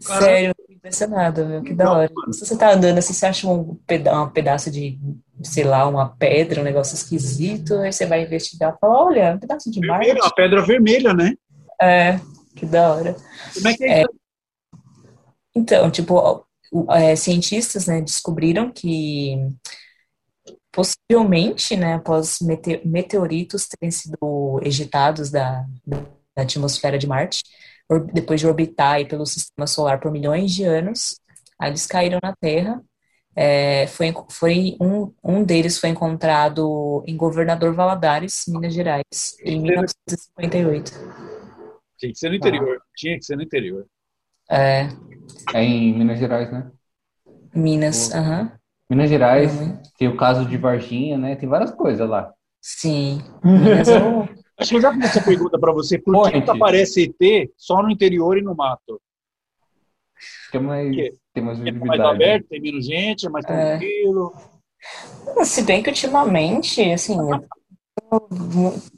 Sério, 0.00 0.54
impressionado, 0.68 1.46
meu, 1.46 1.62
que 1.62 1.74
da 1.74 1.92
hora. 1.92 2.10
Se 2.32 2.44
você 2.44 2.56
tá 2.56 2.72
andando 2.72 2.98
assim, 2.98 3.12
você 3.12 3.26
acha 3.26 3.48
um, 3.48 3.76
peda 3.86 4.20
um 4.20 4.30
pedaço 4.30 4.68
de, 4.70 4.98
sei 5.44 5.62
lá, 5.62 5.86
uma 5.86 6.16
pedra, 6.16 6.60
um 6.60 6.64
negócio 6.64 6.94
esquisito, 6.94 7.74
aí 7.76 7.92
você 7.92 8.04
vai 8.06 8.24
investigar 8.24 8.74
e 8.74 8.78
fala, 8.80 9.04
olha, 9.04 9.34
um 9.34 9.38
pedaço 9.38 9.70
de 9.70 9.84
Marte. 9.86 10.10
Uma 10.10 10.34
pedra 10.34 10.60
vermelha, 10.62 11.14
né? 11.14 11.34
É, 11.80 12.18
que 12.56 12.66
da 12.66 12.92
hora. 12.92 13.16
Como 13.54 13.68
é 13.68 13.74
que 13.74 13.84
é, 13.84 14.00
é 14.00 14.00
isso? 14.02 14.21
Então, 15.54 15.90
tipo, 15.90 16.46
é, 16.90 17.14
cientistas 17.16 17.86
né, 17.86 18.00
descobriram 18.00 18.72
que 18.72 19.36
possivelmente, 20.72 21.76
né, 21.76 21.94
após 21.94 22.38
meteoritos 22.84 23.68
terem 23.68 23.90
sido 23.90 24.58
ejetados 24.62 25.30
da, 25.30 25.66
da 25.86 26.42
atmosfera 26.42 26.98
de 26.98 27.06
Marte, 27.06 27.42
depois 28.14 28.40
de 28.40 28.46
orbitar 28.46 29.06
pelo 29.06 29.26
sistema 29.26 29.66
solar 29.66 30.00
por 30.00 30.10
milhões 30.10 30.52
de 30.52 30.64
anos, 30.64 31.20
eles 31.60 31.86
caíram 31.86 32.18
na 32.22 32.34
Terra. 32.34 32.82
É, 33.34 33.86
foi, 33.86 34.12
foi 34.30 34.76
um, 34.80 35.12
um 35.24 35.42
deles 35.42 35.78
foi 35.78 35.88
encontrado 35.90 37.02
em 37.06 37.16
Governador 37.16 37.74
Valadares, 37.74 38.44
Minas 38.46 38.74
Gerais, 38.74 39.36
em 39.42 39.60
1958. 39.60 40.92
Tinha 41.98 42.12
que 42.12 42.18
ser 42.18 42.28
no 42.30 42.34
interior. 42.34 42.82
Tinha 42.96 43.18
que 43.18 43.24
ser 43.24 43.36
no 43.36 43.42
interior. 43.42 43.86
É. 44.52 44.88
É 45.54 45.64
em 45.64 45.96
Minas 45.96 46.18
Gerais, 46.18 46.52
né? 46.52 46.70
Minas, 47.54 48.12
aham. 48.12 48.42
Uhum. 48.42 48.50
Minas 48.90 49.08
Gerais, 49.08 49.58
uhum. 49.58 49.78
tem 49.98 50.08
o 50.08 50.16
caso 50.16 50.44
de 50.44 50.58
Varginha, 50.58 51.16
né? 51.16 51.34
Tem 51.36 51.48
várias 51.48 51.70
coisas 51.70 52.06
lá. 52.06 52.30
Sim. 52.60 53.22
Minas 53.42 53.88
é. 53.88 53.98
Acho 54.58 54.70
que 54.70 54.76
eu 54.76 54.82
já 54.82 54.92
fiz 54.92 55.04
essa 55.04 55.22
pergunta 55.22 55.58
para 55.58 55.72
você. 55.72 55.98
Por 55.98 56.14
Point. 56.14 56.42
que 56.42 56.50
aparece 56.50 57.14
ET 57.20 57.50
só 57.56 57.82
no 57.82 57.90
interior 57.90 58.36
e 58.36 58.42
no 58.42 58.54
mato? 58.54 59.00
Que 60.50 60.58
é 60.58 60.60
mais, 60.60 60.94
tem 61.32 61.42
mais 61.42 61.58
visibilidade. 61.58 62.00
É 62.00 62.04
mais 62.04 62.14
aberto, 62.14 62.48
tem 62.48 62.60
menos 62.60 62.86
gente, 62.86 63.26
é 63.26 63.30
mais 63.30 63.44
tranquilo. 63.44 64.34
É. 65.38 65.44
Se 65.44 65.62
bem 65.62 65.82
que 65.82 65.88
ultimamente, 65.88 66.82
assim, 66.92 67.16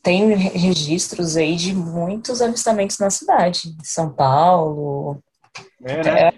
tem 0.03 0.35
registros 0.35 1.37
aí 1.37 1.57
de 1.57 1.75
muitos 1.75 2.43
avistamentos 2.43 2.99
na 2.99 3.09
cidade. 3.09 3.75
São 3.83 4.13
Paulo. 4.13 5.23
É, 5.85 6.03
né? 6.03 6.29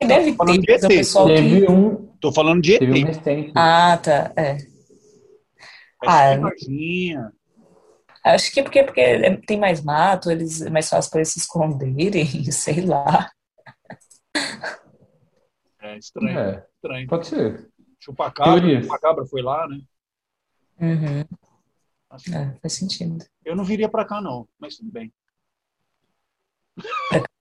É, 0.00 0.06
deve 0.06 0.36
ter, 0.36 0.58
de 0.58 0.72
ET. 0.72 0.88
pessoal 0.88 1.26
teve 1.26 1.66
que... 1.66 1.70
um. 1.70 2.06
Tô 2.20 2.32
falando 2.32 2.62
de 2.62 2.74
ET. 2.74 2.82
Um. 2.82 3.52
Ah, 3.54 3.98
tá. 4.02 4.32
É. 4.36 4.56
Ah, 6.06 6.34
Acho 8.24 8.52
que 8.52 8.62
porque, 8.62 8.82
porque 8.82 9.36
tem 9.46 9.58
mais 9.58 9.82
mato, 9.82 10.30
eles 10.30 10.62
é 10.62 10.70
mais 10.70 10.88
fácil 10.88 11.10
para 11.10 11.20
eles 11.20 11.28
se 11.28 11.40
esconderem, 11.40 12.26
sei 12.50 12.80
lá. 12.80 13.30
É 15.82 15.98
estranho. 15.98 16.38
É, 16.38 16.66
estranho. 16.74 17.06
Pode 17.06 17.26
ser. 17.26 17.68
Chupacabra, 18.00 18.82
chupacabra 18.82 19.26
foi 19.26 19.42
lá, 19.42 19.68
né? 19.68 19.80
Uhum. 20.80 21.20
É, 22.32 22.58
faz 22.60 22.72
sentido. 22.74 23.24
Eu 23.44 23.54
não 23.54 23.64
viria 23.64 23.88
para 23.88 24.04
cá, 24.04 24.20
não, 24.20 24.48
mas 24.58 24.76
tudo 24.76 24.90
bem. 24.90 25.12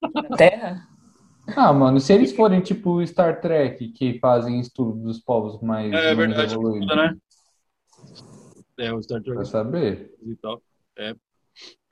Na 0.01 0.37
Terra? 0.37 0.87
Ah, 1.55 1.73
mano, 1.73 1.99
se 1.99 2.13
eles 2.13 2.33
forem 2.33 2.61
tipo 2.61 3.05
Star 3.05 3.41
Trek, 3.41 3.89
que 3.89 4.19
fazem 4.19 4.59
estudo 4.59 4.93
dos 4.93 5.19
povos 5.19 5.61
mais, 5.61 5.91
é, 5.91 6.15
verdade, 6.15 6.53
evoluídos. 6.53 6.95
né? 6.95 7.17
É, 8.77 8.93
o 8.93 9.01
Star 9.01 9.21
Trek. 9.21 9.35
Pra 9.35 9.45
saber. 9.45 10.15
E 10.21 10.35
tal. 10.37 10.61
É. 10.97 11.15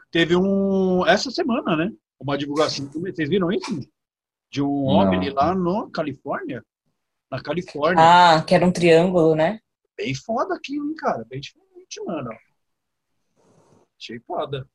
Teve 0.09 0.35
um. 0.35 1.05
Essa 1.05 1.29
semana, 1.31 1.75
né? 1.75 1.91
Uma 2.19 2.37
divulgação. 2.37 2.87
Vocês 2.87 3.29
viram 3.29 3.51
isso? 3.51 3.79
De 4.49 4.61
um 4.61 4.87
OVNI 4.87 5.29
lá 5.29 5.55
no 5.55 5.89
Califórnia? 5.89 6.63
Na 7.29 7.41
Califórnia. 7.41 8.03
Ah, 8.03 8.43
que 8.43 8.53
era 8.53 8.65
um 8.65 8.71
triângulo, 8.71 9.35
né? 9.35 9.59
Bem 9.97 10.13
foda 10.13 10.55
aquilo, 10.55 10.89
hein, 10.89 10.95
cara? 10.95 11.25
Bem 11.29 11.39
diferente, 11.39 12.03
mano. 12.05 12.29
Achei 13.97 14.19
foda. 14.19 14.67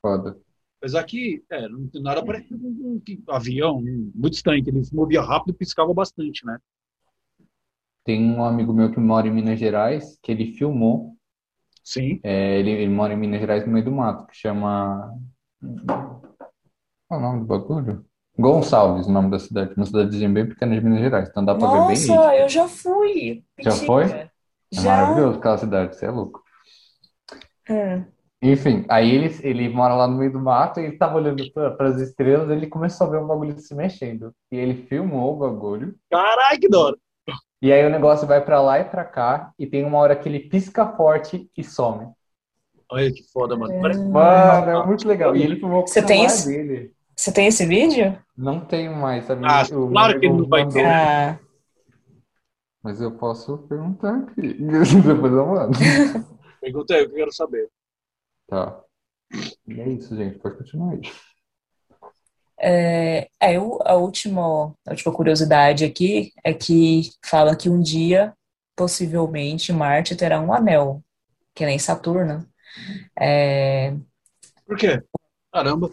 Foda. 0.00 0.38
Apesar 0.78 1.02
que, 1.04 1.44
é, 1.50 1.68
não 1.68 1.88
tem 1.88 2.00
nada 2.00 2.24
parecido 2.24 2.58
com 2.60 2.68
um, 2.68 3.02
um, 3.06 3.32
avião, 3.32 3.78
um, 3.78 4.12
muito 4.14 4.40
que 4.42 4.50
ele 4.50 4.84
se 4.84 4.94
movia 4.94 5.20
rápido 5.20 5.54
e 5.54 5.58
piscava 5.58 5.92
bastante, 5.92 6.46
né? 6.46 6.56
Tem 8.04 8.24
um 8.24 8.44
amigo 8.44 8.72
meu 8.72 8.90
que 8.90 9.00
mora 9.00 9.26
em 9.26 9.32
Minas 9.32 9.58
Gerais, 9.58 10.18
que 10.22 10.30
ele 10.30 10.52
filmou. 10.52 11.16
Sim. 11.82 12.20
É, 12.22 12.58
ele, 12.60 12.70
ele 12.70 12.92
mora 12.92 13.12
em 13.12 13.16
Minas 13.16 13.40
Gerais, 13.40 13.66
no 13.66 13.72
meio 13.72 13.84
do 13.84 13.92
mato, 13.92 14.26
que 14.28 14.36
chama. 14.36 15.12
Qual 15.84 16.22
é 17.10 17.16
o 17.16 17.20
nome 17.20 17.40
do 17.40 17.46
bagulho? 17.46 18.06
Gonçalves, 18.38 19.08
o 19.08 19.12
nome 19.12 19.30
da 19.30 19.38
cidade. 19.40 19.74
Uma 19.76 19.84
cidadezinha 19.84 20.28
bem 20.28 20.48
pequena 20.48 20.76
de 20.76 20.80
Minas 20.80 21.00
Gerais. 21.00 21.28
Então 21.28 21.44
dá 21.44 21.56
pra 21.56 21.66
ver 21.66 21.86
bem. 21.88 22.06
Nossa, 22.06 22.36
eu 22.36 22.48
já 22.48 22.68
fui. 22.68 23.44
Já 23.58 23.72
foi? 23.72 24.04
É 24.04 24.30
Já. 24.70 24.82
maravilhoso 24.82 25.38
aquela 25.38 25.58
cidade, 25.58 25.96
você 25.96 26.06
é 26.06 26.10
louco. 26.10 26.42
Hum. 27.68 28.04
Enfim, 28.40 28.84
aí 28.88 29.10
ele, 29.10 29.36
ele 29.42 29.68
mora 29.68 29.94
lá 29.94 30.06
no 30.06 30.16
meio 30.16 30.32
do 30.32 30.38
mato 30.38 30.78
e 30.78 30.84
ele 30.84 30.96
tava 30.96 31.16
olhando 31.16 31.50
para 31.52 31.88
as 31.88 32.00
estrelas 32.00 32.48
ele 32.50 32.68
começou 32.68 33.06
a 33.06 33.10
ver 33.10 33.18
um 33.18 33.26
bagulho 33.26 33.58
se 33.58 33.74
mexendo. 33.74 34.32
E 34.52 34.56
ele 34.56 34.86
filmou 34.86 35.34
o 35.34 35.36
bagulho. 35.38 35.94
Caralho, 36.10 36.60
que 36.60 36.68
dor! 36.68 36.96
E 37.60 37.72
aí 37.72 37.84
o 37.84 37.90
negócio 37.90 38.26
vai 38.28 38.40
para 38.44 38.60
lá 38.60 38.78
e 38.78 38.84
para 38.84 39.04
cá 39.04 39.52
e 39.58 39.66
tem 39.66 39.84
uma 39.84 39.98
hora 39.98 40.14
que 40.14 40.28
ele 40.28 40.38
pisca 40.38 40.86
forte 40.92 41.50
e 41.56 41.64
some. 41.64 42.06
Olha 42.90 43.12
que 43.12 43.24
foda, 43.32 43.56
mano. 43.56 43.74
Parece... 43.82 44.00
Mano, 44.04 44.70
é 44.70 44.86
muito 44.86 45.08
legal. 45.08 45.34
E 45.34 45.42
ele 45.42 45.56
filmou 45.56 45.80
com 45.82 45.88
Você 45.88 46.00
o 46.00 46.06
tem 46.06 46.18
celular 46.28 46.34
esse- 46.34 46.48
dele. 46.48 46.92
Você 47.16 47.32
tem 47.32 47.46
esse 47.48 47.66
vídeo? 47.66 48.16
Não 48.36 48.60
tenho 48.60 48.94
mais? 48.94 49.28
Ah, 49.28 49.64
O 49.76 49.90
claro 49.90 50.20
que 50.20 50.28
não 50.28 50.48
vai 50.48 50.68
ter. 50.68 50.86
Ah, 50.86 51.36
Mas 52.80 53.00
eu 53.00 53.10
posso 53.10 53.58
perguntar 53.68 54.14
aqui. 54.18 54.54
Depois 55.04 55.32
eu 55.32 55.46
mando. 55.46 55.76
Pergunta 56.60 56.94
aí, 56.94 57.02
eu 57.02 57.10
quero 57.10 57.32
saber. 57.32 57.68
Tá. 58.48 58.80
E 59.66 59.80
é 59.80 59.88
isso, 59.90 60.16
gente. 60.16 60.38
Pode 60.38 60.56
continuar 60.56 60.92
aí. 60.94 61.00
é, 62.60 63.28
é, 63.40 63.60
o- 63.60 63.78
a 63.84 63.94
última, 63.94 64.74
a 64.86 64.90
última 64.90 65.12
curiosidade 65.14 65.84
aqui 65.84 66.32
é 66.44 66.52
que 66.52 67.10
fala 67.24 67.54
que 67.54 67.68
um 67.70 67.80
dia, 67.80 68.34
possivelmente, 68.76 69.72
Marte 69.72 70.16
terá 70.16 70.40
um 70.40 70.52
anel, 70.52 71.02
que 71.54 71.64
nem 71.64 71.78
Saturno. 71.78 72.46
É, 73.18 73.94
Por 74.66 74.76
quê? 74.76 75.02
Caramba. 75.52 75.90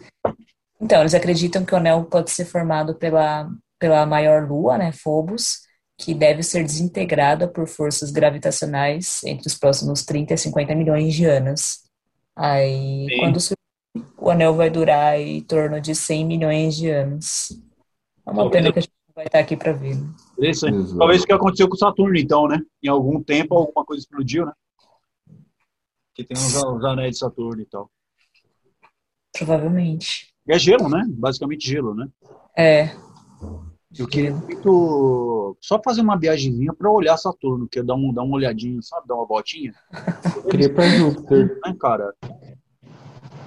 Então, 0.80 1.00
eles 1.00 1.14
acreditam 1.14 1.64
que 1.64 1.72
o 1.74 1.76
anel 1.78 2.04
pode 2.04 2.30
ser 2.30 2.44
formado 2.44 2.94
pela, 2.96 3.48
pela 3.78 4.04
maior 4.06 4.46
lua, 4.48 4.76
né, 4.76 4.92
Phobos, 4.92 5.60
que 5.98 6.14
deve 6.14 6.42
ser 6.42 6.62
desintegrada 6.64 7.48
por 7.48 7.66
forças 7.68 8.10
gravitacionais 8.10 9.22
entre 9.24 9.46
os 9.46 9.54
próximos 9.56 10.04
30 10.04 10.34
e 10.34 10.38
50 10.38 10.74
milhões 10.74 11.14
de 11.14 11.24
anos. 11.24 11.85
Aí, 12.36 13.06
Sim. 13.08 13.18
quando 13.20 13.40
surgir, 13.40 14.12
o 14.18 14.30
anel 14.30 14.54
vai 14.54 14.68
durar 14.68 15.18
em 15.18 15.40
torno 15.40 15.80
de 15.80 15.94
100 15.94 16.26
milhões 16.26 16.76
de 16.76 16.90
anos. 16.90 17.58
É 18.26 18.30
uma 18.30 18.50
pena 18.50 18.70
que 18.70 18.78
a 18.78 18.82
gente 18.82 18.92
não 19.08 19.14
vai 19.14 19.24
estar 19.24 19.38
aqui 19.38 19.56
para 19.56 19.72
ver. 19.72 19.96
né? 19.96 20.06
Interessante. 20.34 20.76
Exato. 20.76 20.98
Talvez 20.98 21.22
o 21.22 21.26
que 21.26 21.32
aconteceu 21.32 21.68
com 21.68 21.74
o 21.74 21.78
Saturno, 21.78 22.18
então, 22.18 22.46
né? 22.46 22.60
Em 22.82 22.88
algum 22.88 23.22
tempo, 23.22 23.54
alguma 23.56 23.86
coisa 23.86 24.02
explodiu, 24.02 24.44
né? 24.44 24.52
Que 26.14 26.24
tem 26.24 26.36
os, 26.36 26.54
os 26.54 26.84
anéis 26.84 27.12
de 27.12 27.18
Saturno 27.18 27.62
e 27.62 27.66
tal. 27.66 27.90
Provavelmente. 29.32 30.34
E 30.46 30.52
é 30.52 30.58
gelo, 30.58 30.88
né? 30.88 31.04
Basicamente 31.08 31.66
gelo, 31.66 31.94
né? 31.94 32.08
É. 32.56 32.94
Eu 33.98 34.06
queria 34.06 34.34
muito 34.34 35.56
só 35.60 35.80
fazer 35.82 36.02
uma 36.02 36.18
viagemzinha 36.18 36.72
pra 36.74 36.90
olhar 36.90 37.16
Saturno, 37.16 37.68
que 37.68 37.78
é 37.78 37.82
dar, 37.82 37.94
um, 37.94 38.12
dar 38.12 38.22
uma 38.22 38.36
olhadinha, 38.36 38.80
sabe? 38.82 39.06
Dar 39.06 39.14
uma 39.14 39.26
voltinha. 39.26 39.72
Queria 40.50 40.72
pra 40.72 40.88
Júpiter. 40.88 41.58
Né, 41.64 41.74
cara? 41.80 42.12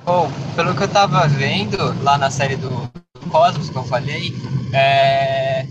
Bom, 0.06 0.30
pelo 0.56 0.76
que 0.76 0.84
eu 0.84 0.88
tava 0.88 1.28
vendo 1.28 1.78
lá 2.04 2.18
na 2.18 2.32
série 2.32 2.56
do 2.56 2.70
Cosmos 3.30 3.70
que 3.70 3.76
eu 3.76 3.84
falei, 3.84 4.34
é... 4.74 5.68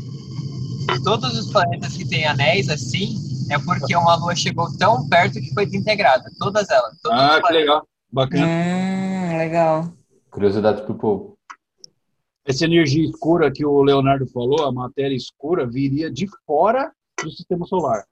todos 1.03 1.37
os 1.37 1.51
planetas 1.51 1.97
que 1.97 2.09
têm 2.09 2.27
anéis 2.27 2.69
assim 2.69 3.17
é 3.51 3.59
porque 3.59 3.97
uma 3.97 4.15
lua 4.17 4.37
chegou 4.37 4.69
tão 4.77 5.09
perto 5.09 5.41
que 5.41 5.53
foi 5.55 5.67
desintegrada. 5.67 6.31
Todas 6.39 6.69
elas. 6.71 6.97
Todos 7.03 7.19
os 7.19 7.25
Ah, 7.25 7.43
que 7.43 7.53
legal. 7.53 7.89
Bacana. 8.13 8.47
Hum, 8.47 9.39
legal. 9.39 9.93
Curiosidade 10.31 10.83
pro 10.83 10.95
povo. 10.95 11.38
Essa 12.49 12.65
energia 12.65 13.05
escura 13.05 13.53
que 13.53 13.67
o 13.67 13.83
Leonardo 13.83 14.27
falou, 14.27 14.65
a 14.65 14.73
matéria 14.73 15.15
escura, 15.15 15.67
viria 15.67 16.11
de 16.11 16.27
fora 16.47 16.91
do 17.23 17.31
sistema 17.31 17.67
solar. 17.67 18.07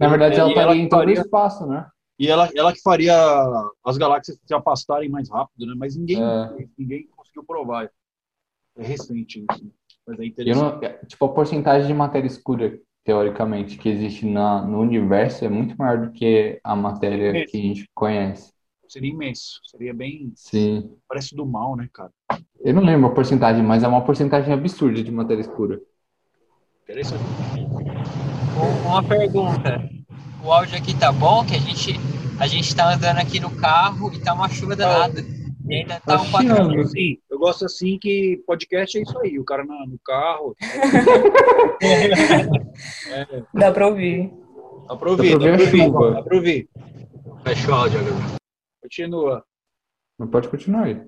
Na 0.00 0.08
verdade, 0.08 0.36
É, 0.36 0.38
ela 0.38 0.48
estaria 0.48 0.82
em 0.82 0.88
todo 0.88 1.06
o 1.06 1.12
espaço, 1.12 1.66
né? 1.66 1.86
E 2.18 2.28
ela, 2.28 2.48
ela 2.56 2.72
que 2.72 2.80
faria 2.80 3.14
as 3.84 3.98
galáxias 3.98 4.38
se 4.42 4.54
afastarem 4.54 5.10
mais 5.10 5.28
rápido, 5.28 5.66
né? 5.66 5.74
Mas 5.76 5.94
ninguém, 5.94 6.22
É. 6.22 6.66
ninguém 6.78 7.06
conseguiu 7.14 7.44
provar. 7.44 7.90
É 8.76 8.82
recente 8.82 9.44
isso. 9.50 9.70
Mas 10.06 10.18
é 10.18 10.24
interessante. 10.24 10.82
não, 10.82 11.06
tipo, 11.06 11.24
a 11.26 11.28
porcentagem 11.28 11.86
de 11.86 11.92
matéria 11.94 12.26
escura, 12.26 12.80
teoricamente, 13.04 13.76
que 13.76 13.90
existe 13.90 14.24
na, 14.24 14.64
no 14.64 14.80
universo 14.80 15.44
é 15.44 15.48
muito 15.50 15.76
maior 15.76 16.06
do 16.06 16.12
que 16.12 16.58
a 16.64 16.74
matéria 16.74 17.42
Isso. 17.42 17.52
que 17.52 17.58
a 17.58 17.60
gente 17.60 17.90
conhece. 17.94 18.53
Seria 18.94 19.10
imenso. 19.10 19.58
Seria 19.64 19.92
bem. 19.92 20.30
Sim. 20.36 20.88
Parece 21.08 21.34
do 21.34 21.44
mal, 21.44 21.74
né, 21.74 21.88
cara? 21.92 22.12
Eu 22.60 22.72
não 22.72 22.84
lembro 22.84 23.08
a 23.08 23.10
porcentagem, 23.12 23.60
mas 23.60 23.82
é 23.82 23.88
uma 23.88 24.04
porcentagem 24.04 24.52
absurda 24.54 25.02
de 25.02 25.10
matéria 25.10 25.40
escura. 25.40 25.80
Interessante. 26.84 27.20
Um- 28.56 28.88
Uma 28.88 29.02
pergunta. 29.02 29.90
O 30.44 30.52
áudio 30.52 30.76
aqui 30.78 30.96
tá 30.96 31.10
bom? 31.10 31.44
Que 31.44 31.56
a 31.56 31.58
gente, 31.58 31.98
a 32.38 32.46
gente 32.46 32.72
tá 32.76 32.94
andando 32.94 33.18
aqui 33.18 33.40
no 33.40 33.50
carro 33.50 34.12
e 34.14 34.20
tá 34.20 34.32
uma 34.32 34.48
chuva 34.48 34.76
danada. 34.76 35.20
E 35.68 35.74
ainda 35.74 35.98
tá 35.98 36.22
um 36.22 36.30
patrão. 36.30 36.80
Assim, 36.80 37.18
eu 37.28 37.36
gosto 37.40 37.64
assim 37.64 37.98
que 37.98 38.40
podcast 38.46 38.96
é 38.96 39.02
isso 39.02 39.18
aí. 39.18 39.40
O 39.40 39.44
cara 39.44 39.64
na- 39.64 39.86
no 39.88 39.98
carro. 40.04 40.54
é, 41.82 43.42
Dá 43.52 43.72
pra 43.72 43.88
ouvir. 43.88 44.30
dá 44.86 44.94
pra 44.96 45.10
ouvir, 45.10 45.32
Dá 45.32 45.38
pra 45.38 45.50
ouvir. 45.64 45.90
Dá 46.14 46.22
pra 46.22 46.36
ouvir. 46.36 46.68
Fecha 47.42 47.70
o 47.72 47.74
áudio 47.74 47.98
agora. 47.98 48.43
Continua. 48.84 49.42
Mas 50.18 50.28
pode 50.30 50.48
continuar 50.50 50.84
aí. 50.84 51.02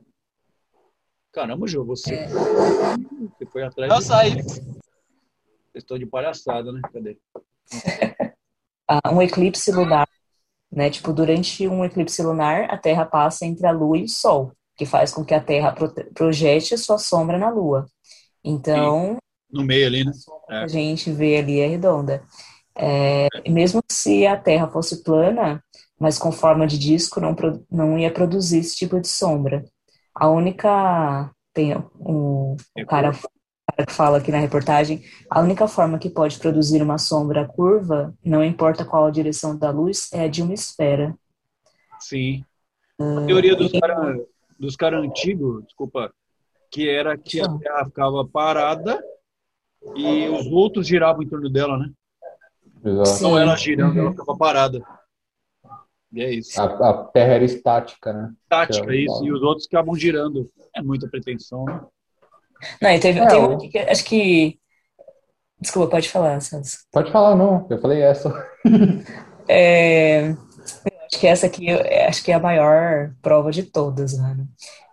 Caramba, 1.31 1.67
Jô, 1.67 1.85
você. 1.85 2.15
É. 2.15 2.29
Você 2.29 3.45
foi 3.53 3.65
atrás 3.65 3.93
Eu 3.93 3.99
de. 3.99 4.05
saí. 4.05 4.43
Vocês 4.43 4.65
estão 5.75 5.99
de 5.99 6.07
palhaçada, 6.07 6.73
né? 6.73 6.81
Cadê? 6.91 7.19
Ah, 8.89 9.13
um 9.13 9.21
eclipse 9.21 9.73
lunar, 9.73 10.09
né? 10.71 10.89
Tipo, 10.89 11.13
durante 11.13 11.67
um 11.67 11.85
eclipse 11.85 12.23
lunar, 12.23 12.71
a 12.71 12.79
Terra 12.79 13.05
passa 13.05 13.45
entre 13.45 13.67
a 13.67 13.73
Lua 13.73 13.99
e 13.99 14.05
o 14.05 14.09
Sol, 14.09 14.53
que 14.77 14.87
faz 14.87 15.13
com 15.13 15.25
que 15.25 15.35
a 15.35 15.43
Terra 15.43 15.75
projete 16.15 16.73
a 16.73 16.79
sua 16.79 16.97
sombra 16.97 17.37
na 17.37 17.51
Lua. 17.51 17.87
Então, 18.45 19.19
No 19.51 19.65
meio 19.65 19.89
ali, 19.89 20.05
né? 20.05 20.13
É. 20.49 20.59
a 20.59 20.69
gente 20.69 21.11
vê 21.11 21.39
ali 21.39 21.59
é 21.59 21.67
redonda. 21.67 22.23
É, 22.77 23.27
e 23.45 23.51
mesmo 23.51 23.83
se 23.91 24.25
a 24.25 24.37
Terra 24.37 24.69
fosse 24.69 25.03
plana, 25.03 25.61
mas 25.99 26.19
com 26.19 26.31
forma 26.31 26.67
de 26.67 26.79
disco, 26.79 27.21
não, 27.21 27.35
não 27.71 27.99
ia 27.99 28.13
produzir 28.13 28.59
esse 28.59 28.77
tipo 28.77 29.01
de 29.01 29.09
sombra. 29.09 29.65
A 30.15 30.29
única. 30.29 31.31
Tem 31.53 31.75
um, 31.99 32.55
o 32.55 32.87
cara, 32.87 33.13
cara 33.13 33.87
que 33.87 33.93
fala 33.93 34.19
aqui 34.19 34.31
na 34.31 34.39
reportagem: 34.39 35.03
a 35.31 35.41
única 35.41 35.67
forma 35.67 35.99
que 35.99 36.11
pode 36.11 36.39
produzir 36.39 36.83
uma 36.83 36.99
sombra 36.99 37.47
curva, 37.47 38.15
não 38.25 38.45
importa 38.45 38.85
qual 38.85 39.07
a 39.07 39.11
direção 39.11 39.57
da 39.57 39.71
luz, 39.71 40.11
é 40.13 40.25
a 40.25 40.29
de 40.29 40.43
uma 40.43 40.55
esfera. 40.55 41.15
Sim. 41.99 42.45
Ah, 43.01 43.21
A 43.21 43.27
teoria 43.27 43.57
dos 43.57 43.73
caras 43.73 44.21
dos 44.59 44.77
cara 44.77 44.99
antigos, 44.99 45.65
desculpa, 45.65 46.13
que 46.71 46.89
era 46.89 47.17
que 47.17 47.41
a 47.41 47.49
Terra 47.59 47.85
ficava 47.85 48.27
parada 48.27 49.03
e 49.95 50.29
os 50.29 50.47
outros 50.47 50.87
giravam 50.87 51.23
em 51.23 51.29
torno 51.29 51.49
dela, 51.51 51.79
né? 51.79 51.91
Exato. 52.85 53.11
Então 53.17 53.35
Sim. 53.35 53.39
ela 53.39 53.57
girando, 53.57 53.99
ela 53.99 54.11
ficava 54.11 54.37
parada. 54.37 54.83
E 56.13 56.23
é 56.23 56.35
isso. 56.35 56.61
A, 56.61 56.91
a 56.91 57.05
Terra 57.09 57.35
era 57.35 57.45
estática, 57.45 58.13
né? 58.13 58.33
Tática, 58.49 58.93
É, 58.93 58.97
isso. 58.97 59.25
E 59.25 59.33
os 59.33 59.43
outros 59.43 59.65
ficavam 59.65 59.95
girando. 59.97 60.51
É 60.75 60.83
muita 60.83 61.09
pretensão, 61.09 61.65
né? 61.65 61.81
Não, 62.81 62.91
e 62.91 62.99
teve, 63.01 63.21
É, 63.21 63.27
tem 63.27 63.39
uma 63.39 63.59
que 63.59 63.79
acho 63.79 64.05
que. 64.05 64.59
Desculpa, 65.61 65.91
pode 65.91 66.09
falar, 66.09 66.41
Celso. 66.41 66.79
Pode 66.93 67.11
falar, 67.11 67.35
não. 67.35 67.67
Eu 67.71 67.81
falei 67.81 68.03
essa. 68.03 68.31
É, 69.49 70.31
eu 70.31 70.37
acho 71.07 71.21
que 71.21 71.27
essa 71.29 71.47
aqui 71.47 71.69
eu 71.69 71.79
acho 72.09 72.25
que 72.25 72.33
é 72.33 72.35
a 72.35 72.41
maior 72.41 73.15
prova 73.23 73.53
de 73.53 73.63
todas, 73.63 74.19
mano. 74.19 74.49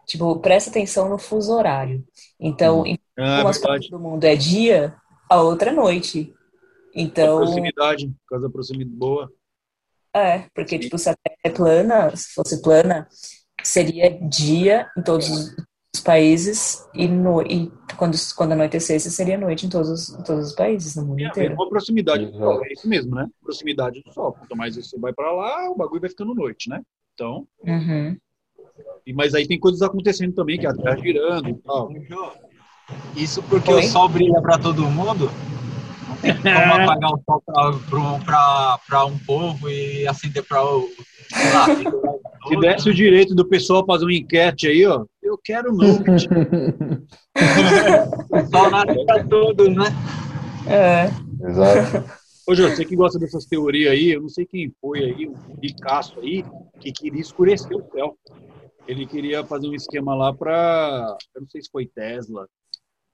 Tipo, 0.05 0.39
presta 0.39 0.69
atenção 0.69 1.09
no 1.09 1.17
fuso 1.17 1.53
horário. 1.53 2.03
Então, 2.39 2.85
em 2.85 2.99
Ah, 3.17 3.37
algumas 3.37 3.57
partes 3.57 3.89
do 3.89 3.99
mundo 3.99 4.23
é 4.25 4.35
dia, 4.35 4.95
a 5.29 5.41
outra 5.41 5.71
é 5.71 5.73
noite. 5.73 6.33
Então, 6.95 7.37
Proximidade, 7.37 8.07
por 8.07 8.29
causa 8.29 8.47
da 8.47 8.51
proximidade 8.51 8.95
boa. 8.95 9.31
É, 10.13 10.45
porque 10.53 10.77
tipo, 10.79 10.97
se 10.97 11.09
a 11.09 11.15
Terra 11.15 11.37
é 11.43 11.49
plana, 11.49 12.15
se 12.15 12.33
fosse 12.33 12.61
plana, 12.61 13.07
seria 13.63 14.09
dia 14.27 14.87
em 14.97 15.01
todos 15.01 15.29
os 15.95 16.01
países 16.03 16.85
e, 16.93 17.07
no, 17.07 17.41
e 17.41 17.71
quando, 17.97 18.15
quando 18.35 18.51
anoitecesse 18.53 19.09
seria 19.11 19.37
noite 19.37 19.65
em 19.65 19.69
todos, 19.69 19.89
os- 19.89 20.09
em 20.19 20.23
todos 20.23 20.47
os 20.49 20.55
países, 20.55 20.95
no 20.95 21.05
mundo 21.05 21.17
ver 21.17 21.27
inteiro. 21.27 21.55
com 21.55 21.63
a 21.63 21.69
proximidade 21.69 22.25
do. 22.25 22.37
Sol. 22.37 22.65
É 22.65 22.73
isso 22.73 22.87
mesmo, 22.89 23.15
né? 23.15 23.27
Proximidade 23.41 24.01
do 24.01 24.11
Sol. 24.13 24.33
Quanto 24.33 24.55
mais 24.57 24.75
você 24.75 24.97
vai 24.99 25.13
pra 25.13 25.31
lá, 25.31 25.69
o 25.69 25.75
bagulho 25.75 26.01
vai 26.01 26.09
ficando 26.09 26.33
noite, 26.33 26.69
né? 26.69 26.81
Então, 27.13 27.47
Uhum. 27.63 28.17
e- 29.05 29.13
mas 29.13 29.33
aí 29.35 29.47
tem 29.47 29.59
coisas 29.59 29.81
acontecendo 29.83 30.33
também, 30.33 30.59
que 30.59 30.65
a 30.67 30.73
Terra 30.73 30.97
girando 30.97 31.49
e 31.49 31.53
tal. 31.55 31.91
Isso 33.15 33.41
porque 33.43 33.71
Oi? 33.71 33.85
o 33.85 33.87
sol 33.87 34.09
brilha 34.09 34.41
pra 34.41 34.57
todo 34.57 34.83
mundo. 34.89 35.29
Como 36.23 36.73
apagar 36.73 37.11
o 37.11 37.21
sol 37.25 37.43
pra 38.25 39.05
um 39.05 39.17
povo 39.19 39.69
e 39.69 40.07
acender 40.07 40.43
pra 40.43 40.63
o. 40.63 40.89
lá, 41.53 41.67
Se 42.47 42.57
desse 42.57 42.89
o 42.89 42.93
direito 42.93 43.33
do 43.33 43.47
pessoal 43.47 43.85
fazer 43.85 44.03
uma 44.05 44.13
enquete 44.13 44.67
aí, 44.67 44.85
ó, 44.85 45.05
eu 45.21 45.37
quero 45.37 45.71
o 45.71 45.77
sol 48.49 48.69
nasce 48.69 49.05
pra 49.05 49.23
todos, 49.23 49.73
né? 49.75 49.85
É. 50.67 51.09
Exato. 51.47 52.03
Ô, 52.45 52.53
Jô, 52.53 52.69
você 52.69 52.83
que 52.83 52.95
gosta 52.95 53.17
dessas 53.17 53.45
teorias 53.45 53.93
aí, 53.93 54.11
eu 54.11 54.21
não 54.21 54.29
sei 54.29 54.45
quem 54.45 54.73
foi 54.81 54.99
aí, 54.99 55.27
um 55.27 55.55
Picasso 55.55 56.19
aí, 56.19 56.43
que 56.81 56.91
queria 56.91 57.21
escurecer 57.21 57.75
o 57.75 57.89
céu. 57.93 58.17
Ele 58.85 59.05
queria 59.05 59.45
fazer 59.45 59.69
um 59.69 59.73
esquema 59.73 60.13
lá 60.13 60.33
pra. 60.33 61.15
Eu 61.33 61.41
não 61.41 61.49
sei 61.49 61.61
se 61.61 61.69
foi 61.71 61.85
Tesla, 61.85 62.45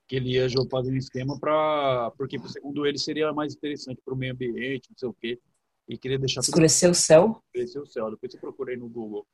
que 0.10 0.16
ele 0.16 0.32
ia 0.32 0.48
fazer 0.72 0.92
um 0.92 0.98
esquema 0.98 1.40
pra. 1.40 2.12
Porque, 2.18 2.40
segundo 2.50 2.86
ele, 2.86 2.98
seria 2.98 3.32
mais 3.32 3.54
interessante 3.54 4.02
para 4.04 4.14
o 4.14 4.18
meio 4.18 4.34
ambiente, 4.34 4.90
não 4.90 4.98
sei 4.98 5.08
o 5.08 5.14
quê. 5.14 5.40
E 5.88 5.98
queria 5.98 6.18
deixar 6.18 6.42
tudo 6.42 6.50
Escurecer 6.50 6.90
o 6.90 6.96
céu? 6.96 7.42
escurecer 7.54 7.82
o 7.82 7.86
céu. 7.86 8.10
Depois 8.10 8.32
você 8.32 8.40
procura 8.40 8.72
aí 8.72 8.78
no 8.78 8.90
Google. 8.90 9.26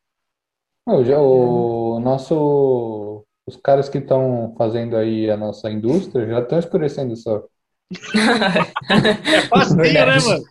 Não, 0.85 1.03
já 1.03 1.17
o 1.19 1.99
nosso, 2.01 3.25
os 3.47 3.55
caras 3.57 3.87
que 3.89 3.97
estão 3.97 4.53
fazendo 4.57 4.95
aí 4.97 5.29
a 5.31 5.37
nossa 5.37 5.71
indústria 5.71 6.27
já 6.27 6.39
estão 6.41 6.59
escurecendo 6.59 7.13
o 7.13 7.17
céu. 7.17 7.49
É 9.31 9.41
facinho, 9.47 9.77
né, 9.77 9.83
Verdade. 9.83 10.25
mano? 10.25 10.43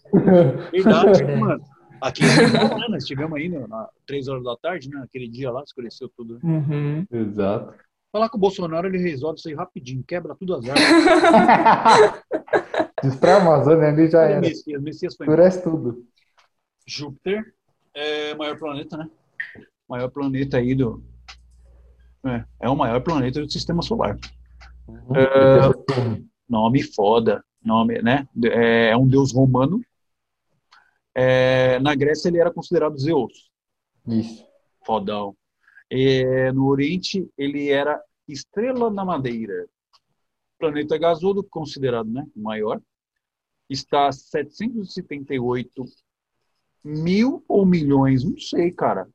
Verdade, 0.73 1.25
mano. 1.25 1.65
Aqui, 2.01 2.23
né, 2.23 2.89
nós 2.89 3.07
chegamos 3.07 3.39
aí, 3.39 3.49
né, 3.49 3.67
na 3.67 3.89
três 4.07 4.29
horas 4.29 4.43
da 4.45 4.57
tarde, 4.57 4.89
né? 4.91 5.01
Aquele 5.05 5.29
dia 5.29 5.51
lá, 5.51 5.63
escureceu 5.63 6.11
tudo. 6.17 6.35
né? 6.35 6.41
Uhum. 6.43 7.07
Exato. 7.11 7.75
Falar 8.15 8.29
com 8.29 8.37
o 8.37 8.41
Bolsonaro, 8.41 8.87
ele 8.87 8.99
resolve 8.99 9.41
isso 9.41 9.49
aí 9.49 9.55
rapidinho, 9.57 10.05
quebra 10.05 10.37
tudo 10.37 10.55
as 10.55 10.65
árvores. 10.69 12.23
Diz 13.03 13.17
pra 13.17 13.39
Amazônia 13.39 13.89
ali 13.89 14.09
já 14.09 14.21
o 14.21 14.23
era. 14.23 14.41
Messias, 14.41 14.81
Messias 14.81 15.17
foi. 15.17 15.27
Escurece 15.27 15.65
tudo. 15.65 16.07
Júpiter 16.87 17.53
é 17.93 18.33
o 18.33 18.39
maior 18.39 18.57
planeta, 18.57 18.97
né? 18.97 19.11
Maior 19.89 20.09
planeta 20.11 20.59
aí 20.59 20.77
do. 20.77 21.03
É, 22.25 22.45
é 22.61 22.71
o 22.71 22.77
maior 22.77 23.01
planeta 23.01 23.41
do 23.41 23.51
sistema 23.51 23.83
solar. 23.83 24.17
É, 24.89 26.23
nome 26.49 26.85
foda. 26.85 27.45
Nome, 27.65 28.01
né? 28.01 28.29
É, 28.45 28.91
é 28.91 28.97
um 28.97 29.09
deus 29.09 29.33
romano. 29.33 29.85
É, 31.13 31.81
na 31.81 31.97
Grécia 31.97 32.29
ele 32.29 32.39
era 32.39 32.53
considerado 32.53 32.97
Zeus. 32.97 33.51
Isso. 34.07 34.47
Fodão. 34.87 35.35
É, 35.91 36.53
no 36.53 36.67
Oriente 36.67 37.29
ele 37.37 37.69
era 37.71 38.03
Estrela 38.29 38.91
da 38.91 39.05
Madeira. 39.05 39.67
Planeta 40.59 40.97
gasoso, 40.97 41.43
considerado 41.45 42.09
né, 42.11 42.27
maior. 42.35 42.81
Está 43.69 44.09
a 44.09 44.13
778 44.13 45.85
mil 46.83 47.45
ou 47.49 47.65
milhões, 47.65 48.25
não 48.25 48.39
sei, 48.39 48.71
cara. 48.71 49.09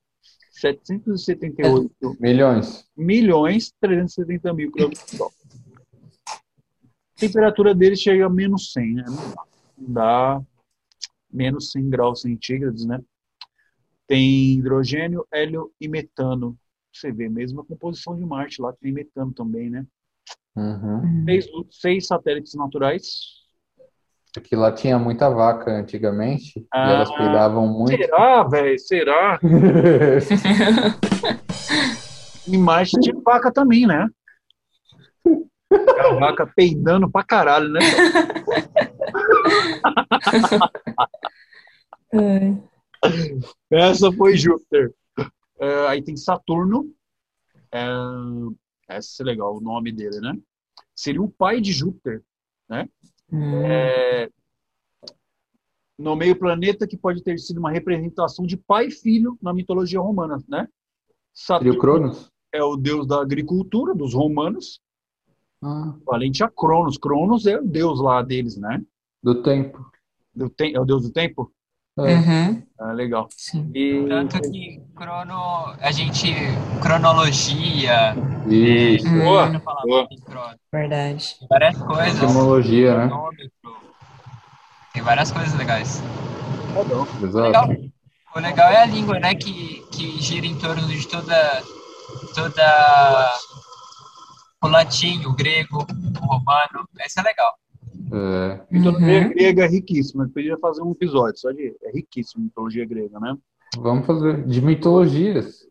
778 0.51 1.91
Milhões. 2.19 2.85
milhões 2.97 3.71
370 3.79 4.53
mil 4.53 4.71
quilômetros 4.71 5.09
sol. 5.11 5.31
A 6.27 7.19
temperatura 7.19 7.75
dele 7.75 7.95
chega 7.95 8.25
a 8.25 8.29
menos 8.29 8.71
100, 8.71 8.93
né? 8.95 9.05
Não 9.77 9.93
dá 9.93 10.41
menos 11.31 11.71
100 11.71 11.89
graus 11.89 12.21
centígrados, 12.21 12.85
né? 12.85 12.99
Tem 14.10 14.57
hidrogênio, 14.57 15.26
hélio 15.31 15.72
e 15.80 15.88
metano. 15.88 16.57
Você 16.91 17.11
vê 17.11 17.30
mesmo 17.30 17.61
a 17.61 17.65
composição 17.65 18.15
de 18.15 18.26
Marte 18.26 18.60
lá, 18.60 18.73
tem 18.73 18.91
metano 18.91 19.31
também, 19.31 19.69
né? 19.69 19.86
Uhum. 20.56 21.26
Seis, 21.26 21.45
seis 21.69 22.07
satélites 22.07 22.56
naturais. 22.56 23.06
Porque 24.34 24.56
lá 24.56 24.72
tinha 24.72 24.98
muita 24.98 25.30
vaca 25.30 25.69
antigamente 25.69 26.65
Ah, 26.73 26.88
e 26.88 26.91
elas 26.91 27.11
pegavam 27.11 27.68
muito. 27.68 27.95
Será, 27.95 28.44
velho? 28.45 28.80
Será? 28.80 29.40
Em 32.48 32.57
Marte 32.57 32.99
tinha 32.99 33.22
vaca 33.23 33.52
também, 33.52 33.86
né? 33.86 34.07
A 35.99 36.14
vaca 36.15 36.52
peidando 36.56 37.07
pra 37.11 37.23
caralho, 37.23 37.69
né? 37.69 37.80
Essa 43.69 44.11
foi 44.11 44.38
Júpiter. 44.38 44.93
É, 45.59 45.88
aí 45.88 46.01
tem 46.01 46.15
Saturno. 46.15 46.93
Essa 48.88 49.23
é 49.23 49.26
legal, 49.26 49.57
o 49.57 49.61
nome 49.61 49.91
dele, 49.91 50.19
né? 50.19 50.38
Seria 50.95 51.21
o 51.21 51.30
pai 51.30 51.61
de 51.61 51.71
Júpiter, 51.71 52.23
né? 52.67 52.89
Hum. 53.31 53.61
É, 53.63 54.30
no 55.97 56.15
meio 56.15 56.38
planeta 56.38 56.88
que 56.88 56.97
pode 56.97 57.21
ter 57.21 57.38
sido 57.38 57.59
uma 57.59 57.71
representação 57.71 58.45
de 58.45 58.55
pai 58.55 58.88
e 58.88 58.91
filho 58.91 59.38
na 59.41 59.53
mitologia 59.53 59.99
romana, 59.99 60.38
né? 60.47 60.67
Seria 61.34 61.71
o 61.71 61.77
Cronos? 61.77 62.31
é 62.51 62.63
o 62.63 62.76
deus 62.76 63.05
da 63.05 63.21
agricultura 63.21 63.93
dos 63.93 64.13
romanos, 64.13 64.81
Ah, 65.61 65.93
valente 66.05 66.41
a 66.43 66.49
Cronos. 66.49 66.97
Cronos 66.97 67.45
é 67.45 67.59
o 67.59 67.63
deus 67.63 67.99
lá 68.01 68.23
deles, 68.23 68.55
né? 68.57 68.81
do 69.21 69.43
tempo. 69.43 69.91
Do 70.34 70.49
tem, 70.49 70.73
é 70.73 70.80
o 70.80 70.85
deus 70.85 71.03
do 71.03 71.11
tempo? 71.11 71.51
Uhum. 72.05 72.63
Ah, 72.80 72.91
legal. 72.93 73.27
Sim. 73.35 73.69
E 73.73 74.05
Tanto 74.07 74.39
que 74.41 74.81
crono, 74.95 75.73
a 75.81 75.91
gente, 75.91 76.34
cronologia, 76.81 78.15
Isso. 78.47 79.07
Hum. 79.07 79.19
Boa, 79.19 79.61
boa. 79.85 80.07
crono, 80.26 80.55
Verdade. 80.71 81.35
várias 81.49 81.77
coisas, 81.77 82.23
Etimologia, 82.23 83.05
né? 83.05 83.09
tem 84.93 85.03
várias 85.03 85.31
coisas 85.31 85.53
legais. 85.55 86.01
tá 86.73 86.84
bom. 86.84 87.05
Legal. 87.21 87.71
Exato. 87.71 87.91
O 88.35 88.39
legal 88.39 88.69
é 88.69 88.81
a 88.84 88.85
língua, 88.85 89.19
né, 89.19 89.34
que, 89.34 89.84
que 89.91 90.21
gira 90.21 90.45
em 90.45 90.55
torno 90.55 90.88
de 90.88 91.07
toda, 91.07 91.63
toda 92.35 93.35
o 94.61 94.67
latim, 94.67 95.26
o 95.26 95.34
grego, 95.34 95.85
o 96.21 96.26
romano, 96.26 96.88
isso 97.05 97.19
é 97.19 97.23
legal. 97.23 97.53
É. 98.11 98.61
Mitologia 98.72 99.22
Uhum. 99.22 99.30
grega 99.30 99.65
é 99.65 99.68
riquíssima. 99.68 100.23
Eu 100.26 100.30
podia 100.30 100.57
fazer 100.57 100.81
um 100.81 100.91
episódio 100.91 101.40
só 101.40 101.52
de. 101.52 101.76
É 101.84 101.91
riquíssimo 101.91 102.41
a 102.41 102.45
mitologia 102.45 102.86
grega, 102.86 103.19
né? 103.19 103.38
Vamos 103.77 104.06
fazer 104.06 104.45
de 104.45 104.61
mitologias. 104.61 105.68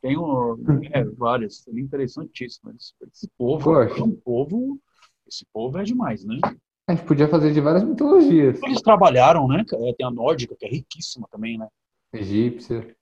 Tem 0.00 0.16
um, 0.16 0.56
é, 0.92 1.04
várias. 1.04 1.58
Seria 1.58 1.82
interessantíssimo. 1.82 2.72
Esse, 2.72 3.28
povo 3.36 3.64
Poxa. 3.64 4.00
é 4.00 4.02
um 4.02 4.12
povo. 4.12 4.78
Esse 5.26 5.44
povo 5.52 5.78
é 5.78 5.82
demais, 5.82 6.24
né? 6.24 6.38
A 6.88 6.94
gente 6.94 7.04
podia 7.04 7.26
fazer 7.28 7.52
de 7.52 7.60
várias 7.60 7.82
mitologias. 7.82 8.62
Eles 8.62 8.80
trabalharam, 8.80 9.48
né? 9.48 9.64
Tem 9.96 10.06
a 10.06 10.10
nórdica, 10.10 10.54
que 10.56 10.64
é 10.64 10.68
riquíssima 10.68 11.26
também, 11.30 11.58
né? 11.58 11.66
Egípcia, 12.12 12.94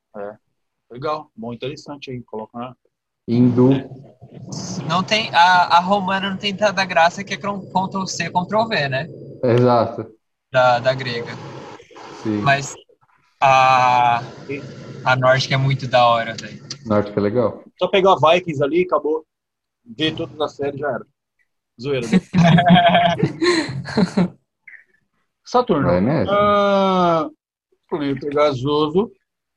Legal, 0.91 1.31
bom, 1.37 1.53
interessante 1.53 2.11
aí. 2.11 2.23
Coloca 2.23 2.75
na. 3.29 3.35
hindu. 3.35 3.71
Não 4.89 5.03
tem, 5.03 5.31
a, 5.35 5.77
a 5.77 5.81
romana 5.81 6.31
não 6.31 6.37
tem 6.37 6.55
tanta 6.55 6.85
graça 6.85 7.23
que 7.23 7.35
é 7.35 7.37
Ctrl 7.37 8.07
C, 8.07 8.31
Ctrl 8.31 8.67
V, 8.69 8.89
né, 8.89 9.07
Exato. 9.43 10.07
da, 10.53 10.79
da 10.81 10.95
grega. 10.95 11.33
Sim. 12.23 12.39
Mas 12.39 12.75
a, 13.41 14.23
a 15.05 15.17
nórdica 15.17 15.55
é 15.55 15.59
muito 15.59 15.87
da 15.87 16.07
hora, 16.07 16.35
velho. 16.35 16.63
Nórdica 16.87 17.21
é 17.21 17.23
legal. 17.23 17.63
Só 17.79 17.89
pegar 17.89 18.17
Vikings 18.17 18.63
ali 18.63 18.83
e 18.83 18.85
acabou. 18.85 19.25
Ver 19.97 20.15
todas 20.15 20.39
as 20.41 20.57
séries 20.57 20.81
já 20.81 20.89
era. 20.89 21.07
Zoeira. 21.81 22.07
né? 22.09 22.21
Saturno. 25.45 25.89
Vai 25.89 26.01
nessa. 26.01 26.33
Ah, 26.33 27.29
planeta 27.89 28.29
gasoso, 28.31 29.11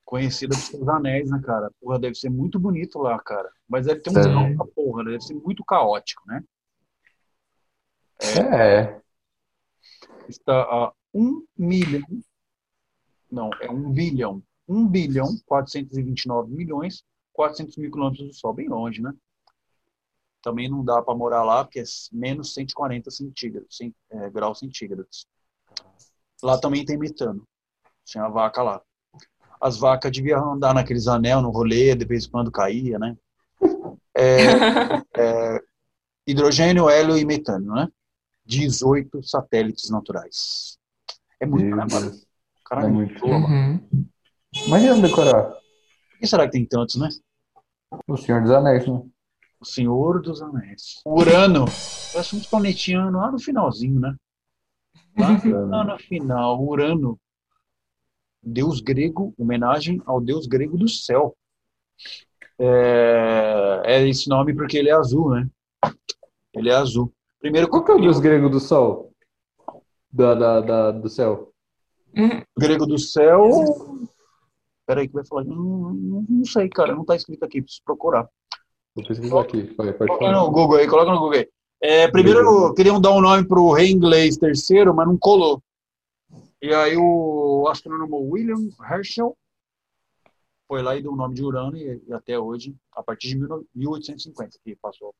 conhecido 0.08 0.56
por 0.56 0.62
seus 0.64 0.88
anéis, 0.88 1.30
né, 1.30 1.40
cara? 1.44 1.70
Porra, 1.82 2.00
deve 2.00 2.16
ser 2.16 2.30
muito 2.30 2.58
bonito 2.58 2.98
lá, 2.98 3.20
cara. 3.20 3.52
Mas 3.68 3.86
deve 3.86 4.00
ter 4.00 4.10
um 4.10 4.14
caos 4.14 4.58
da 4.58 4.66
porra, 4.66 5.04
né? 5.04 5.12
deve 5.12 5.24
ser 5.24 5.34
muito 5.34 5.66
caótico, 5.66 6.24
né? 6.26 6.42
É. 8.22 9.02
Está 10.30 10.62
a 10.64 10.94
um 11.14 11.46
milhão, 11.58 12.02
não, 13.30 13.50
é 13.62 13.70
um 13.70 13.92
bilhão, 13.92 14.42
um 14.68 14.88
bilhão, 14.88 15.28
429 15.46 16.54
milhões, 16.54 17.04
400 17.34 17.76
mil 17.76 17.92
quilômetros 17.92 18.28
do 18.28 18.34
Sol, 18.34 18.54
bem 18.54 18.70
longe, 18.70 19.02
né? 19.02 19.14
Também 20.42 20.70
não 20.70 20.86
dá 20.86 21.02
para 21.02 21.16
morar 21.16 21.44
lá, 21.44 21.66
porque 21.66 21.80
é 21.80 21.84
menos 22.14 22.54
140 22.54 23.12
centígrados, 23.12 23.76
cent- 23.76 23.96
é, 24.10 24.30
graus 24.30 24.60
centígrados. 24.60 25.28
Lá 26.42 26.58
também 26.60 26.86
tem 26.86 26.98
metano. 26.98 27.46
Tinha 28.06 28.30
vaca 28.30 28.64
lá. 28.64 28.82
As 29.60 29.78
vacas 29.78 30.12
deviam 30.12 30.54
andar 30.54 30.74
naqueles 30.74 31.08
anel 31.08 31.42
no 31.42 31.50
rolê, 31.50 31.96
de 31.96 32.06
vez 32.06 32.26
em 32.26 32.30
quando 32.30 32.52
caía, 32.52 33.00
né? 33.00 33.16
É, 34.16 34.42
é, 35.18 35.62
hidrogênio, 36.26 36.90
hélio 36.90 37.18
e 37.18 37.26
metano, 37.26 37.74
né? 37.74 37.88
18 38.46 39.22
satélites 39.24 39.90
naturais. 39.90 40.78
É 41.40 41.46
muito, 41.46 41.76
né, 41.76 41.86
mano? 41.92 42.12
Caralho, 42.66 42.88
É 42.88 42.92
muito. 42.92 43.20
boa. 43.20 43.38
Uhum. 43.38 43.80
Imagina 44.66 45.02
decorar. 45.02 45.44
Por 45.44 46.20
que 46.20 46.28
será 46.28 46.46
que 46.46 46.52
tem 46.52 46.66
tantos, 46.66 46.96
né? 46.96 47.10
O 48.08 48.18
Senhor 48.18 48.42
dos 48.42 48.52
Anéis, 48.52 48.88
né? 48.88 49.02
O 49.60 49.66
Senhor 49.66 50.22
dos 50.22 50.42
Anéis. 50.42 51.02
Urano. 51.06 51.66
Parece 52.12 52.36
uns 52.36 52.46
planetinhos 52.48 53.12
lá 53.14 53.32
no 53.32 53.40
finalzinho, 53.40 54.00
né? 54.00 54.16
Lá, 55.18 55.30
lá 55.68 55.84
no 55.94 56.00
final, 56.00 56.64
Urano. 56.64 57.20
Deus 58.42 58.80
grego, 58.82 59.34
homenagem 59.38 60.02
ao 60.06 60.22
deus 60.22 60.48
grego 60.48 60.78
do 60.78 60.88
céu. 60.88 61.36
É, 62.60 63.82
é 63.86 64.08
esse 64.08 64.30
nome 64.30 64.54
porque 64.54 64.78
ele 64.78 64.90
é 64.90 64.94
azul, 64.94 65.32
né? 65.32 65.48
Ele 66.54 66.70
é 66.70 66.74
azul. 66.74 67.12
Primeiro 67.40 67.68
Qual 67.68 67.84
que 67.84 67.92
é 67.92 67.96
o 67.96 68.02
deus 68.02 68.20
grego 68.20 68.50
do 68.50 68.60
sol? 68.60 69.12
Da, 70.12 70.34
da, 70.34 70.62
da- 70.62 70.92
do 70.92 71.10
céu? 71.10 71.52
Uhum. 72.16 72.42
grego 72.58 72.86
do 72.88 72.98
céu. 72.98 73.50
Peraí, 74.88 75.08
que 75.08 75.14
vai 75.14 75.26
falar. 75.26 75.44
Não, 75.44 75.56
não, 75.56 76.26
não 76.28 76.46
sei, 76.46 76.68
cara. 76.70 76.96
Não 76.96 77.06
tá 77.06 77.16
escrito 77.16 77.44
aqui, 77.44 77.62
preciso 77.62 77.84
procurar. 77.86 78.28
Vou 78.96 79.06
pesquisar 79.06 79.42
aqui. 79.42 79.64
Vai, 79.78 79.94
pode 79.94 80.08
Coloca 80.08 80.26
falar. 80.26 80.40
no 80.44 80.50
Google 80.52 80.78
aí, 80.78 80.88
coloca 80.88 81.12
no 81.12 81.20
Google 81.20 81.40
aí. 81.40 81.50
É, 81.80 82.08
primeiro, 82.10 82.74
queriam 82.74 83.00
dar 83.00 83.12
um 83.12 83.22
nome 83.22 83.48
pro 83.48 83.72
rei 83.72 83.92
inglês 83.92 84.36
terceiro, 84.38 84.96
mas 84.96 85.06
não 85.08 85.16
colou. 85.18 85.62
E 86.62 86.74
aí 86.74 86.98
o 86.98 87.68
astrônomo 87.68 88.18
William 88.32 88.70
Herschel 88.82 89.38
foi 90.68 90.82
lá 90.82 90.98
e 90.98 91.02
deu 91.02 91.14
o 91.14 91.16
nome 91.16 91.36
de 91.36 91.44
Urano 91.44 91.78
e, 91.78 92.04
e 92.08 92.14
até 92.14 92.38
hoje, 92.38 92.76
a 92.92 93.02
partir 93.04 93.30
de 93.30 93.38
19- 93.38 93.66
1850, 93.74 94.60
que 94.64 94.76
passou 94.76 95.16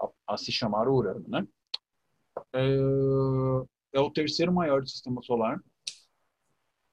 a, 0.00 0.34
a 0.34 0.36
se 0.36 0.50
chamar 0.52 0.88
Urano, 0.88 1.24
né? 1.28 1.46
É, 2.52 2.76
é 3.92 4.00
o 4.00 4.10
terceiro 4.10 4.52
maior 4.52 4.80
do 4.80 4.88
sistema 4.88 5.20
solar, 5.22 5.60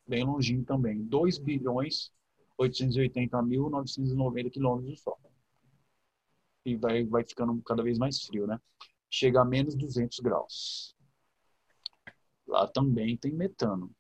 bem 0.08 0.24
longinho 0.24 0.66
também, 0.66 1.04
2 1.04 1.38
bilhões 1.38 2.12
880 2.58 3.42
mil 3.42 3.70
990 3.70 4.50
quilômetros 4.50 4.96
do 4.96 5.02
Sol. 5.02 5.20
E 6.66 6.76
vai, 6.76 7.04
vai 7.04 7.24
ficando 7.24 7.62
cada 7.62 7.84
vez 7.84 7.98
mais 7.98 8.24
frio, 8.24 8.48
né? 8.48 8.60
Chega 9.10 9.42
a 9.42 9.46
menos 9.46 9.76
200 9.76 10.20
graus. 10.20 10.95
Lá 12.48 12.68
também 12.68 13.18
tem 13.18 13.32
metano. 13.32 13.92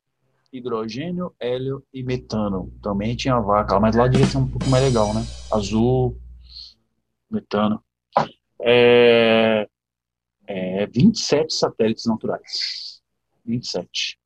Hidrogênio, 0.52 1.34
hélio 1.40 1.84
e 1.94 2.04
metano. 2.04 2.72
Também 2.82 3.16
tinha 3.16 3.40
vaca, 3.40 3.80
mas 3.80 3.96
lá 3.96 4.08
devia 4.08 4.26
ser 4.26 4.38
um 4.38 4.50
pouco 4.50 4.70
mais 4.70 4.84
legal, 4.84 5.14
né? 5.14 5.22
Azul, 5.52 6.18
metano. 7.30 7.84
É, 8.62 9.68
é 10.48 10.86
27 10.88 11.54
satélites 11.54 12.06
naturais. 12.06 13.02
27. 13.44 14.18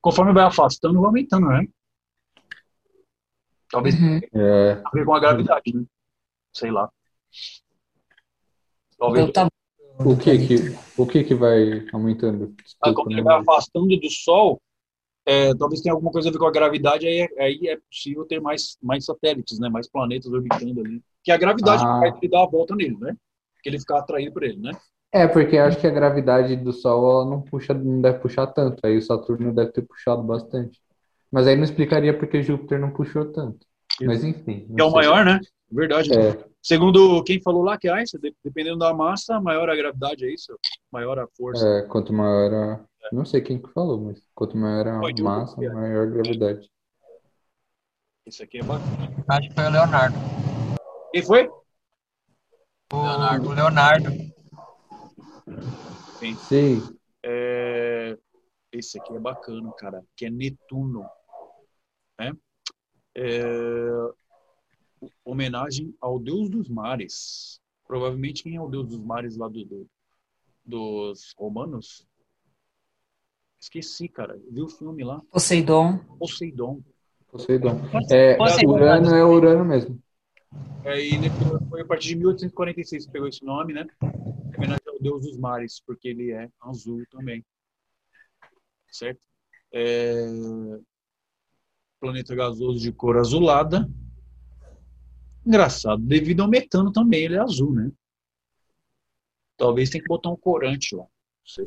Conforme 0.00 0.32
vai 0.32 0.44
afastando, 0.44 1.00
vai 1.00 1.06
aumentando, 1.06 1.46
né? 1.46 1.66
Talvez 3.70 3.94
Uhum. 3.94 4.20
É, 4.34 4.82
com 5.04 5.14
a 5.14 5.20
gravidade, 5.20 5.74
né? 5.74 5.84
Sei 6.52 6.70
lá. 6.70 6.90
Talvez 8.98 9.28
Então 9.28 9.48
tá 9.48 9.57
o 9.98 10.16
que 10.16 10.38
que, 10.46 10.54
o 10.96 11.06
que 11.06 11.24
que 11.24 11.34
vai 11.34 11.86
aumentando? 11.92 12.54
Ah, 12.58 12.62
Desculpa, 12.62 12.94
quando 12.94 13.12
ele 13.12 13.22
vai 13.22 13.38
afastando 13.40 13.86
do 13.88 14.10
Sol, 14.10 14.60
é, 15.26 15.54
talvez 15.54 15.80
tenha 15.82 15.92
alguma 15.92 16.10
coisa 16.10 16.28
a 16.28 16.32
ver 16.32 16.38
com 16.38 16.46
a 16.46 16.50
gravidade, 16.52 17.06
aí, 17.06 17.18
é- 17.20 17.42
aí 17.42 17.60
é 17.68 17.76
possível 17.90 18.24
ter 18.24 18.40
mais, 18.40 18.76
mais 18.82 19.04
satélites, 19.04 19.58
né? 19.58 19.68
Mais 19.68 19.88
planetas 19.88 20.32
orbitando 20.32 20.80
ali. 20.80 21.02
Que 21.22 21.30
a 21.30 21.36
gravidade 21.36 21.82
Ah. 21.84 21.98
vai 22.00 22.12
dar 22.30 22.44
a 22.44 22.46
volta 22.46 22.74
nele, 22.74 22.96
né? 22.98 23.14
Que 23.62 23.68
ele 23.68 23.78
ficar 23.78 23.98
atraído 23.98 24.32
por 24.32 24.42
ele, 24.42 24.56
né? 24.58 24.72
É, 25.12 25.26
porque 25.26 25.56
acho 25.58 25.80
que 25.80 25.86
a 25.86 25.90
gravidade 25.90 26.54
do 26.56 26.72
Sol 26.72 27.10
ela 27.10 27.30
não 27.30 27.40
puxa, 27.42 27.72
não 27.74 28.00
deve 28.00 28.18
puxar 28.18 28.46
tanto. 28.48 28.78
Aí 28.84 28.96
o 28.96 29.02
Saturno 29.02 29.54
deve 29.54 29.72
ter 29.72 29.82
puxado 29.82 30.22
bastante. 30.22 30.80
Mas 31.30 31.46
aí 31.46 31.56
não 31.56 31.64
explicaria 31.64 32.16
porque 32.16 32.42
Júpiter 32.42 32.78
não 32.78 32.90
puxou 32.90 33.26
tanto. 33.32 33.66
Mas 34.02 34.22
enfim. 34.22 34.66
é 34.78 34.82
o 34.84 34.90
maior, 34.90 35.24
né? 35.24 35.40
Verdade. 35.70 36.12
É, 36.14 36.44
Segundo 36.62 37.22
quem 37.24 37.40
falou 37.40 37.62
lá, 37.62 37.78
que 37.78 37.88
é 37.88 38.02
isso, 38.02 38.18
de- 38.18 38.34
dependendo 38.44 38.78
da 38.78 38.92
massa, 38.92 39.40
maior 39.40 39.70
a 39.70 39.76
gravidade, 39.76 40.24
é 40.24 40.32
isso? 40.32 40.58
Maior 40.90 41.18
a 41.18 41.26
força. 41.36 41.66
é, 41.66 41.82
quanto 41.82 42.12
maior 42.12 42.52
a. 42.52 42.84
Não 43.12 43.24
sei 43.24 43.40
quem 43.40 43.60
que 43.60 43.70
falou, 43.72 43.98
mas 44.00 44.20
quanto 44.34 44.56
maior 44.56 44.86
a 44.88 44.98
Foi 45.00 45.12
de 45.14 45.22
um 45.22 45.24
massa, 45.24 45.64
é. 45.64 45.68
maior 45.70 46.02
a 46.02 46.10
gravidade. 46.10 46.70
Isso 48.26 48.42
aqui 48.42 48.58
é 48.58 48.62
bacana. 48.62 49.14
Acho 49.28 49.48
que 49.48 49.54
foi 49.54 49.64
o 49.64 49.70
Leonardo. 49.70 50.16
Quem 51.12 51.22
foi? 51.22 51.48
O 52.92 53.02
Leonardo. 53.02 53.48
O 53.48 53.52
Leonardo. 53.52 54.10
Sim. 56.48 56.82
É, 57.24 58.18
Esse 58.70 59.00
aqui 59.00 59.14
é 59.14 59.18
bacana, 59.18 59.72
cara, 59.78 60.04
que 60.14 60.26
é 60.26 60.30
Netuno. 60.30 61.06
Né? 62.20 62.32
É, 63.16 63.40
Homenagem 65.24 65.94
ao 66.00 66.18
deus 66.18 66.48
dos 66.48 66.68
mares. 66.68 67.60
Provavelmente 67.86 68.42
quem 68.42 68.56
é 68.56 68.60
o 68.60 68.68
deus 68.68 68.88
dos 68.88 69.00
mares 69.00 69.36
lá 69.36 69.48
do, 69.48 69.64
do- 69.64 69.88
dos 70.64 71.34
romanos? 71.38 72.06
Esqueci, 73.60 74.08
cara. 74.08 74.36
Eu 74.36 74.52
vi 74.52 74.62
o 74.62 74.68
filme 74.68 75.02
lá. 75.04 75.20
Poseidon. 75.30 75.98
Poseidon. 76.18 76.82
Poseidon. 77.30 77.80
É, 78.10 78.36
Poseidon. 78.36 78.72
Urano 78.72 79.14
é 79.14 79.24
Urano 79.24 79.64
mesmo. 79.64 80.00
Aí 80.84 81.18
depois, 81.18 81.68
foi 81.68 81.80
a 81.82 81.84
partir 81.84 82.08
de 82.08 82.16
1846 82.16 83.06
que 83.06 83.12
pegou 83.12 83.28
esse 83.28 83.44
nome, 83.44 83.72
né? 83.74 83.86
Em 84.02 84.56
homenagem 84.56 84.82
ao 84.86 84.98
deus 85.00 85.22
dos 85.22 85.36
mares, 85.36 85.82
porque 85.86 86.08
ele 86.08 86.30
é 86.30 86.48
azul 86.60 87.02
também. 87.10 87.44
Certo? 88.90 89.20
É... 89.72 90.24
Planeta 92.00 92.34
gasoso 92.34 92.78
de 92.80 92.92
cor 92.92 93.16
azulada. 93.18 93.88
Engraçado, 95.48 96.02
devido 96.02 96.42
ao 96.42 96.48
metano 96.48 96.92
também 96.92 97.24
ele 97.24 97.36
é 97.36 97.38
azul, 97.38 97.72
né? 97.72 97.90
Talvez 99.56 99.88
tenha 99.88 100.02
que 100.02 100.08
botar 100.08 100.28
um 100.28 100.36
corante 100.36 100.94
lá. 100.94 101.04
Não 101.04 101.08
sei. 101.46 101.64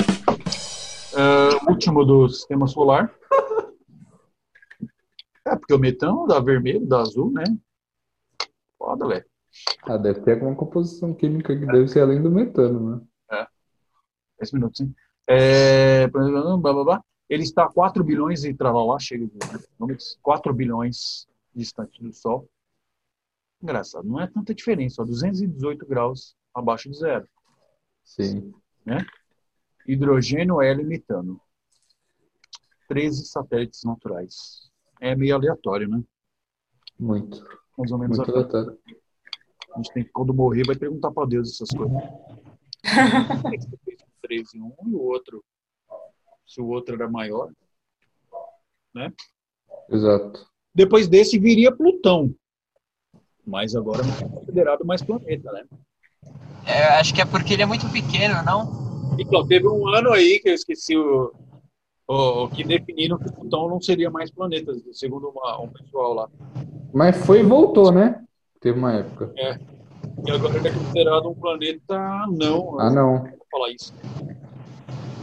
É, 1.17 1.67
último 1.67 2.05
do 2.05 2.29
sistema 2.29 2.67
solar. 2.67 3.11
É, 5.43 5.55
porque 5.55 5.73
o 5.73 5.79
metano 5.79 6.27
dá 6.27 6.39
vermelho, 6.39 6.85
dá 6.85 7.01
azul, 7.01 7.31
né? 7.31 7.43
Foda, 8.77 9.07
velho. 9.07 9.25
Ah, 9.81 9.97
deve 9.97 10.21
ter 10.21 10.33
alguma 10.33 10.55
composição 10.55 11.15
química 11.15 11.57
que 11.57 11.65
deve 11.65 11.87
ser 11.87 12.01
além 12.01 12.21
do 12.21 12.29
metano, 12.29 13.01
né? 13.31 13.39
É. 13.39 13.47
10 14.37 14.51
minutos, 14.51 14.81
hein? 14.81 14.95
É, 15.27 16.05
blá, 16.09 16.57
blá, 16.57 16.83
blá. 16.83 17.03
Ele 17.27 17.41
está 17.41 17.63
a 17.63 17.73
4 17.73 18.03
bilhões 18.03 18.43
e 18.43 18.53
tralalá, 18.53 18.99
chega 18.99 19.25
de 19.25 19.39
quilômetros, 19.75 20.19
4 20.21 20.53
bilhões 20.53 21.27
distante 21.55 22.03
do 22.03 22.13
Sol. 22.13 22.47
Engraçado, 23.61 24.07
não 24.07 24.19
é 24.19 24.27
tanta 24.27 24.55
diferença, 24.55 25.01
ó, 25.01 25.05
218 25.05 25.85
graus 25.85 26.35
abaixo 26.53 26.89
de 26.89 26.97
zero. 26.97 27.27
Sim. 28.03 28.53
Né? 28.85 29.05
Hidrogênio, 29.87 30.61
hélio 30.61 30.83
e 30.83 30.87
metano. 30.87 31.39
13 32.87 33.25
satélites 33.25 33.83
naturais. 33.83 34.69
É 34.99 35.15
meio 35.15 35.35
aleatório, 35.35 35.87
né? 35.87 36.03
Muito. 36.99 37.43
Mais 37.77 37.91
ou 37.91 37.97
menos 37.97 38.17
Muito 38.17 38.31
aleatório. 38.31 38.77
A 39.73 39.77
gente 39.77 39.93
tem 39.93 40.03
que, 40.03 40.11
quando 40.11 40.33
morrer, 40.33 40.65
vai 40.65 40.75
perguntar 40.75 41.11
para 41.11 41.27
Deus 41.27 41.53
essas 41.53 41.69
coisas. 41.69 41.97
13 44.21 44.57
em 44.57 44.61
um 44.61 44.75
e 44.87 44.95
o 44.95 45.01
outro. 45.01 45.43
Se 46.45 46.61
o 46.61 46.67
outro 46.67 46.95
era 46.95 47.09
maior. 47.09 47.51
Né? 48.93 49.13
Exato. 49.89 50.45
Depois 50.73 51.07
desse 51.07 51.39
viria 51.39 51.75
Plutão. 51.75 52.35
Mas 53.45 53.75
agora 53.75 54.03
não 54.03 54.13
é 54.13 54.29
considerado 54.39 54.85
mais 54.85 55.01
planeta, 55.01 55.51
né? 55.51 55.63
É, 56.65 56.83
acho 56.99 57.13
que 57.13 57.21
é 57.21 57.25
porque 57.25 57.53
ele 57.53 57.63
é 57.63 57.65
muito 57.65 57.89
pequeno, 57.89 58.35
não? 58.43 59.15
Então, 59.19 59.45
teve 59.45 59.67
um 59.67 59.87
ano 59.87 60.11
aí 60.11 60.39
que 60.39 60.49
eu 60.49 60.53
esqueci 60.53 60.95
o, 60.95 61.33
o, 62.07 62.43
o 62.43 62.49
que 62.49 62.63
definiram 62.63 63.17
que 63.17 63.31
Plutão 63.31 63.67
não 63.67 63.81
seria 63.81 64.09
mais 64.09 64.31
planeta, 64.31 64.71
segundo 64.93 65.29
uma- 65.29 65.59
um 65.61 65.67
pessoal 65.69 66.13
lá. 66.13 66.29
Mas 66.93 67.17
foi 67.25 67.39
e 67.39 67.43
voltou, 67.43 67.91
né? 67.91 68.21
Teve 68.61 68.77
uma 68.77 68.93
época. 68.93 69.31
É. 69.37 69.57
E 70.25 70.31
agora 70.31 70.57
ele 70.57 70.67
é 70.67 70.71
considerado 70.71 71.29
um 71.29 71.33
planeta 71.33 71.97
não. 72.31 72.79
Ah, 72.79 72.89
não. 72.89 73.19
Vou 73.23 73.47
falar 73.51 73.71
isso. 73.71 73.93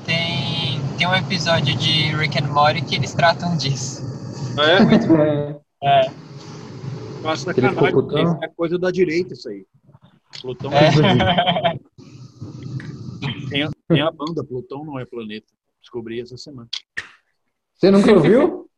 Tem, 0.05 0.81
tem 0.97 1.07
um 1.07 1.15
episódio 1.15 1.74
de 1.77 2.15
Rick 2.16 2.43
and 2.43 2.49
Morty 2.49 2.82
que 2.82 2.95
eles 2.97 3.15
tratam 3.15 3.57
disso. 3.57 4.07
É? 4.59 6.01
É. 6.01 6.01
Nossa, 6.01 6.11
Aquele 7.24 7.36
sacanagem, 7.69 7.93
Plutão? 7.93 8.39
é 8.43 8.49
coisa 8.49 8.78
da 8.78 8.90
direita 8.90 9.35
isso 9.35 9.49
aí. 9.49 9.66
Plutão 10.40 10.73
É. 10.73 10.86
é. 10.86 10.90
tem, 13.51 13.62
a, 13.65 13.70
tem 13.89 14.01
a 14.01 14.11
banda, 14.11 14.45
Plutão 14.45 14.85
não 14.85 14.99
é 14.99 15.05
planeta. 15.05 15.47
Descobri 15.81 16.20
essa 16.20 16.36
semana. 16.36 16.69
Você 17.74 17.90
nunca 17.90 18.11
ouviu? 18.12 18.69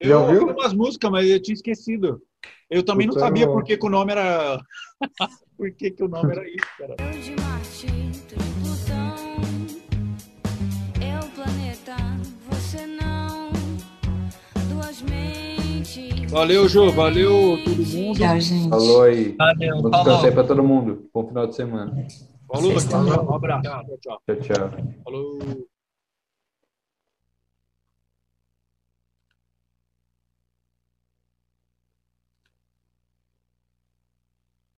Já 0.00 0.14
Eu 0.14 0.20
ouviu? 0.22 0.40
ouvi 0.42 0.52
umas 0.54 0.72
músicas, 0.72 1.10
mas 1.10 1.28
eu 1.28 1.40
tinha 1.42 1.54
esquecido. 1.54 2.22
Eu 2.70 2.82
também 2.84 3.06
não 3.06 3.14
Plutão- 3.14 3.28
sabia 3.28 3.46
por 3.46 3.64
que, 3.64 3.76
que 3.76 3.86
o 3.86 3.90
nome 3.90 4.12
era. 4.12 4.60
por 5.56 5.70
que, 5.72 5.90
que 5.90 6.02
o 6.04 6.08
nome 6.08 6.32
era 6.32 6.48
isso, 6.48 6.66
cara. 6.78 6.94
Valeu, 16.28 16.68
Jô. 16.68 16.90
Valeu 16.90 17.58
todo 17.64 17.76
mundo. 17.86 18.18
Tchau, 18.18 18.40
gente. 18.40 18.68
Falou 18.68 19.02
aí. 19.02 19.34
Valeu, 19.38 19.76
Bom 19.82 19.90
falou. 19.90 20.04
descanso 20.04 20.26
aí 20.26 20.32
pra 20.32 20.44
todo 20.44 20.62
mundo. 20.62 21.08
Bom 21.14 21.26
final 21.28 21.46
de 21.46 21.54
semana. 21.56 22.06
Falou, 22.52 22.72
tchau. 22.74 23.00
Um 23.30 23.34
abraço. 23.34 23.62
Tchau, 23.62 23.84
tchau. 24.00 24.20
Tchau, 24.26 24.36
tchau. 24.36 24.70
Falou. 25.04 25.38